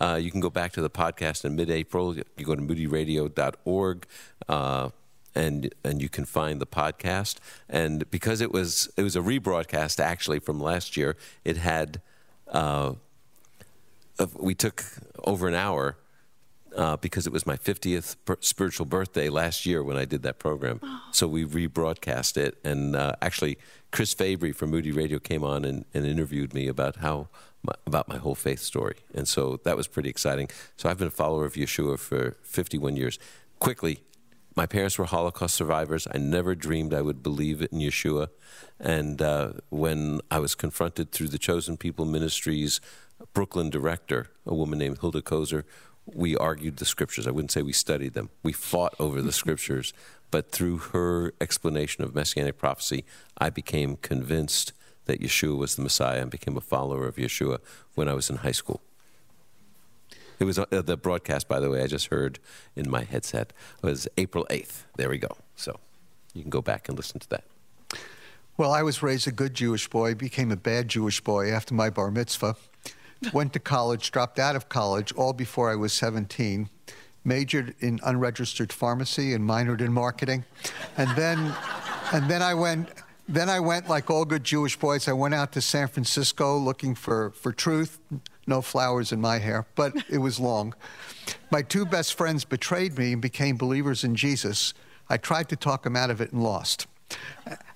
Uh, 0.00 0.18
you 0.22 0.30
can 0.30 0.40
go 0.40 0.48
back 0.48 0.72
to 0.72 0.80
the 0.80 0.90
podcast 0.90 1.44
in 1.44 1.56
mid-April. 1.56 2.16
You 2.16 2.44
go 2.44 2.54
to 2.54 2.62
moodyradio.org, 2.62 4.06
uh, 4.48 4.90
and 5.34 5.74
and 5.84 6.02
you 6.02 6.08
can 6.08 6.24
find 6.24 6.60
the 6.60 6.66
podcast. 6.66 7.38
And 7.68 8.08
because 8.10 8.40
it 8.40 8.52
was 8.52 8.88
it 8.96 9.02
was 9.02 9.16
a 9.16 9.20
rebroadcast 9.20 9.98
actually 9.98 10.38
from 10.38 10.60
last 10.60 10.96
year, 10.96 11.16
it 11.44 11.56
had 11.56 12.00
uh, 12.48 12.94
we 14.38 14.54
took 14.54 14.84
over 15.24 15.48
an 15.48 15.54
hour 15.54 15.96
uh, 16.76 16.96
because 16.96 17.26
it 17.26 17.32
was 17.32 17.46
my 17.46 17.56
50th 17.56 18.16
spiritual 18.40 18.86
birthday 18.86 19.28
last 19.28 19.66
year 19.66 19.82
when 19.82 19.96
I 19.96 20.04
did 20.04 20.22
that 20.22 20.38
program. 20.38 20.80
Oh. 20.82 21.02
So 21.12 21.26
we 21.26 21.44
rebroadcast 21.44 22.36
it. 22.36 22.58
And 22.64 22.96
uh, 22.96 23.14
actually, 23.20 23.58
Chris 23.90 24.14
Fabry 24.14 24.52
from 24.52 24.70
Moody 24.70 24.92
Radio 24.92 25.18
came 25.18 25.44
on 25.44 25.64
and, 25.64 25.84
and 25.94 26.06
interviewed 26.06 26.54
me 26.54 26.68
about 26.68 26.96
how 26.96 27.28
my, 27.62 27.74
about 27.86 28.08
my 28.08 28.16
whole 28.16 28.34
faith 28.34 28.60
story. 28.60 28.96
And 29.14 29.26
so 29.26 29.60
that 29.64 29.76
was 29.76 29.86
pretty 29.86 30.08
exciting. 30.08 30.48
So 30.76 30.88
I've 30.88 30.98
been 30.98 31.08
a 31.08 31.12
follower 31.12 31.44
of 31.44 31.54
Yeshua 31.54 31.98
for 31.98 32.36
51 32.42 32.96
years. 32.96 33.18
Quickly, 33.58 34.00
my 34.56 34.66
parents 34.66 34.98
were 34.98 35.04
Holocaust 35.04 35.54
survivors. 35.54 36.06
I 36.12 36.18
never 36.18 36.54
dreamed 36.54 36.92
I 36.92 37.02
would 37.02 37.22
believe 37.22 37.60
in 37.62 37.78
Yeshua. 37.78 38.28
And 38.78 39.22
uh, 39.22 39.52
when 39.68 40.20
I 40.30 40.38
was 40.38 40.54
confronted 40.54 41.12
through 41.12 41.28
the 41.28 41.38
Chosen 41.38 41.76
People 41.76 42.04
Ministries 42.04 42.80
Brooklyn 43.34 43.70
director, 43.70 44.28
a 44.46 44.54
woman 44.54 44.78
named 44.78 44.98
Hilda 45.00 45.22
Kozer, 45.22 45.64
we 46.14 46.36
argued 46.36 46.76
the 46.76 46.84
scriptures. 46.84 47.26
I 47.26 47.30
wouldn't 47.30 47.50
say 47.50 47.62
we 47.62 47.72
studied 47.72 48.14
them. 48.14 48.30
We 48.42 48.52
fought 48.52 48.94
over 48.98 49.22
the 49.22 49.32
scriptures. 49.32 49.92
But 50.30 50.50
through 50.50 50.78
her 50.78 51.32
explanation 51.40 52.04
of 52.04 52.14
messianic 52.14 52.56
prophecy, 52.56 53.04
I 53.38 53.50
became 53.50 53.96
convinced 53.96 54.72
that 55.06 55.20
Yeshua 55.20 55.56
was 55.56 55.76
the 55.76 55.82
Messiah 55.82 56.22
and 56.22 56.30
became 56.30 56.56
a 56.56 56.60
follower 56.60 57.06
of 57.06 57.16
Yeshua 57.16 57.58
when 57.94 58.08
I 58.08 58.14
was 58.14 58.30
in 58.30 58.36
high 58.36 58.52
school. 58.52 58.80
It 60.38 60.44
was 60.44 60.58
uh, 60.58 60.66
the 60.70 60.96
broadcast, 60.96 61.48
by 61.48 61.60
the 61.60 61.68
way, 61.68 61.82
I 61.82 61.86
just 61.86 62.06
heard 62.06 62.38
in 62.74 62.88
my 62.88 63.04
headset 63.04 63.52
it 63.82 63.86
was 63.86 64.08
April 64.16 64.46
8th. 64.50 64.84
There 64.96 65.10
we 65.10 65.18
go. 65.18 65.36
So 65.56 65.78
you 66.32 66.42
can 66.42 66.50
go 66.50 66.62
back 66.62 66.88
and 66.88 66.96
listen 66.96 67.20
to 67.20 67.28
that. 67.30 67.44
Well, 68.56 68.72
I 68.72 68.82
was 68.82 69.02
raised 69.02 69.26
a 69.26 69.32
good 69.32 69.54
Jewish 69.54 69.88
boy, 69.88 70.14
became 70.14 70.50
a 70.50 70.56
bad 70.56 70.88
Jewish 70.88 71.20
boy 71.20 71.50
after 71.50 71.74
my 71.74 71.90
bar 71.90 72.10
mitzvah 72.10 72.56
went 73.32 73.52
to 73.52 73.60
college, 73.60 74.10
dropped 74.10 74.38
out 74.38 74.56
of 74.56 74.68
college 74.68 75.12
all 75.12 75.32
before 75.32 75.70
I 75.70 75.76
was 75.76 75.92
17, 75.92 76.68
majored 77.24 77.74
in 77.80 78.00
unregistered 78.02 78.72
pharmacy 78.72 79.34
and 79.34 79.48
minored 79.48 79.80
in 79.80 79.92
marketing. 79.92 80.44
And 80.96 81.10
then, 81.16 81.54
and 82.12 82.30
then 82.30 82.42
I 82.42 82.54
went, 82.54 82.88
then 83.28 83.48
I 83.48 83.60
went 83.60 83.88
like 83.88 84.10
all 84.10 84.24
good 84.24 84.44
Jewish 84.44 84.76
boys. 84.76 85.06
I 85.06 85.12
went 85.12 85.34
out 85.34 85.52
to 85.52 85.60
San 85.60 85.88
Francisco 85.88 86.56
looking 86.56 86.94
for, 86.94 87.30
for 87.30 87.52
truth. 87.52 87.98
No 88.46 88.62
flowers 88.62 89.12
in 89.12 89.20
my 89.20 89.38
hair, 89.38 89.66
but 89.74 89.94
it 90.08 90.18
was 90.18 90.40
long. 90.40 90.74
My 91.50 91.62
two 91.62 91.84
best 91.84 92.14
friends 92.14 92.44
betrayed 92.44 92.98
me 92.98 93.12
and 93.12 93.22
became 93.22 93.56
believers 93.56 94.02
in 94.02 94.16
Jesus. 94.16 94.74
I 95.08 95.16
tried 95.16 95.48
to 95.50 95.56
talk 95.56 95.82
them 95.82 95.96
out 95.96 96.10
of 96.10 96.20
it 96.20 96.32
and 96.32 96.42
lost. 96.42 96.86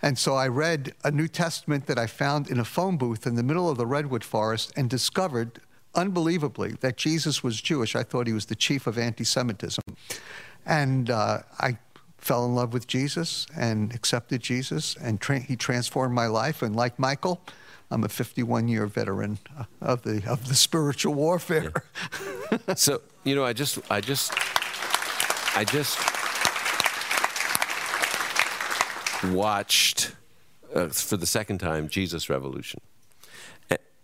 And 0.03 0.19
so 0.19 0.35
I 0.35 0.49
read 0.49 0.95
a 1.03 1.11
New 1.11 1.29
Testament 1.29 1.87
that 1.87 1.99
I 1.99 2.07
found 2.07 2.49
in 2.49 2.61
a 2.61 2.65
phone 2.65 2.97
booth 2.97 3.27
in 3.27 3.35
the 3.35 3.43
middle 3.43 3.71
of 3.71 3.79
the 3.79 3.87
redwood 3.87 4.23
forest 4.23 4.73
and 4.77 4.89
discovered 4.89 5.61
unbelievably, 5.95 6.73
that 6.81 6.97
Jesus 6.97 7.43
was 7.43 7.61
Jewish. 7.61 7.97
I 7.97 8.03
thought 8.03 8.27
he 8.27 8.33
was 8.33 8.47
the 8.47 8.55
chief 8.55 8.87
of 8.87 8.99
anti 8.99 9.25
Semitism. 9.25 9.83
And 10.67 11.11
uh, 11.11 11.41
I 11.59 11.79
fell 12.19 12.45
in 12.47 12.55
love 12.55 12.73
with 12.73 12.87
Jesus 12.87 13.47
and 13.57 13.95
accepted 13.95 14.41
Jesus, 14.41 14.97
and 14.97 15.21
tra- 15.21 15.41
he 15.41 15.57
transformed 15.57 16.15
my 16.15 16.27
life. 16.27 16.63
And 16.63 16.75
like 16.75 16.99
Michael, 16.99 17.43
I'm 17.91 18.03
a 18.03 18.09
51 18.09 18.69
year 18.69 18.87
veteran 18.87 19.39
of 19.81 20.03
the, 20.03 20.23
of 20.27 20.49
the 20.49 20.55
spiritual 20.55 21.15
warfare. 21.15 21.73
Yeah. 22.51 22.75
so, 22.75 23.03
you 23.25 23.35
know, 23.35 23.45
I 23.45 23.53
just, 23.53 23.79
I 23.91 24.01
just, 24.01 24.33
I 25.57 25.65
just 25.65 25.99
watched 29.23 30.13
uh, 30.75 30.89
for 30.89 31.17
the 31.17 31.27
second 31.27 31.59
time 31.59 31.89
Jesus 31.89 32.29
Revolution. 32.29 32.81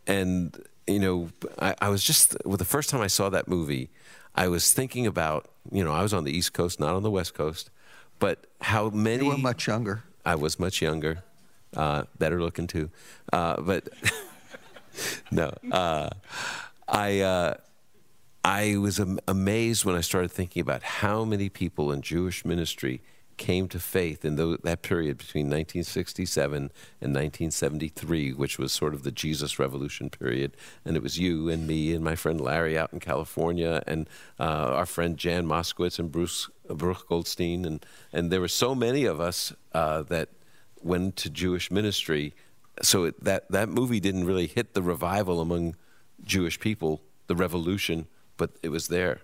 And, 0.06 0.60
you 0.86 0.98
know, 0.98 1.28
I, 1.60 1.74
I 1.80 1.88
was 1.88 2.02
just, 2.02 2.36
well, 2.44 2.56
the 2.56 2.64
first 2.64 2.90
time 2.90 3.00
I 3.00 3.06
saw 3.06 3.28
that 3.28 3.46
movie, 3.46 3.90
I 4.34 4.48
was 4.48 4.72
thinking 4.72 5.06
about, 5.06 5.48
you 5.70 5.84
know, 5.84 5.92
I 5.92 6.02
was 6.02 6.12
on 6.12 6.24
the 6.24 6.32
East 6.32 6.52
Coast, 6.52 6.80
not 6.80 6.94
on 6.94 7.02
the 7.02 7.10
West 7.10 7.34
Coast, 7.34 7.70
but 8.18 8.46
how 8.60 8.90
many. 8.90 9.24
You 9.24 9.30
were 9.30 9.38
much 9.38 9.68
younger. 9.68 10.02
I 10.24 10.34
was 10.34 10.58
much 10.58 10.82
younger, 10.82 11.22
uh, 11.76 12.04
better 12.18 12.40
looking 12.40 12.66
too. 12.66 12.90
Uh, 13.32 13.60
but 13.60 13.88
no, 15.30 15.52
uh, 15.70 16.10
I, 16.88 17.20
uh, 17.20 17.54
I 18.44 18.76
was 18.78 18.98
am- 18.98 19.20
amazed 19.28 19.84
when 19.84 19.94
I 19.94 20.00
started 20.00 20.32
thinking 20.32 20.60
about 20.60 20.82
how 20.82 21.24
many 21.24 21.48
people 21.48 21.92
in 21.92 22.02
Jewish 22.02 22.44
ministry 22.44 23.00
came 23.40 23.68
to 23.68 23.80
faith 23.80 24.22
in 24.22 24.36
th- 24.36 24.60
that 24.64 24.82
period 24.82 25.16
between 25.16 25.46
1967 25.46 26.70
and 27.00 27.14
1973, 27.14 28.34
which 28.34 28.58
was 28.58 28.70
sort 28.70 28.92
of 28.92 29.02
the 29.02 29.10
Jesus 29.10 29.58
Revolution 29.58 30.10
period. 30.10 30.54
And 30.84 30.94
it 30.94 31.02
was 31.02 31.18
you 31.18 31.48
and 31.48 31.66
me 31.66 31.94
and 31.94 32.04
my 32.04 32.16
friend 32.16 32.38
Larry 32.38 32.76
out 32.76 32.92
in 32.92 33.00
California, 33.00 33.82
and 33.86 34.08
uh, 34.38 34.42
our 34.78 34.84
friend 34.84 35.16
Jan 35.16 35.46
Moskowitz 35.46 35.98
and 35.98 36.12
Bruce 36.12 36.50
Baruch 36.68 37.08
Goldstein, 37.08 37.64
and 37.64 37.84
and 38.12 38.30
there 38.30 38.42
were 38.42 38.56
so 38.66 38.74
many 38.74 39.06
of 39.06 39.20
us 39.20 39.54
uh, 39.72 40.02
that 40.02 40.28
went 40.82 41.16
to 41.16 41.30
Jewish 41.30 41.70
ministry. 41.70 42.34
So 42.82 43.04
it, 43.04 43.24
that 43.24 43.50
that 43.50 43.70
movie 43.70 44.00
didn't 44.00 44.26
really 44.26 44.48
hit 44.48 44.74
the 44.74 44.82
revival 44.82 45.40
among 45.40 45.76
Jewish 46.22 46.60
people, 46.60 47.00
the 47.26 47.34
revolution, 47.34 48.06
but 48.36 48.50
it 48.62 48.68
was 48.68 48.88
there. 48.88 49.22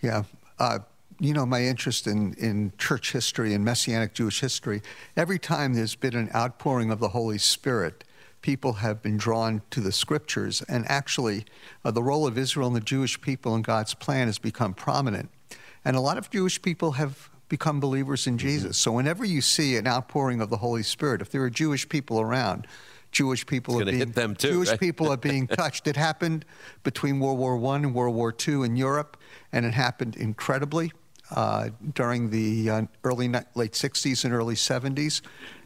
Yeah. 0.00 0.22
Uh, 0.56 0.80
you 1.20 1.34
know, 1.34 1.44
my 1.44 1.62
interest 1.62 2.06
in, 2.06 2.34
in 2.34 2.72
church 2.78 3.12
history 3.12 3.52
and 3.52 3.64
Messianic 3.64 4.14
Jewish 4.14 4.40
history, 4.40 4.82
every 5.16 5.38
time 5.38 5.74
there's 5.74 5.94
been 5.94 6.16
an 6.16 6.30
outpouring 6.34 6.90
of 6.90 6.98
the 6.98 7.08
Holy 7.08 7.38
Spirit, 7.38 8.04
people 8.40 8.74
have 8.74 9.02
been 9.02 9.18
drawn 9.18 9.60
to 9.70 9.80
the 9.80 9.92
scriptures. 9.92 10.62
And 10.68 10.84
actually, 10.88 11.44
uh, 11.84 11.90
the 11.90 12.02
role 12.02 12.26
of 12.26 12.38
Israel 12.38 12.68
and 12.68 12.76
the 12.76 12.80
Jewish 12.80 13.20
people 13.20 13.54
in 13.54 13.62
God's 13.62 13.92
plan 13.92 14.28
has 14.28 14.38
become 14.38 14.72
prominent. 14.72 15.30
And 15.84 15.94
a 15.94 16.00
lot 16.00 16.16
of 16.16 16.30
Jewish 16.30 16.60
people 16.62 16.92
have 16.92 17.28
become 17.48 17.80
believers 17.80 18.26
in 18.26 18.38
Jesus. 18.38 18.78
So 18.78 18.92
whenever 18.92 19.24
you 19.24 19.42
see 19.42 19.76
an 19.76 19.86
outpouring 19.86 20.40
of 20.40 20.48
the 20.48 20.58
Holy 20.58 20.82
Spirit, 20.82 21.20
if 21.20 21.30
there 21.30 21.42
are 21.42 21.50
Jewish 21.50 21.88
people 21.88 22.20
around, 22.20 22.66
Jewish 23.12 23.44
people 23.44 23.80
are 23.80 23.84
being 23.84 23.98
hit 23.98 24.14
them 24.14 24.36
too, 24.36 24.52
Jewish 24.52 24.70
right? 24.70 24.80
people 24.80 25.12
are 25.12 25.16
being 25.18 25.48
touched. 25.48 25.86
It 25.86 25.96
happened 25.96 26.44
between 26.84 27.18
World 27.18 27.38
War 27.38 27.56
One 27.56 27.84
and 27.84 27.94
World 27.94 28.14
War 28.14 28.32
II 28.32 28.62
in 28.62 28.76
Europe, 28.76 29.16
and 29.52 29.66
it 29.66 29.74
happened 29.74 30.16
incredibly 30.16 30.92
uh, 31.32 31.70
during 31.94 32.30
the 32.30 32.70
uh, 32.70 32.82
early 33.04 33.28
late 33.54 33.72
60s 33.72 34.24
and 34.24 34.34
early 34.34 34.54
70s. 34.54 35.20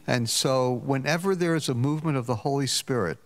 And 0.07 0.29
so, 0.29 0.71
whenever 0.71 1.35
there 1.35 1.55
is 1.55 1.67
a 1.69 1.73
movement 1.73 2.17
of 2.17 2.27
the 2.27 2.35
Holy 2.37 2.67
Spirit, 2.67 3.17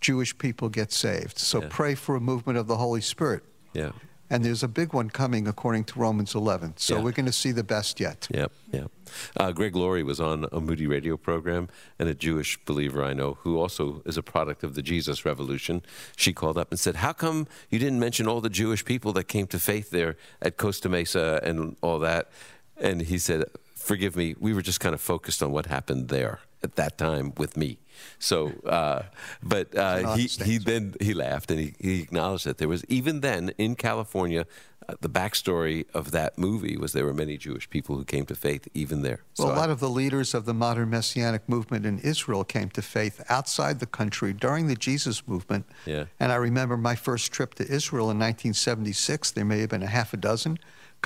Jewish 0.00 0.36
people 0.38 0.68
get 0.68 0.92
saved. 0.92 1.38
So 1.38 1.62
Yeah. 1.62 1.68
pray 1.70 1.94
for 1.94 2.16
a 2.16 2.20
movement 2.20 2.58
of 2.58 2.66
the 2.66 2.76
Holy 2.76 3.00
Spirit. 3.00 3.42
Yeah. 3.72 3.92
And 4.28 4.44
there's 4.44 4.62
a 4.62 4.68
big 4.68 4.92
one 4.92 5.08
coming 5.10 5.46
according 5.46 5.84
to 5.84 5.98
Romans 6.00 6.34
11. 6.34 6.74
So 6.76 6.96
Yeah. 6.96 7.02
we're 7.04 7.12
going 7.12 7.26
to 7.26 7.32
see 7.32 7.52
the 7.52 7.62
best 7.62 8.00
yet. 8.00 8.26
Yep, 8.30 8.52
yep. 8.72 8.90
Uh, 9.36 9.52
Greg 9.52 9.76
Laurie 9.76 10.02
was 10.02 10.20
on 10.20 10.46
a 10.50 10.60
Moody 10.60 10.86
radio 10.86 11.16
program, 11.16 11.68
and 11.98 12.08
a 12.08 12.14
Jewish 12.14 12.58
believer 12.64 13.04
I 13.04 13.12
know 13.14 13.34
who 13.42 13.58
also 13.58 14.02
is 14.04 14.16
a 14.16 14.22
product 14.22 14.64
of 14.64 14.74
the 14.74 14.82
Jesus 14.82 15.24
Revolution. 15.24 15.82
She 16.16 16.32
called 16.32 16.58
up 16.58 16.70
and 16.72 16.80
said, 16.80 16.96
"How 16.96 17.12
come 17.12 17.46
you 17.70 17.78
didn't 17.78 18.00
mention 18.00 18.26
all 18.26 18.40
the 18.40 18.50
Jewish 18.50 18.84
people 18.84 19.12
that 19.12 19.24
came 19.28 19.46
to 19.48 19.58
faith 19.60 19.90
there 19.90 20.16
at 20.42 20.56
Costa 20.56 20.88
Mesa 20.88 21.40
and 21.44 21.76
all 21.80 21.98
that?" 22.00 22.28
And 22.76 23.02
he 23.02 23.18
said, 23.18 23.44
"Forgive 23.74 24.16
me, 24.16 24.34
we 24.40 24.52
were 24.52 24.62
just 24.62 24.80
kind 24.80 24.94
of 24.94 25.00
focused 25.00 25.40
on 25.42 25.52
what 25.52 25.66
happened 25.66 26.08
there 26.08 26.40
at 26.62 26.76
that 26.76 26.98
time 26.98 27.32
with 27.36 27.56
me." 27.56 27.78
So, 28.18 28.52
uh, 28.66 29.02
but 29.42 29.74
uh, 29.76 30.16
he, 30.16 30.26
he 30.26 30.58
then 30.58 30.94
he 31.00 31.14
laughed 31.14 31.50
and 31.50 31.58
he, 31.60 31.74
he 31.78 32.02
acknowledged 32.02 32.44
that 32.44 32.58
there 32.58 32.68
was 32.68 32.84
even 32.86 33.20
then 33.20 33.52
in 33.56 33.74
California, 33.74 34.44
uh, 34.88 34.94
the 35.00 35.08
backstory 35.08 35.86
of 35.94 36.10
that 36.10 36.36
movie 36.36 36.76
was 36.76 36.92
there 36.92 37.06
were 37.06 37.14
many 37.14 37.38
Jewish 37.38 37.68
people 37.70 37.96
who 37.96 38.04
came 38.04 38.26
to 38.26 38.34
faith 38.34 38.68
even 38.74 39.00
there. 39.02 39.20
Well, 39.38 39.48
So 39.48 39.52
a 39.52 39.56
I- 39.56 39.60
lot 39.60 39.70
of 39.70 39.80
the 39.80 39.88
leaders 39.88 40.34
of 40.34 40.44
the 40.44 40.52
modern 40.54 40.90
messianic 40.90 41.48
movement 41.48 41.86
in 41.86 41.98
Israel 42.00 42.44
came 42.44 42.68
to 42.70 42.82
faith 42.82 43.24
outside 43.30 43.80
the 43.80 43.86
country 43.86 44.32
during 44.34 44.66
the 44.66 44.76
Jesus 44.76 45.26
movement. 45.26 45.64
Yeah. 45.86 46.04
And 46.20 46.30
I 46.32 46.36
remember 46.36 46.76
my 46.76 46.96
first 46.96 47.32
trip 47.32 47.54
to 47.54 47.64
Israel 47.64 48.10
in 48.10 48.18
1976. 48.18 49.30
There 49.30 49.44
may 49.44 49.60
have 49.60 49.70
been 49.70 49.82
a 49.82 49.86
half 49.86 50.12
a 50.12 50.16
dozen 50.18 50.58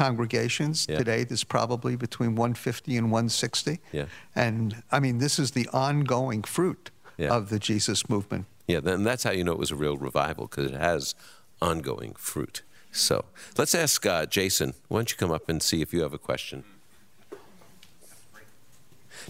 congregations. 0.05 0.87
Yeah. 0.89 0.97
Today, 0.99 1.25
there's 1.25 1.45
probably 1.45 1.95
between 1.95 2.35
150 2.35 2.97
and 2.97 3.11
160. 3.11 3.81
Yeah. 3.93 4.07
And 4.35 4.83
I 4.91 4.99
mean, 4.99 5.19
this 5.19 5.39
is 5.39 5.51
the 5.51 5.69
ongoing 5.75 6.43
fruit 6.43 6.91
Yeah. 7.19 7.37
of 7.37 7.51
the 7.51 7.59
Jesus 7.59 8.09
movement. 8.09 8.47
Yeah, 8.67 8.81
then 8.81 9.05
that's 9.05 9.25
how 9.25 9.33
you 9.33 9.45
know 9.45 9.53
it 9.53 9.59
was 9.59 9.71
a 9.71 9.77
real 9.77 9.99
revival 9.99 10.47
because 10.47 10.71
it 10.73 10.77
has 10.81 11.15
ongoing 11.61 12.15
fruit. 12.15 12.63
So 12.93 13.27
let's 13.59 13.75
ask 13.75 14.07
uh, 14.07 14.25
Jason. 14.27 14.73
Why 14.89 15.01
don't 15.01 15.11
you 15.11 15.17
come 15.19 15.31
up 15.33 15.49
and 15.51 15.63
see 15.63 15.83
if 15.83 15.93
you 15.93 16.01
have 16.03 16.15
a 16.15 16.19
question? 16.19 16.65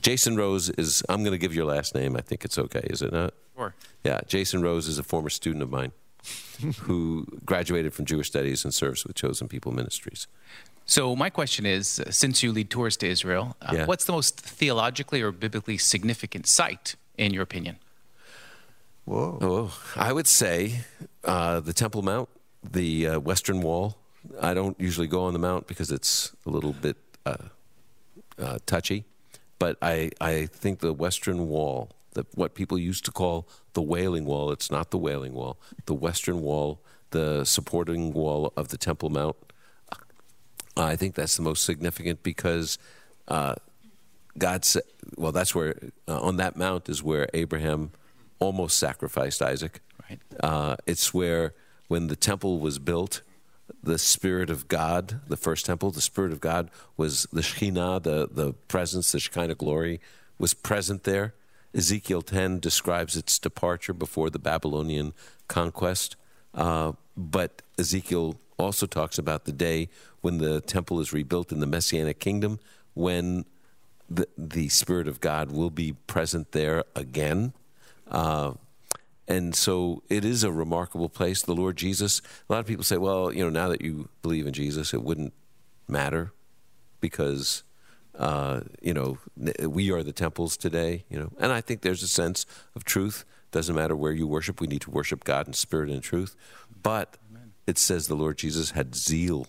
Jason 0.02 0.36
Rose 0.36 0.70
is, 0.70 1.02
I'm 1.08 1.24
going 1.24 1.32
to 1.32 1.38
give 1.38 1.52
your 1.54 1.64
last 1.66 1.94
name. 1.96 2.16
I 2.16 2.20
think 2.20 2.44
it's 2.44 2.58
okay, 2.58 2.84
is 2.84 3.02
it 3.02 3.12
not? 3.12 3.34
Sure. 3.56 3.74
Yeah, 4.04 4.20
Jason 4.28 4.62
Rose 4.62 4.86
is 4.86 4.98
a 4.98 5.02
former 5.02 5.30
student 5.30 5.62
of 5.64 5.70
mine 5.70 5.90
who 6.82 7.26
graduated 7.44 7.92
from 7.94 8.04
Jewish 8.04 8.28
Studies 8.28 8.64
and 8.64 8.72
serves 8.74 9.04
with 9.04 9.16
Chosen 9.16 9.48
People 9.48 9.72
Ministries. 9.72 10.26
So 10.86 11.14
my 11.14 11.30
question 11.30 11.66
is, 11.66 12.00
uh, 12.00 12.10
since 12.10 12.42
you 12.42 12.52
lead 12.52 12.68
tours 12.70 12.96
to 12.98 13.06
Israel, 13.06 13.56
uh, 13.62 13.72
Yeah. 13.74 13.86
what's 13.86 14.04
the 14.04 14.12
most 14.12 14.40
theologically 14.40 15.22
or 15.22 15.30
biblically 15.32 15.78
significant 15.78 16.46
site, 16.46 16.96
in 17.16 17.32
your 17.32 17.42
opinion? 17.42 17.76
Whoa. 19.04 19.38
Oh, 19.40 19.80
I 19.96 20.12
would 20.12 20.26
say 20.26 20.84
uh, 21.24 21.60
the 21.60 21.72
Temple 21.72 22.02
Mount, 22.02 22.28
the 22.62 23.06
uh, 23.06 23.20
Western 23.20 23.62
Wall. 23.62 23.96
I 24.40 24.52
don't 24.54 24.78
usually 24.80 25.06
go 25.06 25.22
on 25.24 25.32
the 25.32 25.38
Mount 25.38 25.66
because 25.66 25.90
it's 25.90 26.32
a 26.46 26.50
little 26.50 26.72
bit 26.72 26.96
uh, 27.24 27.36
uh, 28.38 28.58
touchy, 28.66 29.04
but 29.58 29.76
I, 29.80 30.10
I 30.20 30.46
think 30.46 30.80
the 30.80 30.92
Western 30.92 31.48
Wall, 31.48 31.90
the, 32.12 32.26
what 32.34 32.54
people 32.54 32.78
used 32.78 33.04
to 33.04 33.12
call 33.12 33.48
the 33.72 33.82
Wailing 33.82 34.24
Wall, 34.24 34.50
it's 34.50 34.70
not 34.70 34.90
the 34.90 34.98
Wailing 34.98 35.34
Wall, 35.34 35.58
the 35.86 35.94
Western 35.94 36.42
Wall, 36.42 36.80
the 37.10 37.44
supporting 37.44 38.12
wall 38.12 38.52
of 38.56 38.68
the 38.68 38.78
Temple 38.78 39.10
Mount. 39.10 39.36
I 40.76 40.96
think 40.96 41.14
that's 41.14 41.36
the 41.36 41.42
most 41.42 41.64
significant 41.64 42.22
because 42.22 42.78
uh, 43.28 43.56
God 44.38 44.64
said, 44.64 44.84
well, 45.16 45.32
that's 45.32 45.54
where, 45.54 45.76
uh, 46.08 46.20
on 46.20 46.36
that 46.36 46.56
mount 46.56 46.88
is 46.88 47.02
where 47.02 47.28
Abraham 47.34 47.90
almost 48.38 48.78
sacrificed 48.78 49.42
Isaac. 49.42 49.80
Right. 50.08 50.20
Uh, 50.40 50.76
it's 50.86 51.12
where, 51.12 51.54
when 51.88 52.06
the 52.06 52.16
temple 52.16 52.60
was 52.60 52.78
built, 52.78 53.22
the 53.82 53.98
Spirit 53.98 54.50
of 54.50 54.68
God, 54.68 55.20
the 55.28 55.36
first 55.36 55.66
temple, 55.66 55.90
the 55.90 56.00
Spirit 56.00 56.32
of 56.32 56.40
God 56.40 56.70
was 56.96 57.26
the 57.32 57.40
Shekhinah, 57.40 58.02
the, 58.02 58.28
the 58.30 58.52
presence, 58.68 59.12
the 59.12 59.20
Shekinah 59.20 59.56
glory, 59.56 60.00
was 60.38 60.54
present 60.54 61.04
there. 61.04 61.34
Ezekiel 61.74 62.22
10 62.22 62.58
describes 62.58 63.16
its 63.16 63.38
departure 63.38 63.92
before 63.92 64.30
the 64.30 64.38
Babylonian 64.38 65.12
conquest. 65.48 66.16
Uh, 66.54 66.92
but 67.16 67.62
Ezekiel 67.78 68.36
also 68.58 68.86
talks 68.86 69.18
about 69.18 69.44
the 69.44 69.52
day 69.52 69.88
when 70.20 70.38
the 70.38 70.60
temple 70.60 71.00
is 71.00 71.12
rebuilt 71.12 71.52
in 71.52 71.60
the 71.60 71.66
Messianic 71.66 72.18
kingdom, 72.18 72.58
when 72.94 73.44
the, 74.08 74.26
the 74.36 74.68
Spirit 74.68 75.06
of 75.06 75.20
God 75.20 75.52
will 75.52 75.70
be 75.70 75.92
present 75.92 76.52
there 76.52 76.84
again. 76.94 77.52
Uh, 78.10 78.54
and 79.28 79.54
so 79.54 80.02
it 80.08 80.24
is 80.24 80.42
a 80.42 80.50
remarkable 80.50 81.08
place. 81.08 81.42
The 81.42 81.54
Lord 81.54 81.76
Jesus, 81.76 82.20
a 82.48 82.52
lot 82.52 82.58
of 82.58 82.66
people 82.66 82.82
say, 82.82 82.96
well, 82.96 83.32
you 83.32 83.44
know, 83.44 83.50
now 83.50 83.68
that 83.68 83.80
you 83.80 84.08
believe 84.22 84.46
in 84.46 84.52
Jesus, 84.52 84.92
it 84.92 85.02
wouldn't 85.02 85.32
matter 85.86 86.32
because, 87.00 87.62
uh, 88.18 88.60
you 88.80 88.94
know, 88.94 89.18
we 89.66 89.90
are 89.90 90.02
the 90.02 90.12
temples 90.12 90.56
today, 90.56 91.04
you 91.08 91.18
know. 91.18 91.30
And 91.38 91.52
I 91.52 91.60
think 91.60 91.82
there's 91.82 92.02
a 92.02 92.08
sense 92.08 92.46
of 92.74 92.84
truth. 92.84 93.24
Doesn't 93.50 93.74
matter 93.74 93.96
where 93.96 94.12
you 94.12 94.26
worship, 94.26 94.60
we 94.60 94.66
need 94.66 94.82
to 94.82 94.90
worship 94.90 95.24
God 95.24 95.46
in 95.46 95.52
spirit 95.54 95.90
and 95.90 96.02
truth. 96.02 96.36
But 96.82 97.16
it 97.66 97.78
says 97.78 98.08
the 98.08 98.14
Lord 98.14 98.38
Jesus 98.38 98.72
had 98.72 98.94
zeal 98.94 99.46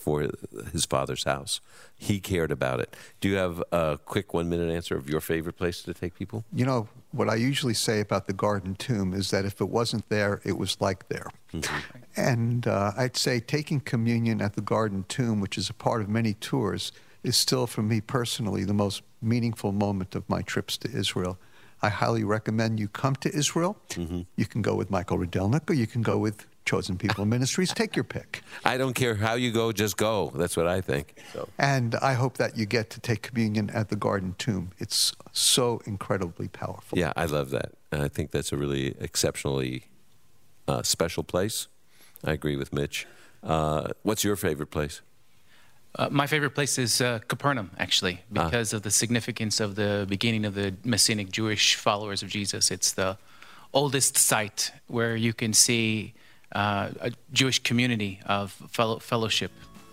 for 0.00 0.26
his 0.72 0.86
father's 0.86 1.24
house. 1.24 1.60
He 1.94 2.20
cared 2.20 2.50
about 2.50 2.80
it. 2.80 2.96
Do 3.20 3.28
you 3.28 3.36
have 3.36 3.62
a 3.70 3.98
quick 4.02 4.32
one 4.32 4.48
minute 4.48 4.70
answer 4.72 4.96
of 4.96 5.10
your 5.10 5.20
favorite 5.20 5.56
place 5.56 5.82
to 5.82 5.92
take 5.92 6.14
people? 6.14 6.44
You 6.54 6.64
know, 6.64 6.88
what 7.12 7.28
I 7.28 7.34
usually 7.34 7.74
say 7.74 8.00
about 8.00 8.26
the 8.26 8.32
Garden 8.32 8.74
Tomb 8.76 9.12
is 9.12 9.30
that 9.30 9.44
if 9.44 9.60
it 9.60 9.68
wasn't 9.68 10.08
there, 10.08 10.40
it 10.42 10.56
was 10.56 10.80
like 10.80 11.08
there. 11.08 11.30
Mm-hmm. 11.52 11.98
And 12.16 12.66
uh, 12.66 12.92
I'd 12.96 13.16
say 13.16 13.40
taking 13.40 13.80
communion 13.80 14.40
at 14.40 14.54
the 14.54 14.62
Garden 14.62 15.04
Tomb, 15.08 15.40
which 15.40 15.58
is 15.58 15.68
a 15.68 15.74
part 15.74 16.00
of 16.00 16.08
many 16.08 16.32
tours, 16.34 16.92
is 17.22 17.36
still, 17.36 17.66
for 17.66 17.82
me 17.82 18.00
personally, 18.00 18.64
the 18.64 18.74
most 18.74 19.02
meaningful 19.20 19.72
moment 19.72 20.14
of 20.14 20.28
my 20.28 20.42
trips 20.42 20.76
to 20.78 20.90
Israel. 20.90 21.38
I 21.82 21.88
highly 21.88 22.24
recommend 22.24 22.78
you 22.78 22.88
come 22.88 23.16
to 23.16 23.34
Israel. 23.34 23.78
Mm-hmm. 23.90 24.22
You 24.36 24.46
can 24.46 24.62
go 24.62 24.74
with 24.74 24.90
Michael 24.90 25.18
Rydelnik 25.18 25.68
or 25.70 25.72
you 25.72 25.86
can 25.86 26.02
go 26.02 26.18
with 26.18 26.46
Chosen 26.66 26.98
People 26.98 27.24
Ministries. 27.36 27.72
Take 27.72 27.96
your 27.96 28.04
pick. 28.04 28.42
I 28.64 28.76
don't 28.76 28.94
care 28.94 29.14
how 29.14 29.34
you 29.34 29.50
go, 29.50 29.72
just 29.72 29.96
go. 29.96 30.30
That's 30.34 30.56
what 30.56 30.66
I 30.66 30.80
think. 30.80 31.14
So. 31.32 31.48
And 31.58 31.94
I 31.96 32.14
hope 32.14 32.36
that 32.36 32.56
you 32.56 32.66
get 32.66 32.90
to 32.90 33.00
take 33.00 33.22
communion 33.22 33.70
at 33.70 33.88
the 33.88 33.96
Garden 33.96 34.34
Tomb. 34.38 34.72
It's 34.78 35.14
so 35.32 35.80
incredibly 35.86 36.48
powerful. 36.48 36.98
Yeah, 36.98 37.12
I 37.16 37.24
love 37.24 37.50
that. 37.50 37.72
And 37.90 38.02
I 38.02 38.08
think 38.08 38.30
that's 38.30 38.52
a 38.52 38.56
really 38.56 38.94
exceptionally 39.00 39.84
uh, 40.68 40.82
special 40.82 41.24
place. 41.24 41.68
I 42.22 42.32
agree 42.32 42.56
with 42.56 42.72
Mitch. 42.72 43.06
Uh, 43.42 43.88
what's 44.02 44.22
your 44.22 44.36
favorite 44.36 44.70
place? 44.70 45.00
Uh, 45.96 46.08
my 46.10 46.26
favorite 46.26 46.50
place 46.50 46.78
is 46.78 47.00
uh, 47.00 47.18
Capernaum, 47.26 47.70
actually, 47.78 48.20
ah. 48.36 48.44
because 48.44 48.72
of 48.72 48.82
the 48.82 48.90
significance 48.90 49.60
of 49.60 49.74
the 49.74 50.06
beginning 50.08 50.44
of 50.44 50.54
the 50.54 50.74
Messianic 50.84 51.32
Jewish 51.32 51.74
followers 51.74 52.22
of 52.22 52.28
Jesus. 52.28 52.70
It's 52.70 52.92
the 52.92 53.18
oldest 53.72 54.16
site 54.16 54.72
where 54.86 55.16
you 55.16 55.32
can 55.32 55.52
see 55.52 56.14
uh, 56.54 56.90
a 57.00 57.12
Jewish 57.32 57.60
community 57.60 58.20
of 58.26 58.52
fellow, 58.70 58.98
fellowship. 58.98 59.50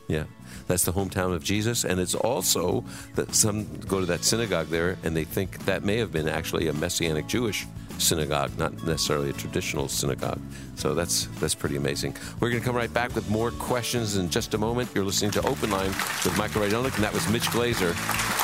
Yeah, 0.07 0.25
that's 0.67 0.83
the 0.83 0.93
hometown 0.93 1.33
of 1.33 1.43
Jesus, 1.43 1.83
and 1.83 1.99
it's 1.99 2.15
also 2.15 2.83
that 3.15 3.33
some 3.33 3.65
go 3.87 3.99
to 3.99 4.05
that 4.07 4.23
synagogue 4.23 4.67
there, 4.67 4.97
and 5.03 5.15
they 5.15 5.23
think 5.23 5.65
that 5.65 5.83
may 5.83 5.97
have 5.97 6.11
been 6.11 6.27
actually 6.27 6.67
a 6.67 6.73
Messianic 6.73 7.27
Jewish 7.27 7.65
synagogue, 7.97 8.57
not 8.57 8.73
necessarily 8.85 9.29
a 9.29 9.33
traditional 9.33 9.87
synagogue. 9.87 10.39
So 10.75 10.93
that's 10.93 11.27
that's 11.39 11.55
pretty 11.55 11.77
amazing. 11.77 12.15
We're 12.39 12.49
going 12.49 12.61
to 12.61 12.65
come 12.65 12.75
right 12.75 12.93
back 12.93 13.15
with 13.15 13.29
more 13.29 13.51
questions 13.51 14.17
in 14.17 14.29
just 14.29 14.53
a 14.53 14.57
moment. 14.57 14.89
You're 14.93 15.05
listening 15.05 15.31
to 15.31 15.47
Open 15.47 15.71
Line 15.71 15.89
with 16.23 16.37
Michael 16.37 16.61
Rydelnik, 16.61 16.95
and 16.95 17.03
that 17.03 17.13
was 17.13 17.27
Mitch 17.29 17.49
Glaser 17.51 17.93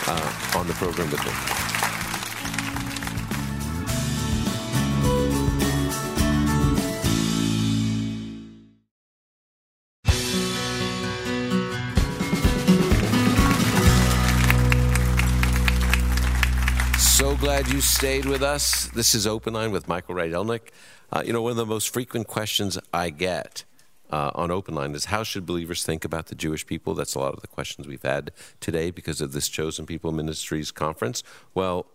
uh, 0.08 0.54
on 0.56 0.68
the 0.68 0.74
program 0.74 1.10
with 1.12 1.24
me. 1.26 2.03
Glad 17.38 17.68
you 17.70 17.82
stayed 17.82 18.26
with 18.26 18.44
us. 18.44 18.88
This 18.90 19.16
is 19.16 19.26
Open 19.26 19.54
Line 19.54 19.72
with 19.72 19.88
Michael 19.88 20.14
Rydelnik. 20.14 20.70
Uh, 21.12 21.24
you 21.26 21.34
know, 21.34 21.42
one 21.42 21.52
of 21.52 21.58
the 21.58 21.66
most 21.66 21.90
frequent 21.92 22.28
questions 22.28 22.78
I 22.94 23.10
get 23.10 23.64
uh, 24.12 24.32
on 24.36 24.52
Open 24.52 24.76
Line 24.76 24.94
is 24.94 25.06
how 25.06 25.24
should 25.24 25.46
believers 25.46 25.84
think 25.84 26.06
about 26.06 26.28
the 26.28 26.36
Jewish 26.36 26.66
people? 26.66 26.94
That's 26.94 27.16
a 27.16 27.20
lot 27.20 27.34
of 27.34 27.42
the 27.42 27.48
questions 27.48 27.88
we've 27.88 28.04
had 28.04 28.32
today 28.60 28.92
because 28.92 29.20
of 29.22 29.32
this 29.32 29.48
Chosen 29.48 29.86
People 29.86 30.12
Ministries 30.12 30.70
conference. 30.72 31.24
Well, 31.56 31.88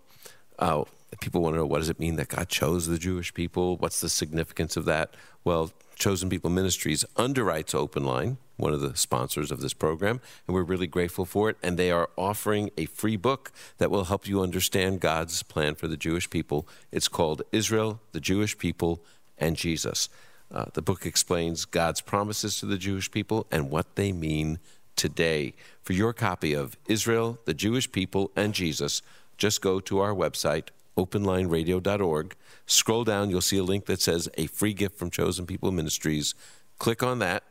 uh, 0.59 0.84
people 1.20 1.41
want 1.43 1.55
to 1.55 1.59
know 1.59 1.66
what 1.66 1.78
does 1.78 1.91
it 1.91 2.01
mean 2.01 2.16
that 2.16 2.28
God 2.28 2.49
chose 2.49 2.86
the 2.86 2.99
Jewish 2.99 3.32
people? 3.32 3.76
What's 3.76 4.01
the 4.01 4.09
significance 4.09 4.76
of 4.76 4.86
that? 4.86 5.14
Well, 5.45 5.70
Chosen 5.95 6.28
People 6.30 6.51
Ministries 6.51 7.05
underwrites 7.16 7.74
Open 7.74 8.05
Line, 8.05 8.39
one 8.59 8.74
of 8.74 8.80
the 8.80 8.94
sponsors 8.96 9.50
of 9.50 9.61
this 9.61 9.72
program, 9.72 10.20
and 10.46 10.54
we're 10.54 10.62
really 10.62 10.86
grateful 10.86 11.24
for 11.24 11.48
it. 11.48 11.56
And 11.62 11.78
they 11.78 11.90
are 11.90 12.11
offering 12.16 12.70
a 12.76 12.84
free 12.84 13.16
book 13.16 13.50
that 13.78 13.90
will 13.90 14.04
help 14.04 14.28
you 14.28 14.42
understand 14.42 15.00
God's 15.00 15.42
plan 15.42 15.74
for 15.76 15.88
the 15.88 15.96
Jewish 15.96 16.28
people. 16.28 16.68
It's 16.92 17.09
called 17.09 17.42
Israel, 17.52 18.00
the 18.12 18.20
Jewish 18.20 18.59
People, 18.59 19.00
and 19.38 19.56
Jesus. 19.56 20.09
Uh, 20.50 20.66
the 20.74 20.82
book 20.82 21.06
explains 21.06 21.64
God's 21.64 22.00
promises 22.00 22.59
to 22.59 22.66
the 22.66 22.78
Jewish 22.78 23.11
people 23.11 23.46
and 23.50 23.70
what 23.70 23.96
they 23.96 24.12
mean 24.12 24.59
today. 24.96 25.54
For 25.82 25.92
your 25.92 26.12
copy 26.12 26.52
of 26.52 26.76
Israel, 26.86 27.38
the 27.44 27.54
Jewish 27.54 27.90
People, 27.90 28.30
and 28.34 28.52
Jesus, 28.52 29.02
just 29.36 29.62
go 29.62 29.78
to 29.80 30.00
our 30.00 30.14
website, 30.14 30.68
openlineradio.org. 30.96 32.34
Scroll 32.66 33.04
down, 33.04 33.30
you'll 33.30 33.40
see 33.40 33.59
a 33.59 33.62
link 33.62 33.86
that 33.86 34.00
says 34.00 34.28
a 34.36 34.46
free 34.48 34.74
gift 34.74 34.98
from 34.98 35.11
Chosen 35.11 35.46
People 35.46 35.70
Ministries. 35.70 36.34
Click 36.78 37.02
on 37.02 37.20
that, 37.20 37.44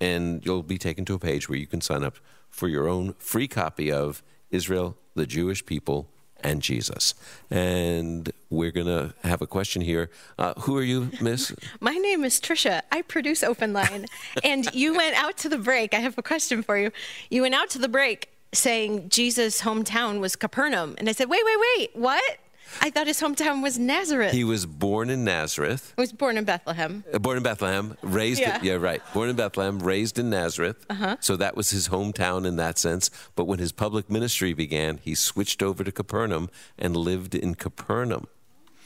and 0.00 0.44
you'll 0.44 0.62
be 0.62 0.78
taken 0.78 1.04
to 1.06 1.14
a 1.14 1.18
page 1.18 1.48
where 1.48 1.58
you 1.58 1.66
can 1.66 1.80
sign 1.80 2.04
up 2.04 2.16
for 2.48 2.68
your 2.68 2.88
own 2.88 3.14
free 3.18 3.48
copy 3.48 3.92
of 3.92 4.22
Israel, 4.50 4.96
the 5.14 5.26
Jewish 5.26 5.64
People, 5.64 6.08
and 6.40 6.62
Jesus. 6.62 7.14
And 7.50 8.32
we're 8.50 8.70
going 8.70 8.86
to 8.86 9.14
have 9.26 9.42
a 9.42 9.46
question 9.46 9.82
here. 9.82 10.10
Uh, 10.38 10.54
who 10.60 10.76
are 10.76 10.82
you, 10.82 11.10
Miss? 11.20 11.52
My 11.80 11.94
name 11.94 12.24
is 12.24 12.40
Trisha. 12.40 12.82
I 12.92 13.02
produce 13.02 13.42
Open 13.42 13.72
Line. 13.72 14.06
and 14.44 14.72
you 14.72 14.94
went 14.96 15.16
out 15.16 15.36
to 15.38 15.48
the 15.48 15.58
break. 15.58 15.94
I 15.94 15.98
have 15.98 16.16
a 16.16 16.22
question 16.22 16.62
for 16.62 16.78
you. 16.78 16.92
You 17.30 17.42
went 17.42 17.54
out 17.54 17.70
to 17.70 17.78
the 17.78 17.88
break 17.88 18.30
saying 18.52 19.08
Jesus' 19.08 19.62
hometown 19.62 20.20
was 20.20 20.36
Capernaum. 20.36 20.94
And 20.98 21.08
I 21.08 21.12
said, 21.12 21.28
wait, 21.28 21.42
wait, 21.44 21.56
wait, 21.76 21.90
what? 21.94 22.38
I 22.80 22.90
thought 22.90 23.06
his 23.06 23.20
hometown 23.20 23.62
was 23.62 23.78
Nazareth. 23.78 24.32
He 24.32 24.44
was 24.44 24.66
born 24.66 25.10
in 25.10 25.24
Nazareth. 25.24 25.92
He 25.96 26.00
was 26.00 26.12
born 26.12 26.36
in 26.36 26.44
Bethlehem. 26.44 27.04
Uh, 27.12 27.18
born 27.18 27.36
in 27.36 27.42
Bethlehem, 27.42 27.96
raised 28.02 28.40
yeah. 28.40 28.58
In, 28.58 28.64
yeah, 28.64 28.74
right. 28.74 29.02
Born 29.14 29.28
in 29.28 29.36
Bethlehem, 29.36 29.78
raised 29.80 30.18
in 30.18 30.30
Nazareth. 30.30 30.84
Uh-huh. 30.88 31.16
So 31.20 31.36
that 31.36 31.56
was 31.56 31.70
his 31.70 31.88
hometown 31.88 32.46
in 32.46 32.56
that 32.56 32.78
sense. 32.78 33.10
But 33.34 33.44
when 33.44 33.58
his 33.58 33.72
public 33.72 34.10
ministry 34.10 34.52
began, 34.52 34.98
he 34.98 35.14
switched 35.14 35.62
over 35.62 35.84
to 35.84 35.92
Capernaum 35.92 36.50
and 36.78 36.96
lived 36.96 37.34
in 37.34 37.54
Capernaum. 37.54 38.26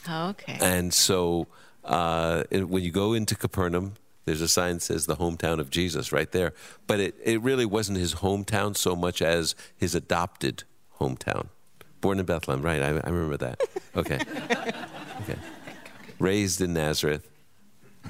Oh, 0.08 0.30
okay. 0.30 0.58
And 0.60 0.92
so 0.92 1.46
uh, 1.84 2.44
when 2.50 2.82
you 2.82 2.90
go 2.90 3.12
into 3.12 3.34
Capernaum, 3.34 3.94
there's 4.24 4.40
a 4.40 4.48
sign 4.48 4.74
that 4.74 4.82
says 4.82 5.06
the 5.06 5.16
hometown 5.16 5.58
of 5.58 5.70
Jesus 5.70 6.12
right 6.12 6.30
there. 6.30 6.54
But 6.86 7.00
it, 7.00 7.14
it 7.24 7.42
really 7.42 7.66
wasn't 7.66 7.98
his 7.98 8.16
hometown 8.16 8.76
so 8.76 8.94
much 8.94 9.20
as 9.20 9.54
his 9.76 9.94
adopted 9.94 10.64
hometown. 11.00 11.48
Born 12.02 12.18
in 12.18 12.26
Bethlehem, 12.26 12.62
right? 12.62 12.82
I, 12.82 12.88
I 12.88 13.10
remember 13.10 13.36
that. 13.38 13.62
Okay. 13.96 14.18
okay. 15.22 15.38
Raised 16.18 16.60
in 16.60 16.74
Nazareth, 16.74 17.30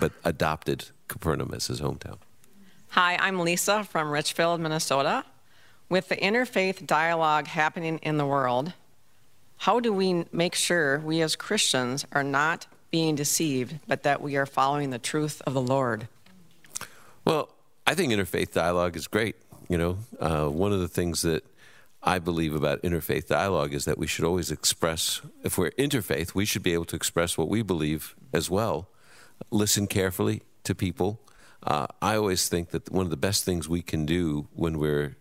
but 0.00 0.12
adopted 0.24 0.86
Capernaum 1.08 1.52
as 1.54 1.66
his 1.66 1.82
hometown. 1.82 2.16
Hi, 2.88 3.16
I'm 3.20 3.38
Lisa 3.38 3.84
from 3.84 4.10
Richfield, 4.10 4.60
Minnesota. 4.60 5.24
With 5.90 6.08
the 6.08 6.16
interfaith 6.16 6.86
dialogue 6.86 7.46
happening 7.46 7.98
in 7.98 8.16
the 8.16 8.24
world, 8.24 8.72
how 9.58 9.78
do 9.78 9.92
we 9.92 10.24
make 10.32 10.54
sure 10.54 10.98
we 11.00 11.20
as 11.20 11.36
Christians 11.36 12.06
are 12.12 12.24
not 12.24 12.66
being 12.90 13.14
deceived, 13.14 13.78
but 13.86 14.04
that 14.04 14.22
we 14.22 14.36
are 14.36 14.46
following 14.46 14.88
the 14.88 14.98
truth 14.98 15.42
of 15.46 15.52
the 15.52 15.60
Lord? 15.60 16.08
Well, 17.26 17.50
I 17.86 17.94
think 17.94 18.10
interfaith 18.10 18.52
dialogue 18.52 18.96
is 18.96 19.06
great. 19.06 19.36
You 19.68 19.76
know, 19.76 19.98
uh, 20.18 20.46
one 20.46 20.72
of 20.72 20.80
the 20.80 20.88
things 20.88 21.20
that 21.22 21.44
I 22.02 22.18
believe 22.18 22.54
about 22.54 22.82
interfaith 22.82 23.28
dialogue 23.28 23.72
is 23.72 23.84
that 23.84 23.96
we 23.96 24.08
should 24.08 24.24
always 24.24 24.50
express, 24.50 25.22
if 25.44 25.56
we're 25.56 25.70
interfaith, 25.72 26.34
we 26.34 26.44
should 26.44 26.62
be 26.62 26.74
able 26.74 26.84
to 26.86 26.96
express 26.96 27.38
what 27.38 27.48
we 27.48 27.62
believe 27.62 28.16
as 28.32 28.50
well. 28.50 28.88
Listen 29.50 29.86
carefully 29.86 30.42
to 30.64 30.74
people. 30.74 31.20
Uh, 31.62 31.86
I 32.00 32.16
always 32.16 32.48
think 32.48 32.70
that 32.70 32.90
one 32.90 33.06
of 33.06 33.10
the 33.10 33.16
best 33.16 33.44
things 33.44 33.68
we 33.68 33.82
can 33.82 34.04
do 34.04 34.48
when 34.52 34.78
we're 34.78 35.16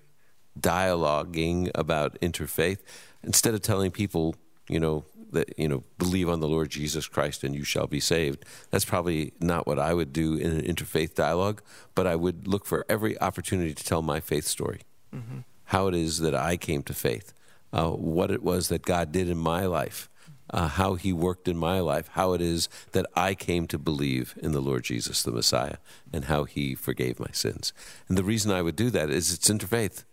dialoguing 0.60 1.70
about 1.76 2.20
interfaith, 2.20 2.80
instead 3.24 3.54
of 3.54 3.62
telling 3.62 3.92
people, 3.92 4.36
you 4.68 4.80
know, 4.80 5.06
that 5.32 5.58
you 5.58 5.68
know 5.68 5.84
believe 5.98 6.28
on 6.28 6.42
the 6.42 6.48
Lord 6.48 6.70
Jesus 6.70 7.08
Christ 7.08 7.46
and 7.46 7.56
you 7.56 7.64
shall 7.64 7.88
be 7.88 8.02
saved. 8.02 8.44
That's 8.70 8.84
probably 8.84 9.32
not 9.40 9.66
what 9.66 9.80
I 9.80 9.94
would 9.94 10.12
do 10.12 10.36
in 10.36 10.52
an 10.52 10.62
interfaith 10.62 11.16
dialogue, 11.16 11.62
but 11.96 12.06
I 12.06 12.18
would 12.18 12.50
look 12.50 12.66
for 12.66 12.86
every 12.90 13.18
opportunity 13.22 13.74
to 13.74 13.84
tell 13.84 14.02
my 14.02 14.20
faith 14.20 14.46
story. 14.46 14.82
Mm-hmm 15.16 15.40
how 15.72 15.88
it 15.88 15.96
is 15.96 16.20
that 16.20 16.36
I 16.36 16.58
came 16.58 16.84
to 16.84 16.94
faith, 16.94 17.34
uh, 17.72 17.92
what 17.92 18.30
it 18.30 18.44
was 18.44 18.68
that 18.68 18.82
God 18.82 19.14
did 19.14 19.30
in 19.30 19.38
my 19.38 19.66
life, 19.66 20.10
uh, 20.50 20.68
how 20.68 20.96
He 20.96 21.14
worked 21.14 21.48
in 21.48 21.56
my 21.56 21.80
life, 21.80 22.10
how 22.10 22.34
it 22.34 22.42
is 22.42 22.68
that 22.92 23.06
I 23.16 23.36
came 23.36 23.68
to 23.68 23.78
believe 23.80 24.36
in 24.42 24.52
the 24.52 24.60
Lord 24.60 24.84
Jesus, 24.84 25.24
the 25.24 25.32
Messiah, 25.32 25.78
and 26.12 26.26
how 26.26 26.44
He 26.44 26.76
forgave 26.76 27.22
my 27.22 27.32
sins. 27.32 27.72
And 28.10 28.18
the 28.18 28.24
reason 28.26 28.52
I 28.52 28.62
would 28.62 28.76
do 28.76 28.90
that 28.90 29.10
is 29.10 29.34
it's 29.34 29.50
interfaith. 29.50 30.04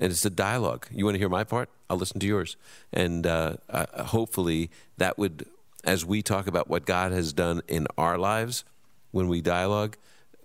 And 0.00 0.12
it's 0.12 0.24
a 0.24 0.30
dialogue. 0.30 0.86
You 0.92 1.04
want 1.04 1.16
to 1.16 1.18
hear 1.18 1.28
my 1.28 1.42
part? 1.42 1.68
I'll 1.90 1.96
listen 1.96 2.20
to 2.20 2.26
yours. 2.26 2.56
And 2.92 3.26
uh, 3.26 3.56
uh 3.68 4.04
hopefully, 4.04 4.70
that 4.98 5.18
would, 5.18 5.46
as 5.82 6.04
we 6.04 6.22
talk 6.22 6.46
about 6.46 6.68
what 6.68 6.86
God 6.86 7.10
has 7.10 7.32
done 7.32 7.62
in 7.66 7.88
our 7.98 8.16
lives, 8.18 8.62
when 9.10 9.26
we 9.26 9.40
dialogue, 9.40 9.96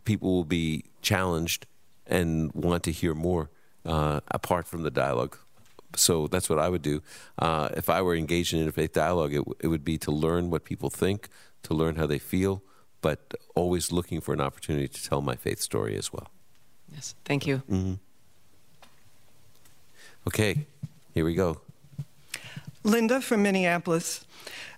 people 0.03 0.33
will 0.33 0.45
be 0.45 0.85
challenged 1.03 1.67
and 2.07 2.51
want 2.53 2.81
to 2.85 2.91
hear 2.91 3.13
more 3.13 3.51
uh, 3.85 4.21
apart 4.29 4.67
from 4.67 4.83
the 4.83 4.91
dialogue. 4.91 5.37
So 5.95 6.27
that's 6.27 6.49
what 6.49 6.59
I 6.59 6.69
would 6.69 6.81
do. 6.81 7.01
Uh, 7.37 7.69
if 7.77 7.89
I 7.89 8.01
were 8.01 8.15
engaged 8.15 8.53
in 8.53 8.67
interfaith 8.67 8.93
dialogue, 8.93 9.33
it, 9.33 9.37
w- 9.45 9.55
it 9.59 9.67
would 9.67 9.85
be 9.85 9.97
to 9.99 10.11
learn 10.11 10.49
what 10.49 10.63
people 10.63 10.89
think, 10.89 11.29
to 11.63 11.73
learn 11.73 11.95
how 11.97 12.07
they 12.07 12.19
feel, 12.19 12.63
but 13.01 13.33
always 13.53 13.91
looking 13.91 14.19
for 14.19 14.33
an 14.33 14.41
opportunity 14.41 14.87
to 14.87 15.03
tell 15.03 15.21
my 15.21 15.35
faith 15.35 15.59
story 15.59 15.95
as 15.95 16.11
well. 16.11 16.29
Yes, 16.91 17.13
thank 17.25 17.45
you. 17.45 17.61
Mm-hmm. 17.69 17.93
Okay, 20.27 20.65
here 21.13 21.25
we 21.25 21.35
go. 21.35 21.59
Linda 22.83 23.21
from 23.21 23.43
Minneapolis. 23.43 24.25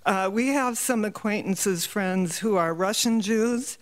Uh, 0.06 0.30
we 0.32 0.50
have 0.50 0.78
some 0.78 1.06
acquaintances, 1.06 1.86
friends 1.86 2.40
who 2.40 2.56
are 2.58 2.74
Russian 2.74 3.22
Jews. 3.22 3.78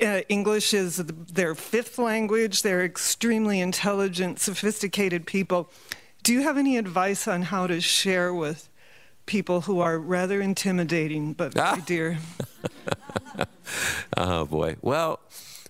Uh, 0.00 0.22
English 0.28 0.74
is 0.74 0.96
their 0.96 1.54
fifth 1.54 1.98
language. 1.98 2.62
They're 2.62 2.84
extremely 2.84 3.60
intelligent, 3.60 4.40
sophisticated 4.40 5.26
people. 5.26 5.70
Do 6.22 6.32
you 6.32 6.42
have 6.42 6.58
any 6.58 6.76
advice 6.76 7.28
on 7.28 7.42
how 7.42 7.66
to 7.68 7.80
share 7.80 8.34
with 8.34 8.68
people 9.26 9.62
who 9.62 9.80
are 9.80 9.98
rather 9.98 10.40
intimidating 10.40 11.32
but 11.32 11.54
very 11.54 11.66
ah. 11.66 11.82
dear? 11.86 12.18
oh 14.16 14.46
boy. 14.46 14.76
Well, 14.82 15.20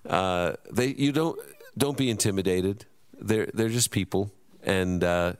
uh, 0.09 0.53
they 0.71 0.87
you 0.87 1.11
don't 1.11 1.39
don't 1.77 1.97
be 1.97 2.09
intimidated. 2.09 2.85
They're 3.19 3.49
they're 3.53 3.69
just 3.69 3.91
people, 3.91 4.31
and 4.63 5.03
uh, 5.03 5.33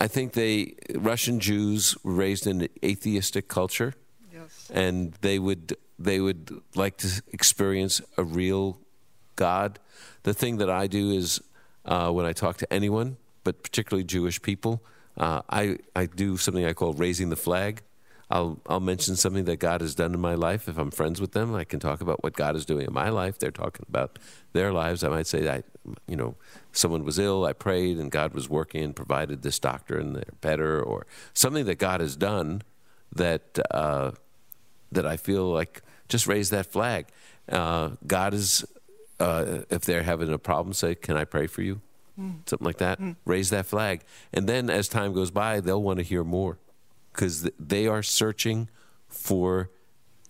I 0.00 0.06
think 0.08 0.32
they 0.32 0.74
Russian 0.94 1.38
Jews 1.38 1.96
were 2.02 2.14
raised 2.14 2.46
in 2.46 2.62
an 2.62 2.68
atheistic 2.84 3.48
culture, 3.48 3.94
yes. 4.32 4.70
and 4.72 5.12
they 5.20 5.38
would 5.38 5.76
they 6.04 6.20
would 6.20 6.62
like 6.74 6.96
to 6.98 7.22
experience 7.32 8.00
a 8.16 8.24
real 8.24 8.78
God. 9.36 9.78
The 10.22 10.34
thing 10.34 10.58
that 10.58 10.70
I 10.70 10.86
do 10.86 11.10
is 11.10 11.40
uh, 11.84 12.10
when 12.10 12.26
I 12.26 12.32
talk 12.32 12.56
to 12.58 12.72
anyone, 12.72 13.16
but 13.44 13.62
particularly 13.62 14.04
Jewish 14.04 14.40
people, 14.40 14.82
uh, 15.16 15.42
I 15.48 15.78
I 15.94 16.06
do 16.06 16.36
something 16.36 16.64
I 16.64 16.72
call 16.72 16.92
raising 16.94 17.30
the 17.30 17.36
flag. 17.36 17.82
I'll 18.30 18.60
I'll 18.66 18.80
mention 18.80 19.16
something 19.16 19.44
that 19.44 19.56
God 19.56 19.82
has 19.82 19.94
done 19.94 20.14
in 20.14 20.20
my 20.20 20.34
life. 20.34 20.68
If 20.68 20.78
I'm 20.78 20.90
friends 20.90 21.20
with 21.20 21.32
them, 21.32 21.54
I 21.54 21.64
can 21.64 21.80
talk 21.80 22.00
about 22.00 22.22
what 22.22 22.32
God 22.32 22.56
is 22.56 22.64
doing 22.64 22.86
in 22.86 22.92
my 22.92 23.10
life. 23.10 23.38
They're 23.38 23.50
talking 23.50 23.84
about 23.88 24.18
their 24.52 24.72
lives. 24.72 25.04
I 25.04 25.08
might 25.08 25.26
say 25.26 25.42
that 25.42 25.64
you 26.06 26.16
know 26.16 26.36
someone 26.72 27.04
was 27.04 27.18
ill, 27.18 27.44
I 27.44 27.52
prayed, 27.52 27.98
and 27.98 28.10
God 28.10 28.32
was 28.32 28.48
working 28.48 28.82
and 28.82 28.96
provided 28.96 29.42
this 29.42 29.58
doctor, 29.58 29.98
and 29.98 30.16
they're 30.16 30.24
better, 30.40 30.82
or 30.82 31.06
something 31.34 31.66
that 31.66 31.78
God 31.78 32.00
has 32.00 32.16
done 32.16 32.62
that 33.14 33.58
uh, 33.70 34.12
that 34.90 35.06
I 35.06 35.16
feel 35.16 35.52
like 35.52 35.82
just 36.12 36.26
raise 36.28 36.50
that 36.50 36.66
flag. 36.66 37.06
Uh, 37.48 37.90
God 38.06 38.34
is 38.34 38.64
uh, 39.18 39.62
if 39.70 39.84
they're 39.84 40.02
having 40.02 40.32
a 40.32 40.38
problem, 40.38 40.72
say, 40.74 40.94
"Can 40.94 41.16
I 41.16 41.24
pray 41.24 41.48
for 41.48 41.62
you?" 41.62 41.80
Mm. 42.18 42.48
Something 42.48 42.66
like 42.66 42.78
that. 42.78 43.00
Mm. 43.00 43.16
Raise 43.24 43.50
that 43.50 43.66
flag, 43.66 44.02
and 44.32 44.48
then 44.48 44.70
as 44.70 44.88
time 44.88 45.12
goes 45.12 45.30
by, 45.30 45.60
they'll 45.60 45.82
want 45.82 45.98
to 45.98 46.04
hear 46.04 46.22
more 46.22 46.58
because 47.12 47.50
they 47.58 47.86
are 47.86 48.02
searching 48.02 48.68
for 49.08 49.70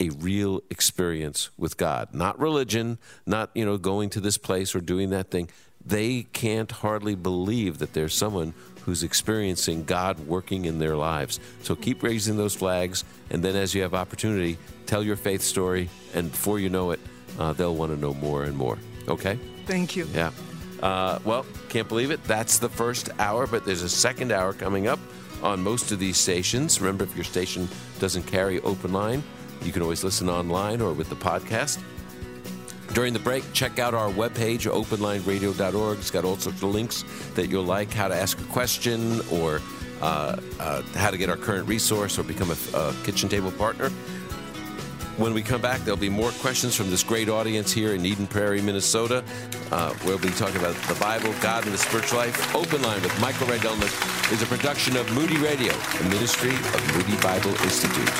a 0.01 0.09
real 0.11 0.63
experience 0.71 1.51
with 1.57 1.77
God, 1.77 2.15
not 2.15 2.39
religion, 2.39 2.99
not 3.27 3.51
you 3.55 3.65
know 3.65 3.77
going 3.77 4.09
to 4.11 4.21
this 4.21 4.39
place 4.39 4.75
or 4.75 4.81
doing 4.81 5.11
that 5.11 5.31
thing. 5.31 5.51
They 5.85 6.27
can't 6.33 6.71
hardly 6.71 7.15
believe 7.15 7.79
that 7.79 7.93
there's 7.93 8.15
someone 8.15 8.55
who's 8.85 9.03
experiencing 9.03 9.85
God 9.85 10.19
working 10.21 10.65
in 10.65 10.79
their 10.79 10.97
lives. 10.97 11.41
So 11.63 11.75
keep 11.75 12.03
raising 12.03 12.37
those 12.37 12.55
flags, 12.55 13.05
and 13.31 13.43
then 13.43 13.57
as 13.57 13.75
you 13.75 13.83
have 13.83 13.95
opportunity, 13.95 14.59
tell 14.87 15.03
your 15.03 15.17
faith 15.17 15.43
story, 15.43 15.89
and 16.15 16.31
before 16.31 16.59
you 16.59 16.69
know 16.69 16.91
it, 16.91 17.01
uh, 17.39 17.53
they'll 17.53 17.75
want 17.75 17.93
to 17.93 18.01
know 18.01 18.15
more 18.15 18.45
and 18.45 18.57
more. 18.57 18.79
Okay? 19.09 19.39
Thank 19.67 19.97
you. 19.97 20.07
Yeah. 20.13 20.31
Uh, 20.83 21.21
well, 21.25 21.47
can't 21.69 21.89
believe 21.89 22.11
it. 22.11 22.23
That's 22.25 22.59
the 22.59 22.69
first 22.69 23.09
hour, 23.19 23.47
but 23.47 23.65
there's 23.65 23.83
a 23.83 23.89
second 23.89 24.33
hour 24.33 24.53
coming 24.53 24.89
up 24.89 24.99
on 25.43 25.63
most 25.63 25.93
of 25.93 25.99
these 25.99 26.17
stations. 26.17 26.81
Remember, 26.81 27.05
if 27.05 27.15
your 27.15 27.25
station 27.25 27.69
doesn't 28.01 28.25
carry 28.25 28.61
open 28.61 28.93
line, 28.93 29.23
you 29.63 29.73
can 29.73 29.83
always 29.83 30.03
listen 30.03 30.29
online 30.29 30.81
or 30.81 30.93
with 30.93 31.09
the 31.09 31.17
podcast. 31.17 31.81
During 32.95 33.15
the 33.15 33.19
break, 33.19 33.51
check 33.55 33.79
out 33.79 33.95
our 33.95 34.11
webpage, 34.11 34.71
openlineradio.org. 34.71 35.99
It's 35.99 36.11
got 36.11 36.25
all 36.27 36.37
sorts 36.37 36.63
of 36.63 36.69
links 36.69 37.05
that 37.35 37.49
you'll 37.49 37.65
like, 37.65 37.91
how 37.91 38.09
to 38.09 38.15
ask 38.15 38.39
a 38.39 38.45
question, 38.45 39.23
or 39.31 39.63
uh, 40.03 40.37
uh, 40.61 40.83
how 40.95 41.11
to 41.11 41.17
get 41.17 41.31
our 41.31 41.39
current 41.39 41.67
resource 41.67 42.19
or 42.19 42.23
become 42.23 42.51
a, 42.51 42.57
a 42.77 42.95
kitchen 43.05 43.31
table 43.31 43.51
partner. 43.53 43.89
When 45.17 45.33
we 45.33 45.43
come 45.43 45.61
back, 45.61 45.81
there'll 45.81 45.97
be 45.97 46.09
more 46.09 46.33
questions 46.33 46.75
from 46.75 46.91
this 46.91 47.03
great 47.03 47.29
audience 47.29 47.73
here 47.73 47.95
in 47.95 48.05
Eden 48.05 48.27
Prairie, 48.27 48.61
Minnesota. 48.61 49.23
Uh, 49.71 49.95
we'll 50.05 50.19
be 50.19 50.31
talking 50.31 50.57
about 50.57 50.75
the 50.89 50.95
Bible, 50.95 51.33
God, 51.41 51.65
and 51.65 51.73
the 51.73 51.79
spiritual 51.79 52.19
life. 52.19 52.55
Open 52.55 52.83
Line 52.83 53.01
with 53.03 53.19
Michael 53.21 53.47
Rydelnik 53.47 54.33
is 54.33 54.43
a 54.43 54.47
production 54.47 54.97
of 54.97 55.11
Moody 55.15 55.39
Radio, 55.39 55.73
a 55.73 56.05
ministry 56.05 56.51
of 56.55 56.97
Moody 56.97 57.17
Bible 57.23 57.51
Institute. 57.63 58.11